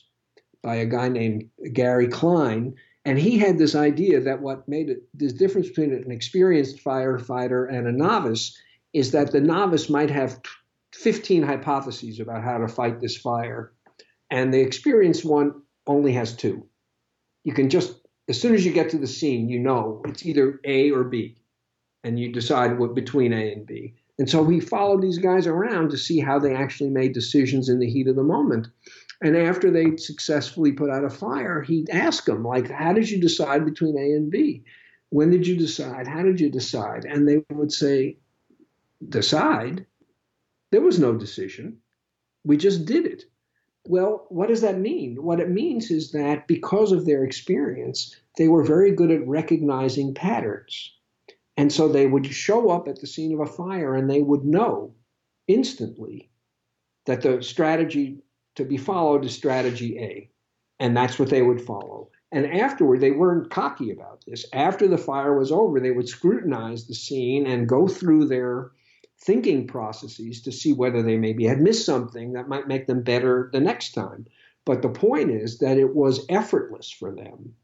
by 0.62 0.76
a 0.76 0.86
guy 0.86 1.08
named 1.08 1.50
Gary 1.74 2.08
Klein, 2.08 2.74
and 3.04 3.18
he 3.18 3.36
had 3.36 3.58
this 3.58 3.74
idea 3.74 4.18
that 4.20 4.40
what 4.40 4.66
made 4.66 4.88
it 4.88 5.02
this 5.12 5.34
difference 5.34 5.68
between 5.68 5.92
an 5.92 6.10
experienced 6.10 6.82
firefighter 6.82 7.70
and 7.70 7.86
a 7.86 7.92
novice 7.92 8.58
is 8.94 9.10
that 9.10 9.30
the 9.30 9.42
novice 9.42 9.90
might 9.90 10.10
have 10.10 10.40
15 10.94 11.42
hypotheses 11.42 12.18
about 12.18 12.42
how 12.42 12.56
to 12.56 12.68
fight 12.68 13.00
this 13.00 13.16
fire, 13.16 13.72
and 14.30 14.54
the 14.54 14.60
experienced 14.60 15.24
one 15.24 15.60
only 15.86 16.12
has 16.12 16.34
two. 16.34 16.66
You 17.45 17.53
can 17.53 17.70
just, 17.70 17.95
as 18.28 18.40
soon 18.40 18.55
as 18.55 18.64
you 18.64 18.72
get 18.72 18.90
to 18.90 18.99
the 18.99 19.07
scene, 19.07 19.49
you 19.49 19.59
know 19.59 20.03
it's 20.07 20.24
either 20.26 20.61
A 20.64 20.90
or 20.90 21.05
B, 21.05 21.36
and 22.03 22.18
you 22.18 22.32
decide 22.32 22.78
what 22.78 22.95
between 22.95 23.32
A 23.32 23.53
and 23.53 23.66
B. 23.66 23.95
And 24.18 24.28
so 24.30 24.47
he 24.47 24.61
followed 24.61 25.03
these 25.03 25.18
guys 25.18 25.47
around 25.47 25.90
to 25.90 25.99
see 25.99 26.20
how 26.20 26.38
they 26.38 26.55
actually 26.55 26.90
made 26.90 27.12
decisions 27.12 27.68
in 27.68 27.80
the 27.80 27.90
heat 27.90 28.09
of 28.09 28.16
the 28.16 28.22
moment. 28.22 28.68
And 29.20 29.36
after 29.36 29.70
they 29.70 29.97
successfully 29.97 30.72
put 30.72 30.90
out 30.90 31.05
a 31.05 31.11
fire, 31.11 31.62
he'd 31.62 31.90
ask 31.90 32.24
them, 32.24 32.45
like, 32.45 32.70
how 32.70 32.92
did 32.92 33.09
you 33.11 33.20
decide 33.20 33.64
between 33.64 33.97
A 33.99 34.16
and 34.16 34.30
B? 34.30 34.64
When 35.11 35.30
did 35.30 35.47
you 35.47 35.57
decide? 35.57 36.07
How 36.07 36.22
did 36.22 36.40
you 36.40 36.51
decide? 36.51 37.05
And 37.05 37.26
they 37.26 37.45
would 37.51 37.72
say, 37.72 38.18
decide? 39.09 39.86
There 40.70 40.80
was 40.80 40.99
no 40.99 41.14
decision. 41.14 41.78
We 42.45 42.57
just 42.57 42.84
did 42.84 43.07
it. 43.07 43.24
Well, 43.87 44.26
what 44.30 44.49
does 44.49 44.62
that 44.62 44.78
mean? 44.78 45.22
What 45.22 45.41
it 45.41 45.51
means 45.51 45.91
is 45.91 46.12
that 46.12 46.47
because 46.49 46.91
of 46.91 47.05
their 47.05 47.22
experience, 47.22 48.16
they 48.39 48.49
were 48.49 48.64
very 48.64 48.93
good 48.93 49.11
at 49.11 49.26
recognizing 49.26 50.14
patterns. 50.14 50.95
And 51.57 51.72
so 51.72 51.89
they 51.89 52.07
would 52.07 52.26
show 52.26 52.70
up 52.70 52.89
at 52.89 53.01
the 53.01 53.07
scene 53.07 53.32
of 53.32 53.41
a 53.41 53.47
fire 53.47 53.95
and 53.95 54.11
they 54.11 54.22
would 54.22 54.45
know 54.45 54.95
instantly 55.47 56.30
that 57.07 57.20
the 57.20 57.43
strategy 57.43 58.18
to 58.57 58.64
be 58.64 58.76
followed 58.76 59.24
is 59.24 59.35
strategy 59.35 59.99
A. 59.99 60.30
And 60.80 60.97
that's 60.97 61.18
what 61.18 61.30
they 61.30 61.43
would 61.43 61.61
follow. 61.61 62.11
And 62.32 62.47
afterward, 62.47 63.01
they 63.01 63.12
weren't 63.12 63.51
cocky 63.51 63.93
about 63.93 64.24
this. 64.26 64.45
After 64.53 64.89
the 64.89 64.99
fire 64.99 65.39
was 65.39 65.53
over, 65.53 65.78
they 65.78 65.93
would 65.93 66.09
scrutinize 66.09 66.87
the 66.87 66.95
scene 66.95 67.47
and 67.47 67.68
go 67.68 67.87
through 67.87 68.26
their 68.26 68.72
thinking 69.25 69.66
processes 69.66 70.43
to 70.43 70.53
see 70.53 70.72
whether 70.72 71.03
they 71.03 71.16
maybe 71.16 71.45
had 71.45 71.61
missed 71.61 71.87
something 71.87 72.33
that 72.35 72.49
might 72.49 72.68
make 72.68 72.87
them 72.87 73.03
better 73.03 73.51
the 73.53 73.61
next 73.61 73.93
time. 73.93 74.27
But 74.64 74.83
the 74.83 74.89
point 74.89 75.31
is 75.31 75.59
that 75.59 75.79
it 75.79 75.95
was 75.95 76.25
effortless 76.29 76.91
for 76.91 77.14
them 77.14 77.55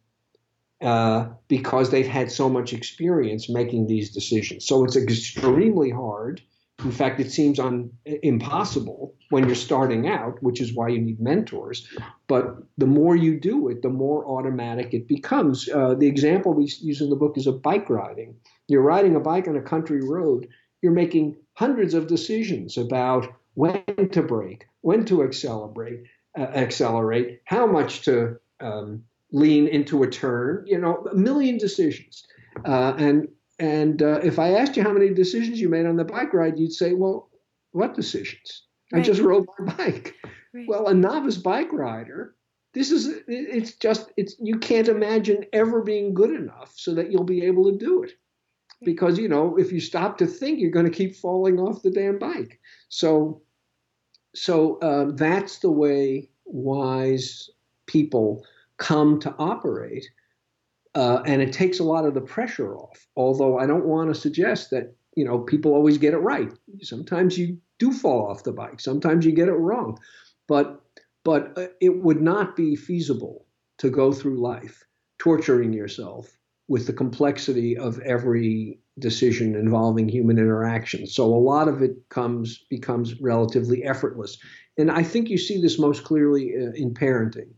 uh, 0.81 1.29
because 1.49 1.91
they've 1.91 2.07
had 2.07 2.31
so 2.31 2.49
much 2.49 2.73
experience 2.73 3.49
making 3.49 3.87
these 3.87 4.11
decisions. 4.11 4.67
So 4.67 4.85
it's 4.85 4.97
extremely 4.97 5.91
hard 5.91 6.43
in 6.85 6.93
fact, 6.93 7.21
it 7.21 7.31
seems 7.31 7.59
un, 7.59 7.91
impossible 8.05 9.15
when 9.29 9.47
you're 9.47 9.55
starting 9.55 10.09
out, 10.09 10.43
which 10.43 10.61
is 10.61 10.75
why 10.75 10.89
you 10.89 11.01
need 11.01 11.21
mentors. 11.21 11.87
But 12.27 12.57
the 12.79 12.87
more 12.87 13.17
you 13.17 13.39
do 13.39 13.69
it, 13.69 13.83
the 13.83 13.91
more 13.91 14.27
automatic 14.27 14.95
it 14.95 15.07
becomes. 15.07 15.69
Uh, 15.69 15.95
the 15.95 16.07
example 16.07 16.53
we 16.53 16.71
use 16.81 17.01
in 17.01 17.11
the 17.11 17.17
book 17.17 17.37
is 17.37 17.47
of 17.47 17.63
bike 17.63 17.91
riding. 17.91 18.37
You're 18.69 18.83
riding 18.83 19.15
a 19.15 19.21
bike 19.21 19.49
on 19.49 19.57
a 19.57 19.63
country 19.63 20.01
road, 20.03 20.49
you're 20.83 20.93
making 20.93 21.37
hundreds 21.55 21.95
of 21.95 22.07
decisions 22.07 22.77
about 22.77 23.27
when 23.55 23.85
to 24.13 24.23
brake, 24.23 24.67
when 24.81 25.05
to 25.05 25.23
accelerate, 25.23 26.05
uh, 26.39 26.43
accelerate, 26.43 27.41
how 27.45 27.67
much 27.67 28.03
to 28.03 28.37
um, 28.61 29.03
lean 29.33 29.67
into 29.69 30.03
a 30.03 30.11
turn, 30.11 30.65
you 30.67 30.79
know, 30.79 31.07
a 31.11 31.15
million 31.15 31.59
decisions. 31.59 32.27
Uh, 32.65 32.95
and 32.99 33.29
and 33.59 34.03
uh, 34.03 34.21
if 34.23 34.39
I 34.39 34.55
asked 34.55 34.77
you 34.77 34.83
how 34.83 34.93
many 34.93 35.11
decisions 35.11 35.61
you 35.61 35.69
made 35.69 35.87
on 35.87 35.97
the 35.97 36.05
bike 36.05 36.33
ride, 36.33 36.59
you'd 36.59 36.73
say, 36.73 36.95
well, 36.95 37.29
what 37.73 37.95
decisions? 37.95 38.63
Right. 38.91 39.01
I 39.01 39.03
just 39.03 39.21
rode 39.21 39.47
my 39.59 39.75
bike. 39.75 40.15
Right. 40.55 40.67
Well, 40.67 40.89
a 40.89 40.95
novice 40.95 41.37
bike 41.37 41.73
rider, 41.73 42.35
this 42.73 42.91
is, 42.91 43.21
it's 43.29 43.75
just, 43.75 44.11
it's, 44.17 44.35
you 44.41 44.59
can't 44.59 44.89
imagine 44.89 45.45
ever 45.53 45.83
being 45.83 46.15
good 46.15 46.31
enough 46.31 46.73
so 46.75 46.95
that 46.95 47.13
you'll 47.13 47.25
be 47.25 47.45
able 47.45 47.71
to 47.71 47.77
do 47.77 48.03
it. 48.03 48.13
Because, 48.83 49.19
you 49.19 49.29
know, 49.29 49.57
if 49.59 49.73
you 49.73 49.81
stop 49.81 50.17
to 50.19 50.27
think, 50.27 50.59
you're 50.59 50.71
going 50.71 50.91
to 50.91 50.97
keep 50.97 51.15
falling 51.17 51.59
off 51.59 51.83
the 51.83 51.91
damn 51.91 52.19
bike. 52.19 52.59
So, 52.89 53.43
so 54.35 54.79
uh, 54.79 55.13
that's 55.15 55.59
the 55.59 55.71
way 55.71 56.31
wise 56.47 57.51
people 57.87 58.45
come 58.79 59.21
to 59.21 59.35
operate 59.39 60.07
uh, 60.95 61.23
and 61.25 61.41
it 61.41 61.53
takes 61.53 61.79
a 61.79 61.85
lot 61.85 62.05
of 62.05 62.15
the 62.15 62.21
pressure 62.21 62.77
off. 62.77 63.07
Although 63.17 63.59
I 63.59 63.67
don't 63.67 63.87
want 63.87 64.13
to 64.13 64.21
suggest 64.21 64.71
that 64.71 64.95
you 65.15 65.25
know 65.25 65.39
people 65.39 65.73
always 65.73 65.99
get 65.99 66.15
it 66.15 66.19
right. 66.19 66.51
Sometimes 66.83 67.39
you 67.39 67.59
do 67.79 67.93
fall 67.93 68.27
off 68.29 68.45
the 68.45 68.53
bike. 68.53 68.81
Sometimes 68.81 69.25
you 69.25 69.33
get 69.33 69.49
it 69.49 69.53
wrong, 69.53 69.99
but 70.49 70.83
but 71.25 71.57
uh, 71.57 71.69
it 71.81 72.03
would 72.03 72.21
not 72.21 72.57
be 72.57 72.75
feasible 72.77 73.47
to 73.79 73.91
go 73.91 74.13
through 74.13 74.41
life 74.41 74.85
torturing 75.19 75.73
yourself 75.73 76.37
with 76.71 76.87
the 76.87 76.93
complexity 76.93 77.77
of 77.77 77.99
every 78.03 78.79
decision 79.01 79.57
involving 79.57 80.09
human 80.09 80.39
interaction. 80.39 81.05
So 81.05 81.25
a 81.25 81.35
lot 81.35 81.67
of 81.67 81.83
it 81.83 82.09
comes 82.11 82.65
becomes 82.71 83.21
relatively 83.21 83.83
effortless. 83.83 84.39
And 84.79 84.89
I 84.89 85.03
think 85.03 85.29
you 85.29 85.37
see 85.37 85.61
this 85.61 85.81
most 85.81 86.05
clearly 86.05 86.55
uh, 86.57 86.71
in 86.77 86.95
parenting. 86.95 87.49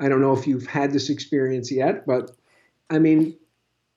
I 0.00 0.08
don't 0.08 0.20
know 0.20 0.32
if 0.32 0.48
you've 0.48 0.66
had 0.66 0.92
this 0.92 1.10
experience 1.10 1.70
yet, 1.70 2.04
but 2.06 2.32
I 2.90 2.98
mean, 2.98 3.38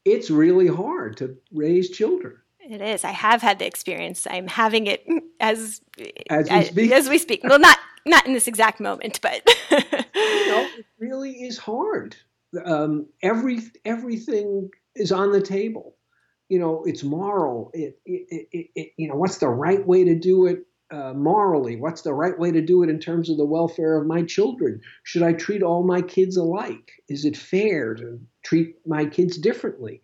it's 0.06 0.30
really 0.30 0.68
hard 0.68 1.18
to 1.18 1.36
raise 1.52 1.90
children. 1.90 2.38
It 2.60 2.80
is. 2.80 3.04
I 3.04 3.12
have 3.12 3.42
had 3.42 3.58
the 3.58 3.66
experience. 3.66 4.28
I'm 4.30 4.48
having 4.48 4.86
it 4.86 5.04
as 5.40 5.82
as 6.30 6.48
we 6.52 6.64
speak. 6.64 6.92
As 6.92 7.10
we 7.10 7.18
speak. 7.18 7.44
Well, 7.44 7.58
not 7.58 7.80
not 8.06 8.28
in 8.28 8.34
this 8.34 8.48
exact 8.48 8.80
moment, 8.80 9.20
but 9.20 9.50
you 9.72 10.48
know, 10.48 10.68
it 10.78 10.86
really 11.00 11.32
is 11.42 11.58
hard. 11.58 12.16
Um, 12.66 13.08
every 13.22 13.60
everything 13.86 14.70
is 14.96 15.12
on 15.12 15.32
the 15.32 15.42
table. 15.42 15.96
You 16.50 16.60
know, 16.60 16.84
it's 16.86 17.04
moral. 17.04 17.72
It, 17.74 18.00
it, 18.06 18.48
it, 18.52 18.68
it, 18.76 18.92
you 18.98 19.08
know, 19.08 19.16
what's 19.16 19.38
the 19.38 19.50
right 19.50 19.86
way 19.86 20.04
to 20.04 20.14
do 20.14 20.46
it? 20.46 20.66
uh, 20.94 21.14
morally? 21.14 21.76
What's 21.76 22.02
the 22.02 22.14
right 22.14 22.38
way 22.38 22.52
to 22.52 22.62
do 22.62 22.84
it 22.84 22.90
in 22.90 23.00
terms 23.00 23.30
of 23.30 23.38
the 23.38 23.46
welfare 23.46 23.98
of 23.98 24.06
my 24.06 24.22
children? 24.22 24.80
Should 25.04 25.24
I 25.24 25.34
treat 25.34 25.64
all 25.64 25.84
my 25.84 26.02
kids 26.02 26.38
alike? 26.38 26.92
Is 27.10 27.26
it 27.26 27.36
fair 27.36 27.96
to 27.96 28.20
treat 28.44 28.76
my 28.86 29.06
kids 29.06 29.38
differently? 29.38 30.02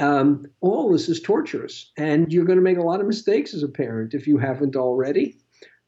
Um, 0.00 0.46
all 0.60 0.90
this 0.90 1.08
is 1.08 1.20
torturous, 1.20 1.92
and 1.96 2.32
you're 2.32 2.44
going 2.44 2.58
to 2.58 2.64
make 2.64 2.78
a 2.78 2.82
lot 2.82 3.00
of 3.00 3.06
mistakes 3.06 3.54
as 3.54 3.62
a 3.62 3.68
parent 3.68 4.12
if 4.12 4.26
you 4.26 4.38
haven't 4.38 4.74
already. 4.74 5.38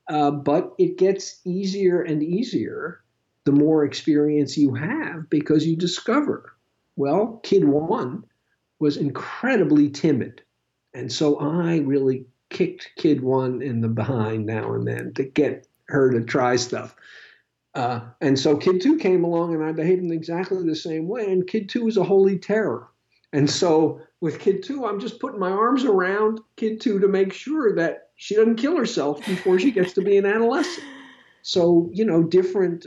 Uh, 0.09 0.31
but 0.31 0.73
it 0.79 0.97
gets 0.97 1.41
easier 1.45 2.01
and 2.01 2.23
easier 2.23 3.01
the 3.47 3.53
more 3.53 3.85
experience 3.85 4.59
you 4.59 4.75
have 4.75 5.31
because 5.31 5.65
you 5.65 5.77
discover, 5.77 6.53
well, 6.97 7.41
kid 7.45 7.65
one 7.65 8.25
was 8.81 8.97
incredibly 8.97 9.89
timid. 9.89 10.43
And 10.93 11.11
so 11.11 11.39
I 11.39 11.79
really 11.79 12.27
kicked 12.51 12.91
kid 12.97 13.23
one 13.23 13.63
in 13.63 13.81
the 13.81 13.89
behind 13.89 14.47
now 14.47 14.75
and 14.75 14.87
then 14.87 15.15
to 15.15 15.23
get 15.23 15.67
her 15.89 16.11
to 16.11 16.25
try 16.25 16.57
stuff. 16.57 16.97
Uh, 17.75 18.01
and 18.21 18.37
so 18.37 18.57
kid 18.57 18.81
two 18.81 18.99
came 18.99 19.23
along 19.23 19.55
and 19.55 19.63
I 19.63 19.71
behaved 19.71 20.03
in 20.03 20.11
exactly 20.11 20.67
the 20.67 20.75
same 20.75 21.07
way. 21.07 21.31
And 21.31 21.47
kid 21.47 21.69
two 21.69 21.85
was 21.85 21.97
a 21.97 22.05
holy 22.05 22.39
terror. 22.39 22.89
And 23.33 23.49
so 23.49 24.01
with 24.21 24.41
kid 24.41 24.65
two, 24.65 24.87
I'm 24.87 24.99
just 24.99 25.21
putting 25.21 25.39
my 25.39 25.51
arms 25.51 25.85
around 25.85 26.41
kid 26.57 26.81
two 26.81 26.99
to 26.99 27.07
make 27.07 27.33
sure 27.33 27.77
that 27.77 28.09
she 28.17 28.35
doesn't 28.35 28.57
kill 28.57 28.77
herself 28.77 29.25
before 29.25 29.61
she 29.61 29.71
gets 29.71 29.93
to 29.93 30.03
be 30.03 30.17
an 30.17 30.27
adolescent. 30.27 30.87
So, 31.43 31.89
you 31.93 32.05
know, 32.05 32.25
different 32.25 32.87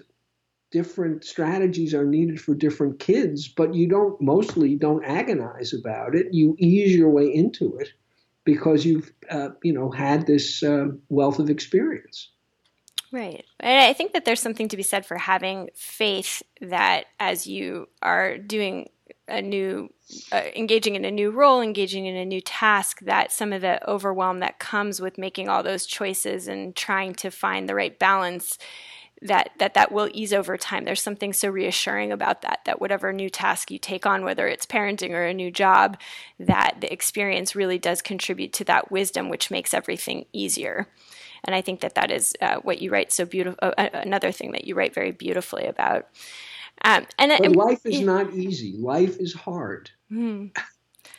different 0.72 1.24
strategies 1.24 1.94
are 1.94 2.06
needed 2.06 2.40
for 2.40 2.54
different 2.54 3.00
kids, 3.00 3.48
but 3.48 3.74
you 3.74 3.88
don't 3.88 4.20
mostly 4.22 4.76
don't 4.76 5.04
agonize 5.04 5.74
about 5.74 6.16
it. 6.16 6.28
You 6.32 6.56
ease 6.60 6.96
your 6.96 7.10
way 7.10 7.34
into 7.34 7.78
it 7.78 7.90
because 8.44 8.86
you've 8.86 9.12
uh, 9.30 9.50
you 9.64 9.74
know 9.74 9.92
had 9.92 10.28
this 10.28 10.64
uh, 10.64 10.88
wealth 11.10 11.40
of 11.40 11.50
experience. 11.50 12.30
Right. 13.12 13.44
And 13.60 13.82
I 13.82 13.94
think 13.94 14.14
that 14.14 14.26
there's 14.26 14.42
something 14.42 14.68
to 14.68 14.78
be 14.78 14.84
said 14.84 15.06
for 15.06 15.18
having 15.18 15.70
faith 15.74 16.44
that 16.62 17.06
as 17.20 17.48
you 17.48 17.88
are 18.04 18.38
doing 18.38 18.90
a 19.28 19.42
new 19.42 19.90
uh, 20.32 20.42
engaging 20.56 20.96
in 20.96 21.06
a 21.06 21.12
new 21.12 21.32
role 21.32 21.62
engaging 21.62 22.06
in 22.06 22.16
a 22.16 22.26
new 22.26 22.42
task 22.42 23.00
that 23.02 23.32
some 23.32 23.54
of 23.54 23.62
the 23.62 23.88
overwhelm 23.90 24.40
that 24.40 24.60
comes 24.60 25.00
with 25.00 25.18
making 25.18 25.48
all 25.48 25.64
those 25.64 25.86
choices 25.86 26.48
and 26.48 26.76
trying 26.76 27.14
to 27.14 27.30
find 27.30 27.70
the 27.70 27.76
right 27.76 28.00
balance 28.00 28.58
that 29.22 29.52
that 29.58 29.74
that 29.74 29.92
will 29.92 30.10
ease 30.14 30.32
over 30.32 30.58
time 30.58 30.86
there's 30.86 31.02
something 31.02 31.34
so 31.34 31.50
reassuring 31.50 32.12
about 32.12 32.42
that 32.42 32.62
that 32.66 32.80
whatever 32.80 33.12
new 33.12 33.30
task 33.30 33.70
you 33.70 33.78
take 33.78 34.06
on 34.06 34.24
whether 34.24 34.48
it's 34.48 34.66
parenting 34.66 35.12
or 35.12 35.26
a 35.26 35.34
new 35.34 35.52
job 35.52 35.98
that 36.40 36.78
the 36.80 36.92
experience 36.92 37.56
really 37.56 37.78
does 37.78 38.02
contribute 38.02 38.54
to 38.54 38.64
that 38.64 38.92
wisdom 38.92 39.30
which 39.30 39.52
makes 39.52 39.74
everything 39.74 40.26
easier 40.32 40.88
and 41.44 41.54
i 41.54 41.62
think 41.62 41.82
that 41.82 41.96
that 41.96 42.12
is 42.12 42.34
uh, 42.42 42.58
what 42.58 42.82
you 42.82 42.90
write 42.90 43.12
so 43.12 43.26
beautiful 43.26 43.58
uh, 43.62 43.90
another 43.94 44.32
thing 44.32 44.54
that 44.54 44.66
you 44.66 44.74
write 44.74 44.94
very 44.94 45.12
beautifully 45.12 45.66
about 45.66 46.08
um, 46.84 47.06
and, 47.18 47.32
but 47.40 47.56
life 47.56 47.86
is 47.86 48.02
not 48.02 48.34
easy. 48.34 48.76
Life 48.78 49.18
is 49.20 49.34
hard. 49.34 49.92
Hmm. 50.10 50.48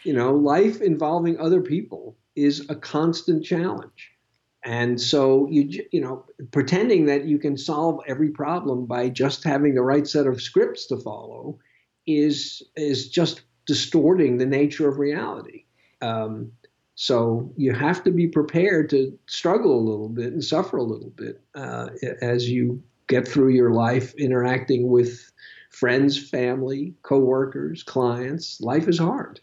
You 0.03 0.15
know, 0.15 0.35
life 0.35 0.81
involving 0.81 1.39
other 1.39 1.61
people 1.61 2.17
is 2.35 2.65
a 2.71 2.75
constant 2.75 3.45
challenge. 3.45 4.10
And 4.65 5.01
so 5.01 5.49
you 5.51 5.85
you 5.91 6.01
know, 6.01 6.25
pretending 6.51 7.07
that 7.07 7.25
you 7.25 7.39
can 7.39 7.57
solve 7.57 8.01
every 8.07 8.31
problem 8.31 8.87
by 8.87 9.09
just 9.09 9.45
having 9.45 9.75
the 9.75 9.83
right 9.83 10.07
set 10.07 10.27
of 10.27 10.43
scripts 10.43 10.87
to 10.87 10.97
follow 10.99 11.59
is 12.07 12.63
is 12.77 13.09
just 13.09 13.43
distorting 13.67 14.39
the 14.39 14.47
nature 14.47 14.89
of 14.89 14.99
reality. 14.99 15.65
Um, 16.03 16.53
so 16.95 17.51
you 17.57 17.73
have 17.73 18.05
to 18.05 18.11
be 18.11 18.27
prepared 18.27 18.91
to 18.91 19.19
struggle 19.27 19.79
a 19.79 19.81
little 19.81 20.09
bit 20.09 20.33
and 20.33 20.45
suffer 20.45 20.77
a 20.77 20.83
little 20.83 21.11
bit 21.11 21.41
uh, 21.55 21.89
as 22.21 22.51
you 22.51 22.83
get 23.07 23.27
through 23.27 23.51
your 23.51 23.71
life 23.71 24.15
interacting 24.17 24.89
with 24.89 25.33
friends, 25.71 26.19
family, 26.29 26.95
coworkers, 27.03 27.83
clients. 27.83 28.61
Life 28.61 28.87
is 28.87 28.99
hard. 28.99 29.41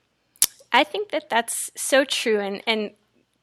I 0.72 0.84
think 0.84 1.10
that 1.10 1.30
that's 1.30 1.72
so 1.76 2.04
true 2.04 2.40
and 2.40 2.62
and 2.68 2.92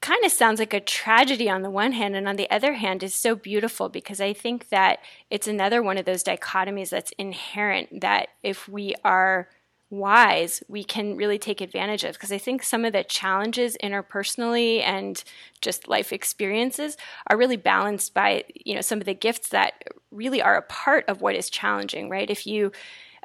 kind 0.05 0.23
of 0.23 0.31
sounds 0.31 0.61
like 0.61 0.75
a 0.75 0.81
tragedy 0.81 1.49
on 1.49 1.63
the 1.63 1.71
one 1.71 1.93
hand 1.93 2.15
and 2.15 2.29
on 2.29 2.37
the 2.37 2.51
other 2.51 2.75
hand 2.75 3.03
is 3.03 3.15
so 3.15 3.35
beautiful 3.35 3.89
because 3.89 4.21
I 4.21 4.35
think 4.35 4.69
that 4.69 4.99
it's 5.31 5.49
another 5.49 5.83
one 5.83 5.97
of 5.97 6.05
those 6.05 6.23
dichotomies 6.23 6.91
that's 6.91 7.13
inherent 7.13 8.03
that 8.03 8.29
if 8.43 8.69
we 8.69 8.95
are 9.03 9.49
wise 9.89 10.63
we 10.69 10.85
can 10.85 11.17
really 11.17 11.39
take 11.39 11.63
advantage 11.63 12.05
of. 12.05 12.13
Because 12.13 12.33
i 12.33 12.37
think 12.37 12.63
some 12.63 12.85
of 12.85 12.93
the 12.93 13.03
challenges 13.05 13.79
interpersonally 13.83 14.83
and 14.83 15.25
just 15.63 15.89
life 15.89 16.13
experiences 16.13 16.99
are 17.29 17.39
really 17.39 17.57
balanced 17.57 18.13
by 18.13 18.45
you 18.55 18.75
know 18.75 18.83
some 18.83 18.99
of 18.99 19.07
the 19.07 19.15
gifts 19.15 19.49
that 19.49 19.85
really 20.11 20.43
are 20.43 20.57
a 20.57 20.63
part 20.63 21.05
of 21.09 21.23
what 21.23 21.35
is 21.35 21.49
challenging 21.49 22.11
right? 22.11 22.29
If 22.29 22.47
you 22.47 22.73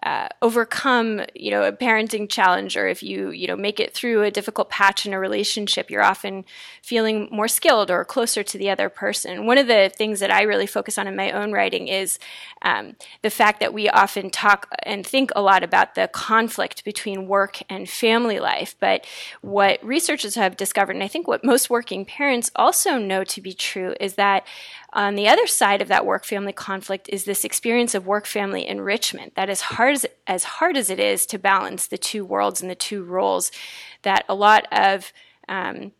uh, 0.04 0.28
overcome 0.41 1.22
you 1.36 1.52
know 1.52 1.64
a 1.64 1.72
parenting 1.72 2.30
challenge 2.30 2.78
or 2.78 2.88
if 2.88 3.04
you 3.04 3.32
you 3.32 3.47
know 3.47 3.56
make 3.56 3.80
it 3.80 3.93
through 3.93 4.24
a 4.24 4.32
difficult 4.32 4.70
patch 4.70 5.06
in 5.06 5.14
a 5.14 5.20
relationship 5.20 5.89
you're 5.89 6.04
often 6.04 6.45
feeling 6.82 7.28
more 7.32 7.47
skilled 7.47 7.91
or 7.91 8.06
closer 8.06 8.43
to 8.43 8.58
the 8.58 8.70
other 8.70 8.89
person. 8.89 9.45
One 9.45 9.58
of 9.58 9.68
the 9.68 9.91
things 9.95 10.20
that 10.20 10.32
i 10.32 10.43
really 10.43 10.68
focus 10.68 10.97
on 10.97 11.08
in 11.08 11.16
my 11.16 11.32
own 11.32 11.52
writing 11.52 11.88
is 11.88 12.20
um, 12.62 12.95
the 13.22 13.30
fact 13.30 13.60
that 13.60 13.74
we 13.74 13.89
often 13.89 14.30
talk 14.30 14.74
and 14.84 15.06
think 15.06 15.32
a 15.36 15.41
lot 15.41 15.64
about 15.64 15.95
the 15.95 16.08
conflict 16.08 16.84
between 16.84 17.28
work 17.28 17.60
and 17.70 17.89
family 17.89 18.39
life. 18.39 18.76
But 18.80 19.06
what 19.41 19.84
researchers 19.84 20.36
have 20.36 20.58
discovered 20.58 20.95
and 20.95 21.04
i 21.04 21.08
think 21.08 21.28
what 21.28 21.43
most 21.43 21.70
working 21.70 22.06
parents 22.06 22.52
also 22.56 22.97
know 22.97 23.24
to 23.24 23.41
be 23.41 23.54
true 23.54 23.95
is 24.00 24.16
that 24.16 24.45
on 24.94 25.16
the 25.16 25.28
other 25.28 25.46
side 25.46 25.82
of 25.82 25.88
that 25.88 26.06
work 26.06 26.26
family 26.26 26.54
conflict 26.54 27.10
is 27.10 27.26
this 27.26 27.44
experience 27.44 27.94
of 27.94 28.08
work 28.08 28.26
family 28.26 28.68
enrichment 28.68 29.36
that 29.36 29.50
as 29.50 29.62
hard 29.62 29.94
as, 29.94 30.06
as 30.26 30.44
hard 30.44 30.76
as 30.76 30.90
it 30.90 31.00
is 31.00 31.26
to 31.28 31.38
balance 31.38 31.88
the 31.88 31.98
two 31.98 32.26
worlds 32.26 32.62
and 32.62 32.70
the 32.70 32.76
two 32.76 33.04
roles 33.04 33.52
that 34.02 34.26
a 34.28 34.36
lot 34.36 34.66
of 34.72 35.14
um, 35.48 35.92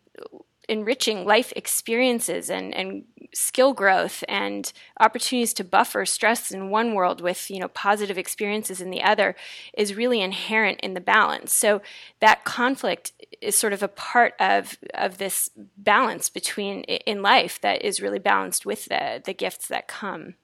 enriching 0.70 1.26
life 1.26 1.52
experiences 1.56 2.50
and, 2.50 2.74
and 2.74 3.04
skill 3.34 3.74
growth 3.74 4.24
and 4.30 4.72
opportunities 5.00 5.54
to 5.54 5.64
buffer 5.64 6.06
stress 6.06 6.52
in 6.52 6.70
one 6.70 6.94
world 6.94 7.22
with 7.22 7.50
you 7.50 7.60
know 7.60 7.68
positive 7.70 8.18
experiences 8.18 8.80
in 8.80 8.92
the 8.92 9.04
other 9.04 9.36
is 9.78 9.96
really 9.96 10.22
inherent 10.22 10.80
in 10.82 10.94
the 10.94 11.02
balance. 11.02 11.54
So 11.54 11.82
that 12.20 12.46
conflict 12.46 13.12
is 13.42 13.58
sort 13.58 13.74
of 13.74 13.84
a 13.84 13.88
part 13.88 14.34
of 14.40 14.78
of 14.94 15.18
this 15.18 15.50
balance 15.76 16.30
between 16.30 16.84
in 16.84 17.22
life 17.22 17.60
that 17.62 17.84
is 17.84 18.02
really 18.02 18.20
balanced 18.20 18.66
with 18.66 18.86
the 18.86 19.22
the 19.24 19.34
gifts 19.34 19.68
that 19.68 19.88
come. 19.88 20.36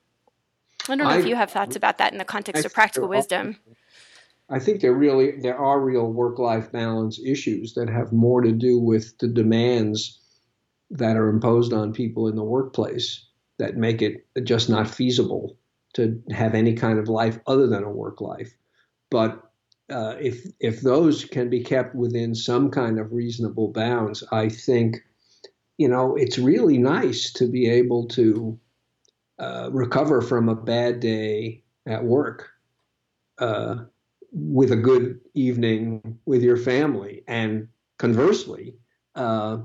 I 0.90 0.96
don't 0.96 1.00
know 1.00 1.10
I, 1.10 1.20
if 1.20 1.26
you 1.26 1.36
have 1.36 1.52
thoughts 1.52 1.76
about 1.76 1.98
that 2.00 2.12
in 2.12 2.18
the 2.18 2.26
context 2.26 2.64
I 2.64 2.68
of 2.68 2.74
practical 2.74 3.08
wisdom 3.08 3.58
I 4.50 4.60
think 4.60 4.82
there 4.82 4.94
really 4.94 5.40
there 5.40 5.58
are 5.58 5.80
real 5.80 6.12
work-life 6.12 6.72
balance 6.72 7.20
issues 7.24 7.74
that 7.74 7.90
have 7.90 8.12
more 8.12 8.42
to 8.42 8.52
do 8.52 8.80
with 8.80 9.18
the 9.18 9.28
demands 9.28 10.20
that 10.92 11.18
are 11.18 11.30
imposed 11.30 11.74
on 11.74 11.94
people 11.94 12.28
in 12.28 12.36
the 12.36 12.44
workplace 12.44 13.26
that 13.58 13.76
make 13.78 14.02
it 14.02 14.28
just 14.44 14.70
not 14.70 14.90
feasible 14.90 15.58
to 15.94 16.22
have 16.30 16.54
any 16.54 16.74
kind 16.74 17.00
of 17.00 17.08
life 17.08 17.40
other 17.48 17.68
than 17.68 17.84
a 17.84 17.90
work 17.90 18.22
life. 18.22 18.54
But 19.10 19.42
uh, 19.90 20.16
if 20.20 20.46
if 20.60 20.82
those 20.82 21.26
can 21.26 21.50
be 21.50 21.64
kept 21.64 21.96
within 21.96 22.36
some 22.36 22.70
kind 22.70 23.00
of 23.00 23.14
reasonable 23.14 23.70
bounds, 23.70 24.24
I 24.32 24.50
think 24.50 24.98
you 25.78 25.88
know 25.88 26.16
it's 26.16 26.38
really 26.38 26.78
nice 26.78 27.32
to 27.34 27.48
be 27.48 27.68
able 27.68 28.08
to 28.10 28.60
uh, 29.40 29.70
recover 29.72 30.22
from 30.22 30.50
a 30.50 30.56
bad 30.56 31.00
day 31.00 31.64
at 31.88 32.04
work 32.04 32.50
uh, 33.38 33.86
with 34.36 34.72
a 34.72 34.76
good 34.76 35.20
evening 35.34 36.20
with 36.26 36.44
your 36.44 36.58
family, 36.58 37.24
and 37.28 37.70
conversely. 37.98 38.76
Uh, 39.16 39.60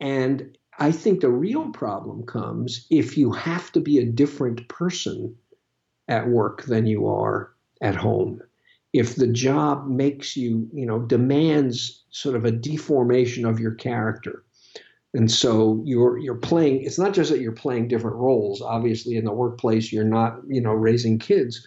and 0.00 0.56
I 0.78 0.90
think 0.92 1.20
the 1.20 1.30
real 1.30 1.68
problem 1.70 2.24
comes 2.24 2.86
if 2.90 3.18
you 3.18 3.32
have 3.32 3.70
to 3.72 3.80
be 3.80 3.98
a 3.98 4.06
different 4.06 4.66
person 4.68 5.36
at 6.08 6.28
work 6.28 6.64
than 6.64 6.86
you 6.86 7.06
are 7.06 7.52
at 7.82 7.94
home. 7.94 8.40
If 8.94 9.16
the 9.16 9.26
job 9.26 9.88
makes 9.88 10.36
you, 10.36 10.68
you 10.72 10.86
know, 10.86 11.00
demands 11.00 12.04
sort 12.10 12.36
of 12.36 12.44
a 12.44 12.50
deformation 12.50 13.44
of 13.44 13.60
your 13.60 13.74
character. 13.74 14.44
And 15.12 15.30
so 15.30 15.82
you're 15.84 16.18
you're 16.18 16.34
playing 16.34 16.82
it's 16.82 16.98
not 16.98 17.14
just 17.14 17.30
that 17.30 17.40
you're 17.40 17.52
playing 17.52 17.88
different 17.88 18.16
roles. 18.16 18.60
Obviously 18.60 19.16
in 19.16 19.24
the 19.24 19.32
workplace 19.32 19.92
you're 19.92 20.02
not, 20.02 20.40
you 20.48 20.60
know, 20.60 20.72
raising 20.72 21.18
kids, 21.18 21.66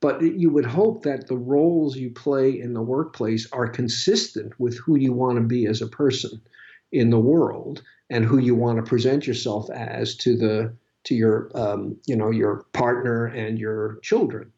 but 0.00 0.20
you 0.22 0.50
would 0.50 0.66
hope 0.66 1.02
that 1.02 1.26
the 1.26 1.36
roles 1.36 1.96
you 1.96 2.10
play 2.10 2.60
in 2.60 2.74
the 2.74 2.82
workplace 2.82 3.48
are 3.52 3.68
consistent 3.68 4.58
with 4.60 4.78
who 4.78 4.96
you 4.96 5.12
want 5.12 5.36
to 5.36 5.44
be 5.44 5.66
as 5.66 5.80
a 5.80 5.86
person 5.86 6.40
in 6.92 7.10
the 7.10 7.18
world 7.18 7.82
and 8.10 8.24
who 8.24 8.38
you 8.38 8.54
want 8.54 8.76
to 8.76 8.88
present 8.88 9.26
yourself 9.26 9.70
as 9.70 10.14
to 10.16 10.36
the 10.36 10.74
to 11.04 11.14
your 11.14 11.50
um, 11.54 11.96
you 12.06 12.16
know 12.16 12.30
your 12.30 12.66
partner 12.72 13.26
and 13.26 13.58
your 13.58 13.98
children. 14.02 14.52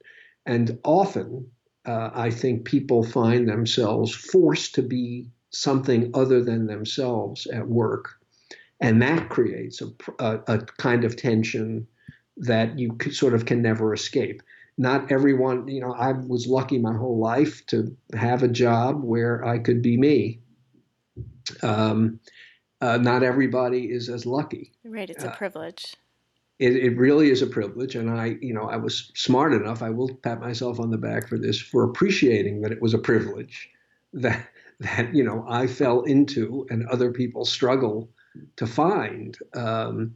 And 0.47 0.79
often 0.85 1.51
uh, 1.87 2.11
i 2.15 2.31
think 2.31 2.65
people 2.65 3.03
find 3.03 3.49
themselves 3.49 4.15
forced 4.15 4.75
to 4.75 4.83
be 4.83 5.31
something 5.51 6.11
other 6.15 6.43
than 6.43 6.67
themselves 6.67 7.47
at 7.47 7.69
work. 7.69 8.11
And 8.81 9.01
that 9.03 9.29
creates 9.29 9.81
a, 9.81 9.89
a, 10.19 10.41
a 10.47 10.59
kind 10.59 11.05
of 11.05 11.17
tension 11.17 11.87
that 12.37 12.79
you 12.79 12.97
sort 13.11 13.35
of 13.35 13.47
can 13.47 13.63
never 13.63 13.93
escape 13.93 14.43
not 14.79 15.11
everyone 15.13 15.67
you 15.69 15.81
know 15.81 15.93
i 15.93 16.13
was 16.13 16.47
lucky 16.47 16.79
my 16.79 16.97
whole 16.97 17.19
life 17.19 17.67
to 17.67 17.95
have 18.15 18.43
a 18.43 18.49
job 18.49 19.03
where 19.03 19.45
i 19.45 19.59
could 19.59 19.83
be 19.83 19.97
me 19.97 20.41
um, 21.63 22.21
uh, 22.81 22.97
not 22.99 23.23
everybody 23.23 23.85
is 23.87 24.09
as 24.09 24.25
lucky. 24.27 24.73
Right, 24.85 25.11
it's 25.11 25.25
a 25.25 25.33
uh, 25.33 25.37
privilege. 25.37 25.97
It, 26.59 26.77
it 26.77 26.97
really 26.97 27.31
is 27.31 27.43
a 27.43 27.47
privilege, 27.47 27.95
and 27.95 28.11
I, 28.11 28.37
you 28.41 28.53
know, 28.53 28.69
I 28.69 28.77
was 28.77 29.13
smart 29.15 29.53
enough. 29.53 29.83
I 29.83 29.91
will 29.91 30.15
pat 30.15 30.41
myself 30.41 30.81
on 30.81 30.91
the 30.91 30.99
back 30.99 31.29
for 31.29 31.39
this 31.39 31.61
for 31.61 31.85
appreciating 31.85 32.63
that 32.63 32.73
it 32.73 32.83
was 32.83 32.95
a 32.95 32.99
privilege 32.99 33.69
that 34.13 34.49
that 34.81 35.13
you 35.13 35.25
know 35.25 35.45
I 35.49 35.67
fell 35.67 36.03
into, 36.03 36.67
and 36.71 36.87
other 36.89 37.13
people 37.13 37.45
struggle 37.45 38.11
to 38.57 38.67
find. 38.67 39.37
Um, 39.55 40.15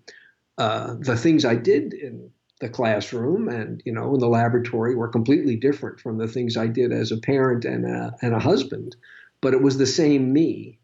uh, 0.58 0.94
the 1.00 1.16
things 1.16 1.44
I 1.44 1.56
did 1.56 1.94
in 1.94 2.30
the 2.62 2.68
classroom 2.70 3.48
and 3.48 3.82
you 3.84 3.92
know 3.92 4.14
in 4.14 4.20
the 4.20 4.28
laboratory 4.28 4.94
were 4.94 5.08
completely 5.08 5.56
different 5.56 6.00
from 6.00 6.16
the 6.16 6.28
things 6.28 6.56
I 6.56 6.68
did 6.68 6.92
as 6.92 7.12
a 7.12 7.18
parent 7.18 7.66
and 7.66 7.84
a, 7.84 8.14
and 8.22 8.34
a 8.34 8.38
husband 8.38 8.96
but 9.42 9.52
it 9.52 9.60
was 9.60 9.76
the 9.76 9.86
same 9.86 10.32
me. 10.32 10.78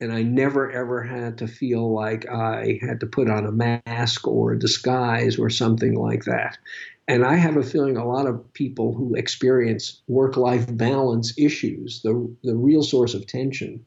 And 0.00 0.12
I 0.12 0.24
never 0.24 0.72
ever 0.72 1.04
had 1.04 1.38
to 1.38 1.46
feel 1.46 1.94
like 1.94 2.28
I 2.28 2.80
had 2.82 2.98
to 3.00 3.06
put 3.06 3.30
on 3.30 3.46
a 3.46 3.52
mask 3.52 4.26
or 4.26 4.52
a 4.52 4.58
disguise 4.58 5.38
or 5.38 5.48
something 5.48 5.94
like 5.94 6.24
that. 6.24 6.58
And 7.06 7.24
I 7.24 7.36
have 7.36 7.56
a 7.56 7.62
feeling 7.62 7.96
a 7.96 8.06
lot 8.06 8.26
of 8.26 8.52
people 8.52 8.94
who 8.94 9.14
experience 9.14 10.02
work 10.08 10.36
life 10.36 10.66
balance 10.76 11.34
issues, 11.38 12.02
the, 12.02 12.34
the 12.42 12.56
real 12.56 12.82
source 12.82 13.14
of 13.14 13.26
tension, 13.26 13.84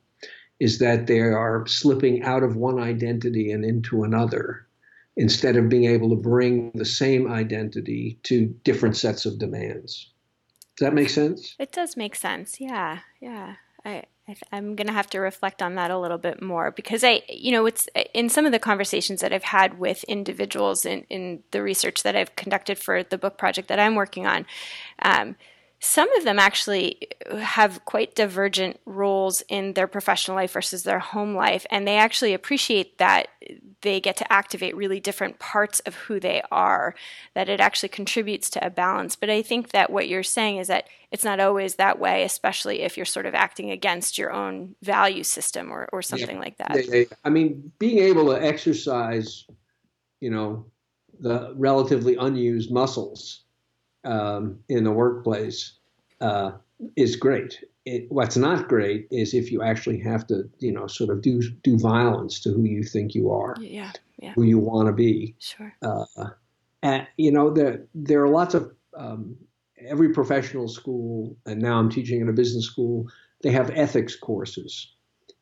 is 0.59 0.79
that 0.79 1.07
they 1.07 1.19
are 1.19 1.65
slipping 1.67 2.23
out 2.23 2.43
of 2.43 2.55
one 2.55 2.79
identity 2.79 3.51
and 3.51 3.65
into 3.65 4.03
another 4.03 4.64
instead 5.17 5.55
of 5.55 5.69
being 5.69 5.85
able 5.85 6.09
to 6.09 6.15
bring 6.15 6.71
the 6.75 6.85
same 6.85 7.31
identity 7.31 8.19
to 8.23 8.47
different 8.63 8.97
sets 8.97 9.25
of 9.25 9.39
demands. 9.39 10.11
Does 10.77 10.87
that 10.87 10.93
make 10.93 11.09
sense? 11.09 11.55
It 11.57 11.71
does 11.71 11.95
make 11.95 12.15
sense. 12.15 12.59
Yeah. 12.59 12.99
Yeah. 13.21 13.55
I, 13.85 14.03
I 14.27 14.57
am 14.57 14.75
going 14.75 14.87
to 14.87 14.93
have 14.93 15.09
to 15.11 15.19
reflect 15.19 15.61
on 15.61 15.75
that 15.75 15.91
a 15.91 15.99
little 15.99 16.17
bit 16.17 16.41
more 16.41 16.71
because 16.71 17.03
I, 17.03 17.21
you 17.29 17.51
know, 17.51 17.65
it's 17.65 17.87
in 18.13 18.27
some 18.27 18.45
of 18.45 18.51
the 18.51 18.59
conversations 18.59 19.21
that 19.21 19.31
I've 19.31 19.43
had 19.43 19.79
with 19.79 20.03
individuals 20.05 20.85
in, 20.85 21.05
in 21.09 21.43
the 21.51 21.61
research 21.61 22.03
that 22.03 22.15
I've 22.15 22.35
conducted 22.35 22.77
for 22.77 23.03
the 23.03 23.17
book 23.17 23.37
project 23.37 23.67
that 23.67 23.79
I'm 23.79 23.95
working 23.95 24.25
on. 24.25 24.45
Um, 25.01 25.35
some 25.85 26.11
of 26.17 26.23
them 26.23 26.39
actually 26.39 27.07
have 27.37 27.85
quite 27.85 28.15
divergent 28.15 28.79
roles 28.85 29.43
in 29.49 29.73
their 29.73 29.85
professional 29.85 30.35
life 30.35 30.53
versus 30.53 30.81
their 30.81 30.97
home 30.97 31.35
life 31.35 31.65
and 31.69 31.87
they 31.87 31.97
actually 31.97 32.33
appreciate 32.33 32.97
that 32.97 33.27
they 33.81 33.99
get 33.99 34.17
to 34.17 34.33
activate 34.33 34.75
really 34.75 34.99
different 34.99 35.37
parts 35.37 35.79
of 35.81 35.93
who 35.93 36.19
they 36.19 36.41
are 36.51 36.95
that 37.35 37.49
it 37.49 37.59
actually 37.59 37.89
contributes 37.89 38.49
to 38.49 38.65
a 38.65 38.69
balance. 38.69 39.15
But 39.15 39.29
i 39.29 39.43
think 39.43 39.69
that 39.71 39.91
what 39.91 40.07
you're 40.07 40.23
saying 40.23 40.57
is 40.57 40.67
that 40.67 40.87
it's 41.11 41.23
not 41.23 41.39
always 41.39 41.75
that 41.75 41.99
way 41.99 42.23
especially 42.23 42.81
if 42.81 42.97
you're 42.97 43.05
sort 43.05 43.27
of 43.27 43.35
acting 43.35 43.69
against 43.69 44.17
your 44.17 44.31
own 44.31 44.75
value 44.81 45.23
system 45.23 45.71
or, 45.71 45.87
or 45.93 46.01
something 46.01 46.37
yeah. 46.37 46.41
like 46.41 46.57
that 46.57 47.07
i 47.23 47.29
mean 47.29 47.71
being 47.77 47.99
able 47.99 48.25
to 48.25 48.43
exercise 48.43 49.45
you 50.19 50.31
know 50.31 50.65
the 51.19 51.53
relatively 51.55 52.15
unused 52.15 52.71
muscles 52.71 53.44
um, 54.05 54.59
in 54.69 54.83
the 54.83 54.91
workplace 54.91 55.73
uh, 56.21 56.51
is 56.95 57.15
great. 57.15 57.63
It, 57.85 58.05
what's 58.09 58.37
not 58.37 58.67
great 58.67 59.07
is 59.11 59.33
if 59.33 59.51
you 59.51 59.61
actually 59.61 59.99
have 59.99 60.25
to, 60.27 60.49
you 60.59 60.71
know, 60.71 60.87
sort 60.87 61.09
of 61.09 61.21
do 61.21 61.41
do 61.63 61.77
violence 61.77 62.39
to 62.41 62.49
who 62.51 62.63
you 62.63 62.83
think 62.83 63.13
you 63.13 63.31
are, 63.31 63.55
yeah, 63.59 63.91
yeah. 64.17 64.33
who 64.33 64.43
you 64.43 64.57
want 64.57 64.87
to 64.87 64.93
be. 64.93 65.35
Sure. 65.39 65.73
Uh, 65.81 66.05
and 66.81 67.07
you 67.17 67.31
know, 67.31 67.51
there 67.51 67.85
there 67.93 68.23
are 68.23 68.29
lots 68.29 68.55
of 68.55 68.71
um, 68.97 69.35
every 69.87 70.09
professional 70.13 70.67
school, 70.67 71.35
and 71.45 71.61
now 71.61 71.77
I'm 71.77 71.89
teaching 71.89 72.21
in 72.21 72.29
a 72.29 72.33
business 72.33 72.65
school. 72.65 73.07
They 73.43 73.51
have 73.51 73.69
ethics 73.71 74.15
courses, 74.15 74.91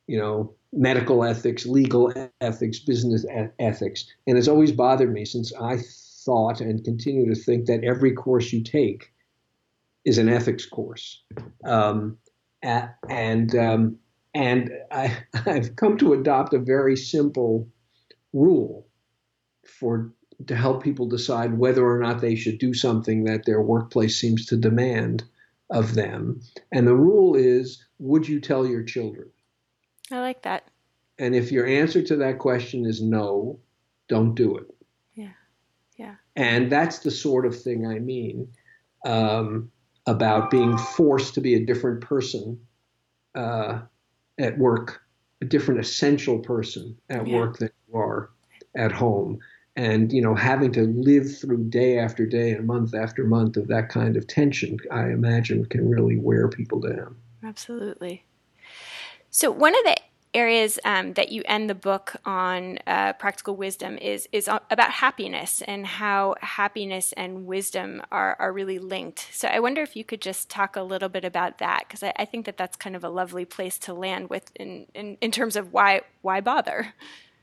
you 0.07 0.17
know, 0.17 0.53
medical 0.73 1.23
ethics, 1.23 1.65
legal 1.65 2.13
ethics, 2.41 2.79
business 2.79 3.25
ethics, 3.59 4.05
and 4.27 4.37
it's 4.37 4.49
always 4.49 4.73
bothered 4.73 5.13
me 5.13 5.23
since 5.23 5.53
I 5.55 5.77
thought 6.25 6.61
and 6.61 6.83
continue 6.83 7.27
to 7.27 7.39
think 7.39 7.65
that 7.65 7.83
every 7.83 8.13
course 8.13 8.51
you 8.51 8.63
take 8.63 9.11
is 10.05 10.17
an 10.17 10.29
ethics 10.29 10.65
course. 10.65 11.23
Um, 11.65 12.17
and 12.61 13.55
um, 13.55 13.97
and 14.33 14.71
I, 14.91 15.17
I've 15.45 15.75
come 15.75 15.97
to 15.97 16.13
adopt 16.13 16.53
a 16.53 16.59
very 16.59 16.95
simple 16.95 17.67
rule 18.33 18.87
for 19.65 20.11
to 20.47 20.55
help 20.55 20.83
people 20.83 21.07
decide 21.07 21.57
whether 21.57 21.85
or 21.85 21.99
not 21.99 22.19
they 22.19 22.35
should 22.35 22.57
do 22.57 22.73
something 22.73 23.25
that 23.25 23.45
their 23.45 23.61
workplace 23.61 24.19
seems 24.19 24.47
to 24.47 24.57
demand 24.57 25.23
of 25.69 25.93
them. 25.93 26.41
And 26.71 26.87
the 26.87 26.95
rule 26.95 27.35
is, 27.35 27.83
would 27.99 28.27
you 28.27 28.41
tell 28.41 28.65
your 28.65 28.83
children? 28.83 29.29
I 30.11 30.19
like 30.19 30.41
that. 30.41 30.67
And 31.17 31.35
if 31.35 31.51
your 31.51 31.65
answer 31.65 32.01
to 32.01 32.17
that 32.17 32.39
question 32.39 32.85
is 32.85 33.01
no, 33.01 33.59
don't 34.09 34.35
do 34.35 34.57
it. 34.57 34.65
Yeah. 36.03 36.15
And 36.35 36.71
that's 36.71 36.99
the 36.99 37.11
sort 37.11 37.45
of 37.45 37.59
thing 37.59 37.87
I 37.87 37.99
mean 37.99 38.49
um, 39.05 39.71
about 40.05 40.51
being 40.51 40.77
forced 40.77 41.33
to 41.35 41.41
be 41.41 41.55
a 41.55 41.65
different 41.65 42.01
person 42.01 42.59
uh, 43.35 43.81
at 44.37 44.57
work, 44.57 45.01
a 45.41 45.45
different 45.45 45.79
essential 45.79 46.39
person 46.39 46.97
at 47.09 47.25
yeah. 47.25 47.35
work 47.37 47.57
than 47.57 47.69
you 47.87 47.97
are 47.97 48.29
at 48.75 48.91
home. 48.91 49.39
And 49.75 50.11
you 50.11 50.21
know, 50.21 50.35
having 50.35 50.71
to 50.73 50.83
live 50.83 51.37
through 51.37 51.69
day 51.69 51.97
after 51.97 52.25
day 52.25 52.51
and 52.51 52.67
month 52.67 52.93
after 52.93 53.23
month 53.23 53.57
of 53.57 53.67
that 53.69 53.89
kind 53.89 54.17
of 54.17 54.27
tension, 54.27 54.77
I 54.91 55.09
imagine, 55.09 55.65
can 55.65 55.89
really 55.89 56.17
wear 56.17 56.47
people 56.47 56.79
down. 56.79 57.15
Absolutely. 57.43 58.23
So 59.31 59.49
one 59.49 59.75
of 59.75 59.83
the 59.85 59.95
areas 60.33 60.79
um, 60.83 61.13
that 61.13 61.31
you 61.31 61.43
end 61.45 61.69
the 61.69 61.75
book 61.75 62.15
on 62.25 62.79
uh, 62.87 63.13
practical 63.13 63.55
wisdom 63.55 63.97
is 63.97 64.27
is 64.31 64.47
about 64.47 64.91
happiness 64.91 65.61
and 65.61 65.85
how 65.85 66.35
happiness 66.41 67.13
and 67.13 67.45
wisdom 67.45 68.01
are, 68.11 68.35
are 68.39 68.51
really 68.51 68.79
linked. 68.79 69.27
So 69.31 69.47
I 69.47 69.59
wonder 69.59 69.81
if 69.81 69.95
you 69.95 70.03
could 70.03 70.21
just 70.21 70.49
talk 70.49 70.75
a 70.75 70.81
little 70.81 71.09
bit 71.09 71.25
about 71.25 71.59
that 71.59 71.85
because 71.87 72.03
I, 72.03 72.13
I, 72.17 72.25
think 72.25 72.45
that 72.45 72.57
that's 72.57 72.75
kind 72.75 72.95
of 72.95 73.03
a 73.03 73.09
lovely 73.09 73.45
place 73.45 73.77
to 73.79 73.93
land 73.93 74.29
with 74.29 74.51
in, 74.55 74.87
in, 74.93 75.17
in 75.21 75.31
terms 75.31 75.55
of 75.55 75.73
why 75.73 76.01
why 76.21 76.41
bother. 76.41 76.93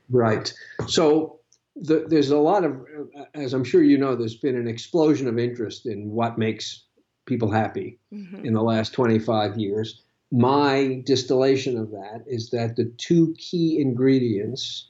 Right. 0.09 0.53
So 0.87 1.39
the, 1.75 2.05
there's 2.07 2.31
a 2.31 2.37
lot 2.37 2.63
of, 2.63 2.85
as 3.33 3.53
I'm 3.53 3.63
sure 3.63 3.81
you 3.81 3.97
know, 3.97 4.15
there's 4.15 4.35
been 4.35 4.57
an 4.57 4.67
explosion 4.67 5.27
of 5.27 5.39
interest 5.39 5.85
in 5.85 6.11
what 6.11 6.37
makes 6.37 6.83
people 7.25 7.49
happy 7.49 7.97
mm-hmm. 8.13 8.45
in 8.45 8.53
the 8.53 8.61
last 8.61 8.93
25 8.93 9.57
years 9.57 10.01
my 10.31 11.01
distillation 11.05 11.77
of 11.77 11.91
that 11.91 12.23
is 12.25 12.49
that 12.51 12.75
the 12.77 12.85
two 12.97 13.35
key 13.37 13.79
ingredients 13.79 14.87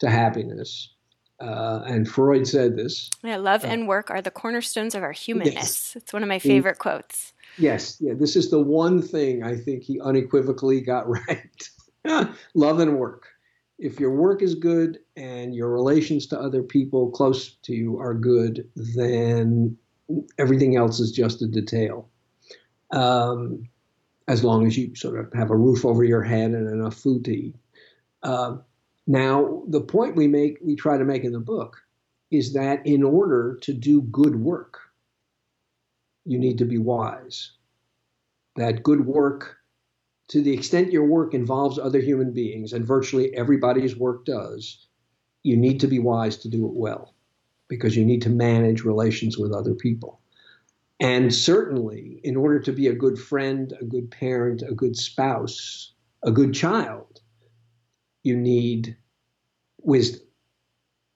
to 0.00 0.10
happiness, 0.10 0.92
uh, 1.40 1.82
and 1.86 2.08
Freud 2.08 2.46
said 2.46 2.76
this. 2.76 3.10
Yeah, 3.24 3.36
love 3.36 3.64
uh, 3.64 3.68
and 3.68 3.88
work 3.88 4.10
are 4.10 4.20
the 4.20 4.30
cornerstones 4.30 4.94
of 4.94 5.02
our 5.02 5.12
humanness. 5.12 5.54
Yes. 5.54 5.92
It's 5.96 6.12
one 6.12 6.22
of 6.22 6.28
my 6.28 6.38
favorite 6.38 6.78
quotes. 6.78 7.32
Yes, 7.58 7.96
yeah, 8.00 8.14
this 8.14 8.36
is 8.36 8.50
the 8.50 8.60
one 8.60 9.02
thing 9.02 9.42
I 9.42 9.56
think 9.56 9.82
he 9.82 10.00
unequivocally 10.00 10.80
got 10.80 11.08
right. 11.28 11.70
love 12.54 12.80
and 12.80 12.98
work. 12.98 13.28
If 13.78 13.98
your 13.98 14.14
work 14.14 14.42
is 14.42 14.54
good 14.54 14.98
and 15.16 15.54
your 15.54 15.70
relations 15.70 16.26
to 16.28 16.38
other 16.38 16.62
people 16.62 17.10
close 17.10 17.54
to 17.62 17.74
you 17.74 17.98
are 17.98 18.14
good, 18.14 18.68
then 18.76 19.76
everything 20.38 20.76
else 20.76 21.00
is 21.00 21.10
just 21.10 21.42
a 21.42 21.46
detail. 21.46 22.08
Um, 22.92 23.68
as 24.28 24.44
long 24.44 24.66
as 24.66 24.76
you 24.76 24.94
sort 24.94 25.18
of 25.18 25.32
have 25.32 25.50
a 25.50 25.56
roof 25.56 25.84
over 25.84 26.04
your 26.04 26.22
head 26.22 26.52
and 26.52 26.68
enough 26.68 26.94
food 26.94 27.24
to 27.24 27.32
eat. 27.32 27.56
Uh, 28.22 28.56
now, 29.06 29.62
the 29.68 29.80
point 29.80 30.16
we 30.16 30.28
make, 30.28 30.58
we 30.62 30.76
try 30.76 30.96
to 30.96 31.04
make 31.04 31.24
in 31.24 31.32
the 31.32 31.40
book, 31.40 31.76
is 32.30 32.54
that 32.54 32.86
in 32.86 33.02
order 33.02 33.58
to 33.62 33.72
do 33.72 34.00
good 34.02 34.36
work, 34.36 34.78
you 36.24 36.38
need 36.38 36.58
to 36.58 36.64
be 36.64 36.78
wise. 36.78 37.52
That 38.56 38.82
good 38.82 39.04
work, 39.06 39.56
to 40.28 40.40
the 40.40 40.54
extent 40.54 40.92
your 40.92 41.04
work 41.04 41.34
involves 41.34 41.78
other 41.78 42.00
human 42.00 42.32
beings, 42.32 42.72
and 42.72 42.86
virtually 42.86 43.34
everybody's 43.34 43.96
work 43.96 44.24
does, 44.24 44.86
you 45.42 45.56
need 45.56 45.80
to 45.80 45.88
be 45.88 45.98
wise 45.98 46.36
to 46.38 46.48
do 46.48 46.64
it 46.66 46.72
well, 46.72 47.14
because 47.68 47.96
you 47.96 48.04
need 48.04 48.22
to 48.22 48.30
manage 48.30 48.84
relations 48.84 49.36
with 49.36 49.52
other 49.52 49.74
people. 49.74 50.20
And 51.02 51.34
certainly, 51.34 52.20
in 52.22 52.36
order 52.36 52.60
to 52.60 52.72
be 52.72 52.86
a 52.86 52.94
good 52.94 53.18
friend, 53.18 53.72
a 53.80 53.84
good 53.84 54.12
parent, 54.12 54.62
a 54.62 54.72
good 54.72 54.96
spouse, 54.96 55.92
a 56.22 56.30
good 56.30 56.54
child, 56.54 57.20
you 58.22 58.36
need 58.36 58.96
wisdom 59.80 60.24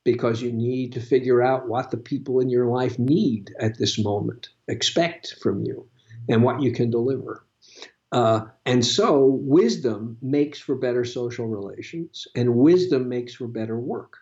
because 0.05 0.43
you 0.43 0.51
need 0.51 0.95
to 0.95 1.01
figure 1.01 1.41
out 1.41 1.69
what 1.69 1.93
the 1.93 1.97
people 1.97 2.41
in 2.41 2.49
your 2.49 2.67
life 2.67 2.99
need 2.99 3.55
at 3.61 3.79
this 3.79 3.97
moment, 3.97 4.49
expect 4.67 5.37
from 5.41 5.63
you, 5.65 5.89
and 6.29 6.43
what 6.43 6.61
you 6.61 6.73
can 6.73 6.91
deliver. 6.91 7.47
Uh, 8.11 8.41
and 8.65 8.85
so, 8.85 9.25
wisdom 9.25 10.19
makes 10.21 10.59
for 10.59 10.75
better 10.75 11.05
social 11.05 11.47
relations, 11.47 12.27
and 12.35 12.57
wisdom 12.57 13.09
makes 13.09 13.35
for 13.35 13.47
better 13.47 13.79
work. 13.79 14.15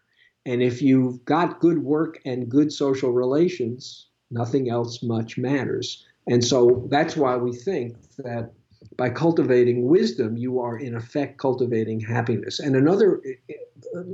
And 0.44 0.62
if 0.62 0.82
you've 0.82 1.24
got 1.24 1.60
good 1.60 1.78
work 1.78 2.18
and 2.26 2.50
good 2.50 2.70
social 2.70 3.12
relations, 3.12 4.10
Nothing 4.35 4.68
else 4.68 5.03
much 5.03 5.39
matters. 5.39 6.05
And 6.26 6.45
so 6.45 6.87
that's 6.91 7.16
why 7.16 7.37
we 7.37 7.53
think 7.53 7.97
that 8.16 8.53
by 8.97 9.11
cultivating 9.11 9.87
wisdom, 9.87 10.37
you 10.37 10.61
are 10.61 10.76
in 10.76 10.95
effect 10.95 11.39
cultivating 11.39 12.01
happiness. 12.01 12.61
And 12.61 12.76
another, 12.76 13.22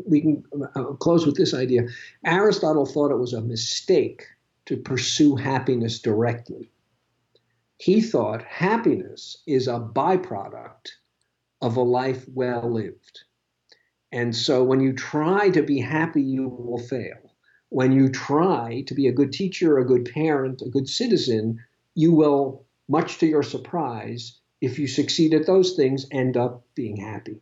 we 0.07 0.21
can 0.21 0.45
uh, 0.75 0.85
close 0.95 1.27
with 1.27 1.37
this 1.37 1.55
idea 1.55 1.83
Aristotle 2.25 2.87
thought 2.87 3.11
it 3.11 3.16
was 3.16 3.33
a 3.33 3.41
mistake 3.41 4.27
to 4.66 4.77
pursue 4.77 5.37
happiness 5.37 5.99
directly. 5.99 6.71
He 7.79 8.03
thought 8.03 8.43
happiness 8.43 9.39
is 9.47 9.68
a 9.68 9.81
byproduct 9.81 10.91
of 11.62 11.77
a 11.77 11.83
life 11.83 12.27
well 12.29 12.71
lived. 12.71 13.25
And 14.12 14.37
so 14.37 14.62
when 14.62 14.81
you 14.81 14.93
try 14.93 15.51
to 15.51 15.62
be 15.62 15.81
happy, 15.81 16.23
you 16.23 16.49
will 16.49 16.79
fail 16.79 17.30
when 17.71 17.93
you 17.93 18.09
try 18.09 18.83
to 18.87 18.95
be 18.95 19.09
a 19.09 19.12
good 19.12 19.33
teacher, 19.33 19.79
a 19.79 19.87
good 19.87 20.11
parent, 20.12 20.61
a 20.62 20.68
good 20.68 20.89
citizen, 20.89 21.59
you 21.95 22.12
will, 22.12 22.66
much 22.89 23.18
to 23.18 23.27
your 23.27 23.43
surprise, 23.43 24.39
if 24.61 24.79
you 24.79 24.87
succeed 24.87 25.33
at 25.33 25.47
those 25.47 25.75
things, 25.75 26.07
end 26.11 26.37
up 26.37 26.64
being 26.75 26.97
happy. 26.97 27.41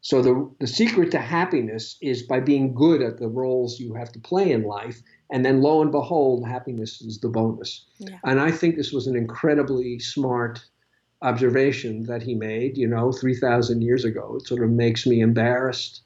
So 0.00 0.22
the, 0.22 0.50
the 0.60 0.66
secret 0.66 1.10
to 1.12 1.18
happiness 1.18 1.96
is 2.00 2.22
by 2.22 2.40
being 2.40 2.74
good 2.74 3.02
at 3.02 3.18
the 3.18 3.28
roles 3.28 3.78
you 3.78 3.94
have 3.94 4.12
to 4.12 4.20
play 4.20 4.52
in 4.52 4.62
life. 4.62 5.02
And 5.30 5.44
then 5.44 5.62
lo 5.62 5.82
and 5.82 5.90
behold, 5.90 6.46
happiness 6.46 7.00
is 7.02 7.18
the 7.20 7.28
bonus. 7.28 7.86
Yeah. 7.98 8.18
And 8.24 8.40
I 8.40 8.52
think 8.52 8.76
this 8.76 8.92
was 8.92 9.06
an 9.06 9.16
incredibly 9.16 9.98
smart 9.98 10.64
observation 11.22 12.04
that 12.04 12.22
he 12.22 12.34
made, 12.34 12.76
you 12.76 12.86
know, 12.86 13.10
3,000 13.10 13.82
years 13.82 14.04
ago. 14.04 14.36
It 14.36 14.46
sort 14.46 14.62
of 14.62 14.70
makes 14.70 15.06
me 15.06 15.20
embarrassed 15.20 16.05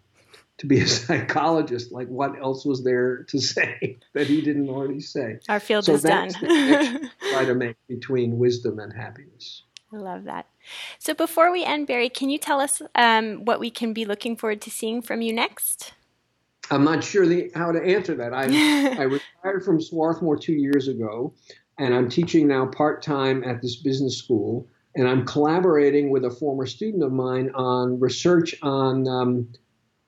to 0.61 0.67
be 0.67 0.81
a 0.81 0.87
psychologist. 0.87 1.91
Like, 1.91 2.09
what 2.09 2.39
else 2.41 2.65
was 2.65 2.85
there 2.85 3.25
to 3.25 3.41
say 3.41 3.99
that 4.15 4.27
he 4.27 4.41
didn't 4.41 4.69
already 4.69 5.01
say? 5.01 5.41
Our 5.49 5.61
field 5.61 5.87
so 5.87 5.95
is 5.95 6.03
done. 6.03 6.31
try 6.31 7.45
to 7.45 7.55
make 7.55 7.77
between 7.89 8.39
wisdom 8.39 8.79
and 8.79 8.93
happiness. 8.93 9.65
I 9.93 9.97
love 9.97 10.25
that. 10.25 10.47
So, 10.99 11.15
before 11.15 11.51
we 11.51 11.65
end, 11.65 11.89
Barry, 11.89 12.09
can 12.09 12.31
you 12.31 12.39
tell 12.39 12.61
us 12.61 12.81
um, 12.95 13.45
what 13.45 13.59
we 13.59 13.71
can 13.71 13.93
be 13.93 14.05
looking 14.05 14.37
forward 14.37 14.61
to 14.63 14.71
seeing 14.71 15.03
from 15.03 15.21
you 15.21 15.33
next? 15.33 15.93
I'm 16.71 16.85
not 16.85 17.03
sure 17.03 17.27
the, 17.27 17.51
how 17.57 17.73
to 17.73 17.83
answer 17.83 18.15
that. 18.15 18.33
I, 18.33 18.45
I 18.99 19.03
retired 19.03 19.65
from 19.65 19.81
Swarthmore 19.81 20.37
two 20.37 20.53
years 20.53 20.87
ago, 20.87 21.35
and 21.79 21.93
I'm 21.93 22.09
teaching 22.09 22.47
now 22.47 22.67
part 22.67 23.03
time 23.03 23.43
at 23.43 23.61
this 23.61 23.77
business 23.77 24.17
school 24.17 24.69
and 24.95 25.09
I'm 25.09 25.25
collaborating 25.25 26.11
with 26.11 26.25
a 26.25 26.31
former 26.31 26.67
student 26.67 27.03
of 27.03 27.13
mine 27.13 27.51
on 27.55 28.01
research 28.01 28.57
on 28.63 29.07
um, 29.07 29.49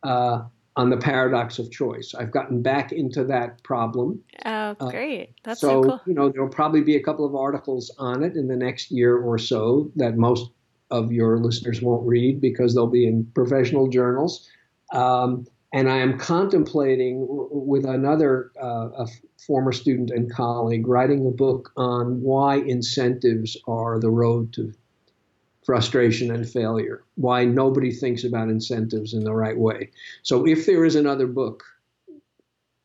uh, 0.02 0.42
on 0.76 0.90
the 0.90 0.96
paradox 0.96 1.58
of 1.58 1.70
choice. 1.70 2.14
I've 2.14 2.30
gotten 2.30 2.62
back 2.62 2.92
into 2.92 3.24
that 3.24 3.62
problem. 3.62 4.22
Oh, 4.44 4.50
uh, 4.80 4.90
great! 4.90 5.34
That's 5.44 5.60
so, 5.60 5.82
so 5.82 5.88
cool. 5.88 6.00
you 6.06 6.14
know 6.14 6.28
there'll 6.30 6.48
probably 6.48 6.82
be 6.82 6.96
a 6.96 7.02
couple 7.02 7.24
of 7.24 7.34
articles 7.34 7.90
on 7.98 8.22
it 8.22 8.36
in 8.36 8.48
the 8.48 8.56
next 8.56 8.90
year 8.90 9.16
or 9.16 9.38
so 9.38 9.90
that 9.96 10.16
most 10.16 10.50
of 10.90 11.10
your 11.10 11.38
listeners 11.38 11.80
won't 11.80 12.06
read 12.06 12.40
because 12.40 12.74
they'll 12.74 12.86
be 12.86 13.06
in 13.06 13.24
professional 13.34 13.88
journals. 13.88 14.48
Um, 14.92 15.46
and 15.72 15.88
I 15.90 15.98
am 15.98 16.18
contemplating 16.18 17.26
with 17.28 17.86
another 17.86 18.52
uh, 18.62 18.90
a 18.98 19.06
former 19.46 19.72
student 19.72 20.10
and 20.10 20.30
colleague 20.30 20.86
writing 20.86 21.26
a 21.26 21.30
book 21.30 21.72
on 21.76 22.20
why 22.20 22.56
incentives 22.56 23.56
are 23.66 23.98
the 23.98 24.10
road 24.10 24.52
to 24.52 24.72
frustration 25.64 26.34
and 26.34 26.48
failure, 26.48 27.04
why 27.14 27.44
nobody 27.44 27.92
thinks 27.92 28.24
about 28.24 28.48
incentives 28.48 29.14
in 29.14 29.24
the 29.24 29.32
right 29.32 29.56
way. 29.56 29.90
So 30.22 30.46
if 30.46 30.66
there 30.66 30.84
is 30.84 30.96
another 30.96 31.26
book 31.26 31.62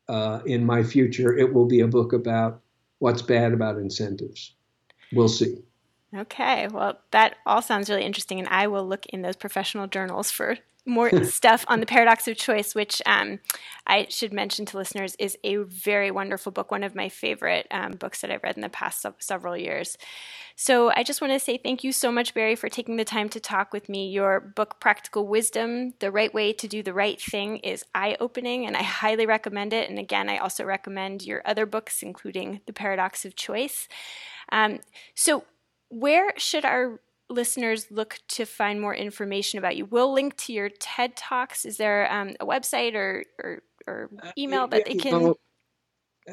uh, 0.07 0.41
in 0.45 0.65
my 0.65 0.83
future, 0.83 1.35
it 1.35 1.53
will 1.53 1.65
be 1.65 1.81
a 1.81 1.87
book 1.87 2.13
about 2.13 2.61
what's 2.99 3.21
bad 3.21 3.53
about 3.53 3.77
incentives. 3.77 4.53
We'll 5.11 5.29
see. 5.29 5.57
Okay, 6.15 6.67
well, 6.67 6.97
that 7.11 7.35
all 7.45 7.61
sounds 7.61 7.89
really 7.89 8.05
interesting, 8.05 8.39
and 8.39 8.47
I 8.47 8.67
will 8.67 8.87
look 8.87 9.05
in 9.07 9.21
those 9.21 9.35
professional 9.35 9.87
journals 9.87 10.31
for 10.31 10.57
more 10.87 11.23
stuff 11.25 11.65
on 11.67 11.79
the 11.79 11.85
paradox 11.85 12.27
of 12.27 12.37
choice, 12.37 12.73
which 12.73 13.01
um, 13.05 13.39
I 13.85 14.07
should 14.09 14.33
mention 14.33 14.65
to 14.67 14.77
listeners 14.77 15.15
is 15.19 15.37
a 15.43 15.57
very 15.57 16.11
wonderful 16.11 16.51
book, 16.51 16.71
one 16.71 16.83
of 16.83 16.95
my 16.95 17.09
favorite 17.09 17.67
um, 17.71 17.93
books 17.93 18.21
that 18.21 18.31
I've 18.31 18.43
read 18.43 18.55
in 18.55 18.61
the 18.61 18.69
past 18.69 19.05
several 19.19 19.57
years. 19.57 19.97
So 20.55 20.89
I 20.89 21.03
just 21.03 21.21
want 21.21 21.33
to 21.33 21.39
say 21.39 21.57
thank 21.57 21.83
you 21.83 21.91
so 21.91 22.11
much, 22.11 22.33
Barry, 22.33 22.55
for 22.55 22.67
taking 22.67 22.95
the 22.95 23.05
time 23.05 23.29
to 23.29 23.39
talk 23.39 23.71
with 23.71 23.89
me. 23.89 24.09
Your 24.09 24.39
book, 24.39 24.79
Practical 24.79 25.27
Wisdom 25.27 25.93
The 25.99 26.11
Right 26.11 26.33
Way 26.33 26.51
to 26.53 26.67
Do 26.67 26.81
the 26.81 26.93
Right 26.93 27.21
Thing, 27.21 27.57
is 27.57 27.85
eye 27.93 28.17
opening, 28.19 28.65
and 28.65 28.75
I 28.75 28.81
highly 28.81 29.27
recommend 29.27 29.71
it. 29.71 29.87
And 29.87 29.99
again, 29.99 30.29
I 30.29 30.37
also 30.37 30.63
recommend 30.63 31.23
your 31.23 31.43
other 31.45 31.67
books, 31.67 32.01
including 32.01 32.61
The 32.65 32.73
Paradox 32.73 33.23
of 33.23 33.35
Choice. 33.35 33.87
Um, 34.51 34.79
so, 35.13 35.43
where 35.89 36.33
should 36.37 36.65
our 36.65 36.99
listeners 37.29 37.87
look 37.91 38.19
to 38.29 38.45
find 38.45 38.79
more 38.79 38.95
information 38.95 39.59
about 39.59 39.75
you? 39.75 39.85
We'll 39.85 40.13
link 40.13 40.37
to 40.37 40.53
your 40.53 40.69
TED 40.69 41.15
Talks. 41.15 41.65
Is 41.65 41.77
there 41.77 42.11
um, 42.11 42.35
a 42.39 42.45
website 42.45 42.95
or, 42.95 43.25
or, 43.43 43.63
or 43.85 44.09
uh, 44.23 44.31
email 44.37 44.67
that 44.67 44.85
they 44.85 44.95
can? 44.95 45.33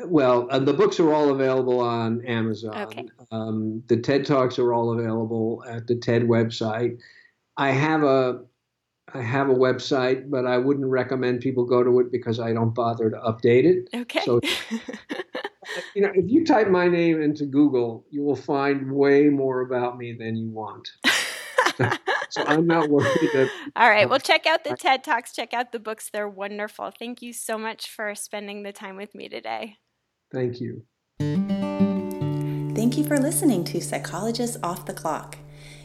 Well, 0.06 0.48
uh, 0.50 0.58
the 0.58 0.72
books 0.72 0.98
are 0.98 1.12
all 1.12 1.30
available 1.30 1.80
on 1.80 2.24
Amazon. 2.26 2.76
Okay. 2.76 3.06
Um, 3.30 3.82
the 3.86 3.96
TED 3.96 4.26
Talks 4.26 4.58
are 4.58 4.72
all 4.72 4.98
available 4.98 5.62
at 5.68 5.86
the 5.86 5.94
TED 5.94 6.22
website. 6.22 6.98
I 7.56 7.70
have 7.70 8.02
a 8.02 8.40
I 9.12 9.22
have 9.22 9.48
a 9.48 9.54
website, 9.54 10.28
but 10.28 10.46
I 10.46 10.58
wouldn't 10.58 10.86
recommend 10.86 11.40
people 11.40 11.64
go 11.64 11.84
to 11.84 12.00
it 12.00 12.10
because 12.10 12.40
I 12.40 12.52
don't 12.52 12.74
bother 12.74 13.10
to 13.10 13.16
update 13.18 13.64
it. 13.64 13.88
Okay. 13.94 14.22
So 14.24 14.40
you 15.94 16.02
know, 16.02 16.10
if 16.14 16.24
you 16.28 16.44
type 16.44 16.68
my 16.68 16.88
name 16.88 17.22
into 17.22 17.46
Google, 17.46 18.04
you 18.10 18.22
will 18.22 18.36
find 18.36 18.90
way 18.90 19.28
more 19.28 19.62
about 19.62 19.98
me 19.98 20.16
than 20.18 20.36
you 20.36 20.50
want. 20.50 20.88
so 22.30 22.44
I'm 22.46 22.66
not 22.66 22.88
worried 22.90 23.30
that. 23.32 23.50
All 23.76 23.88
right. 23.88 24.08
Well, 24.08 24.18
check 24.20 24.46
out 24.46 24.64
the 24.64 24.76
TED 24.76 25.04
Talks. 25.04 25.32
Check 25.32 25.54
out 25.54 25.72
the 25.72 25.78
books. 25.78 26.10
They're 26.12 26.28
wonderful. 26.28 26.92
Thank 26.96 27.22
you 27.22 27.32
so 27.32 27.58
much 27.58 27.88
for 27.88 28.14
spending 28.14 28.62
the 28.62 28.72
time 28.72 28.96
with 28.96 29.14
me 29.14 29.28
today. 29.28 29.78
Thank 30.32 30.60
you. 30.60 30.84
Thank 32.74 32.98
you 32.98 33.04
for 33.04 33.18
listening 33.18 33.62
to 33.64 33.80
Psychologists 33.80 34.58
Off 34.62 34.84
the 34.84 34.92
Clock. 34.92 35.38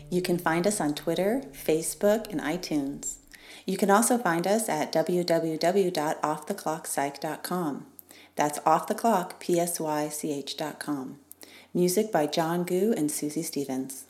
You 0.09 0.21
can 0.23 0.39
find 0.39 0.65
us 0.65 0.81
on 0.81 0.95
Twitter, 0.95 1.43
Facebook, 1.53 2.31
and 2.31 2.41
iTunes. 2.41 3.17
You 3.65 3.77
can 3.77 3.91
also 3.91 4.17
find 4.17 4.47
us 4.47 4.67
at 4.67 4.91
www.offtheclockpsych.com. 4.91 7.85
That's 8.39 8.59
off 8.65 8.87
the 8.87 8.95
clock, 8.95 9.41
P-S-Y-C-H.com. 9.41 11.19
Music 11.73 12.09
by 12.09 12.25
John 12.25 12.63
Gu 12.63 12.93
and 12.95 13.11
Susie 13.11 13.43
Stevens. 13.43 14.05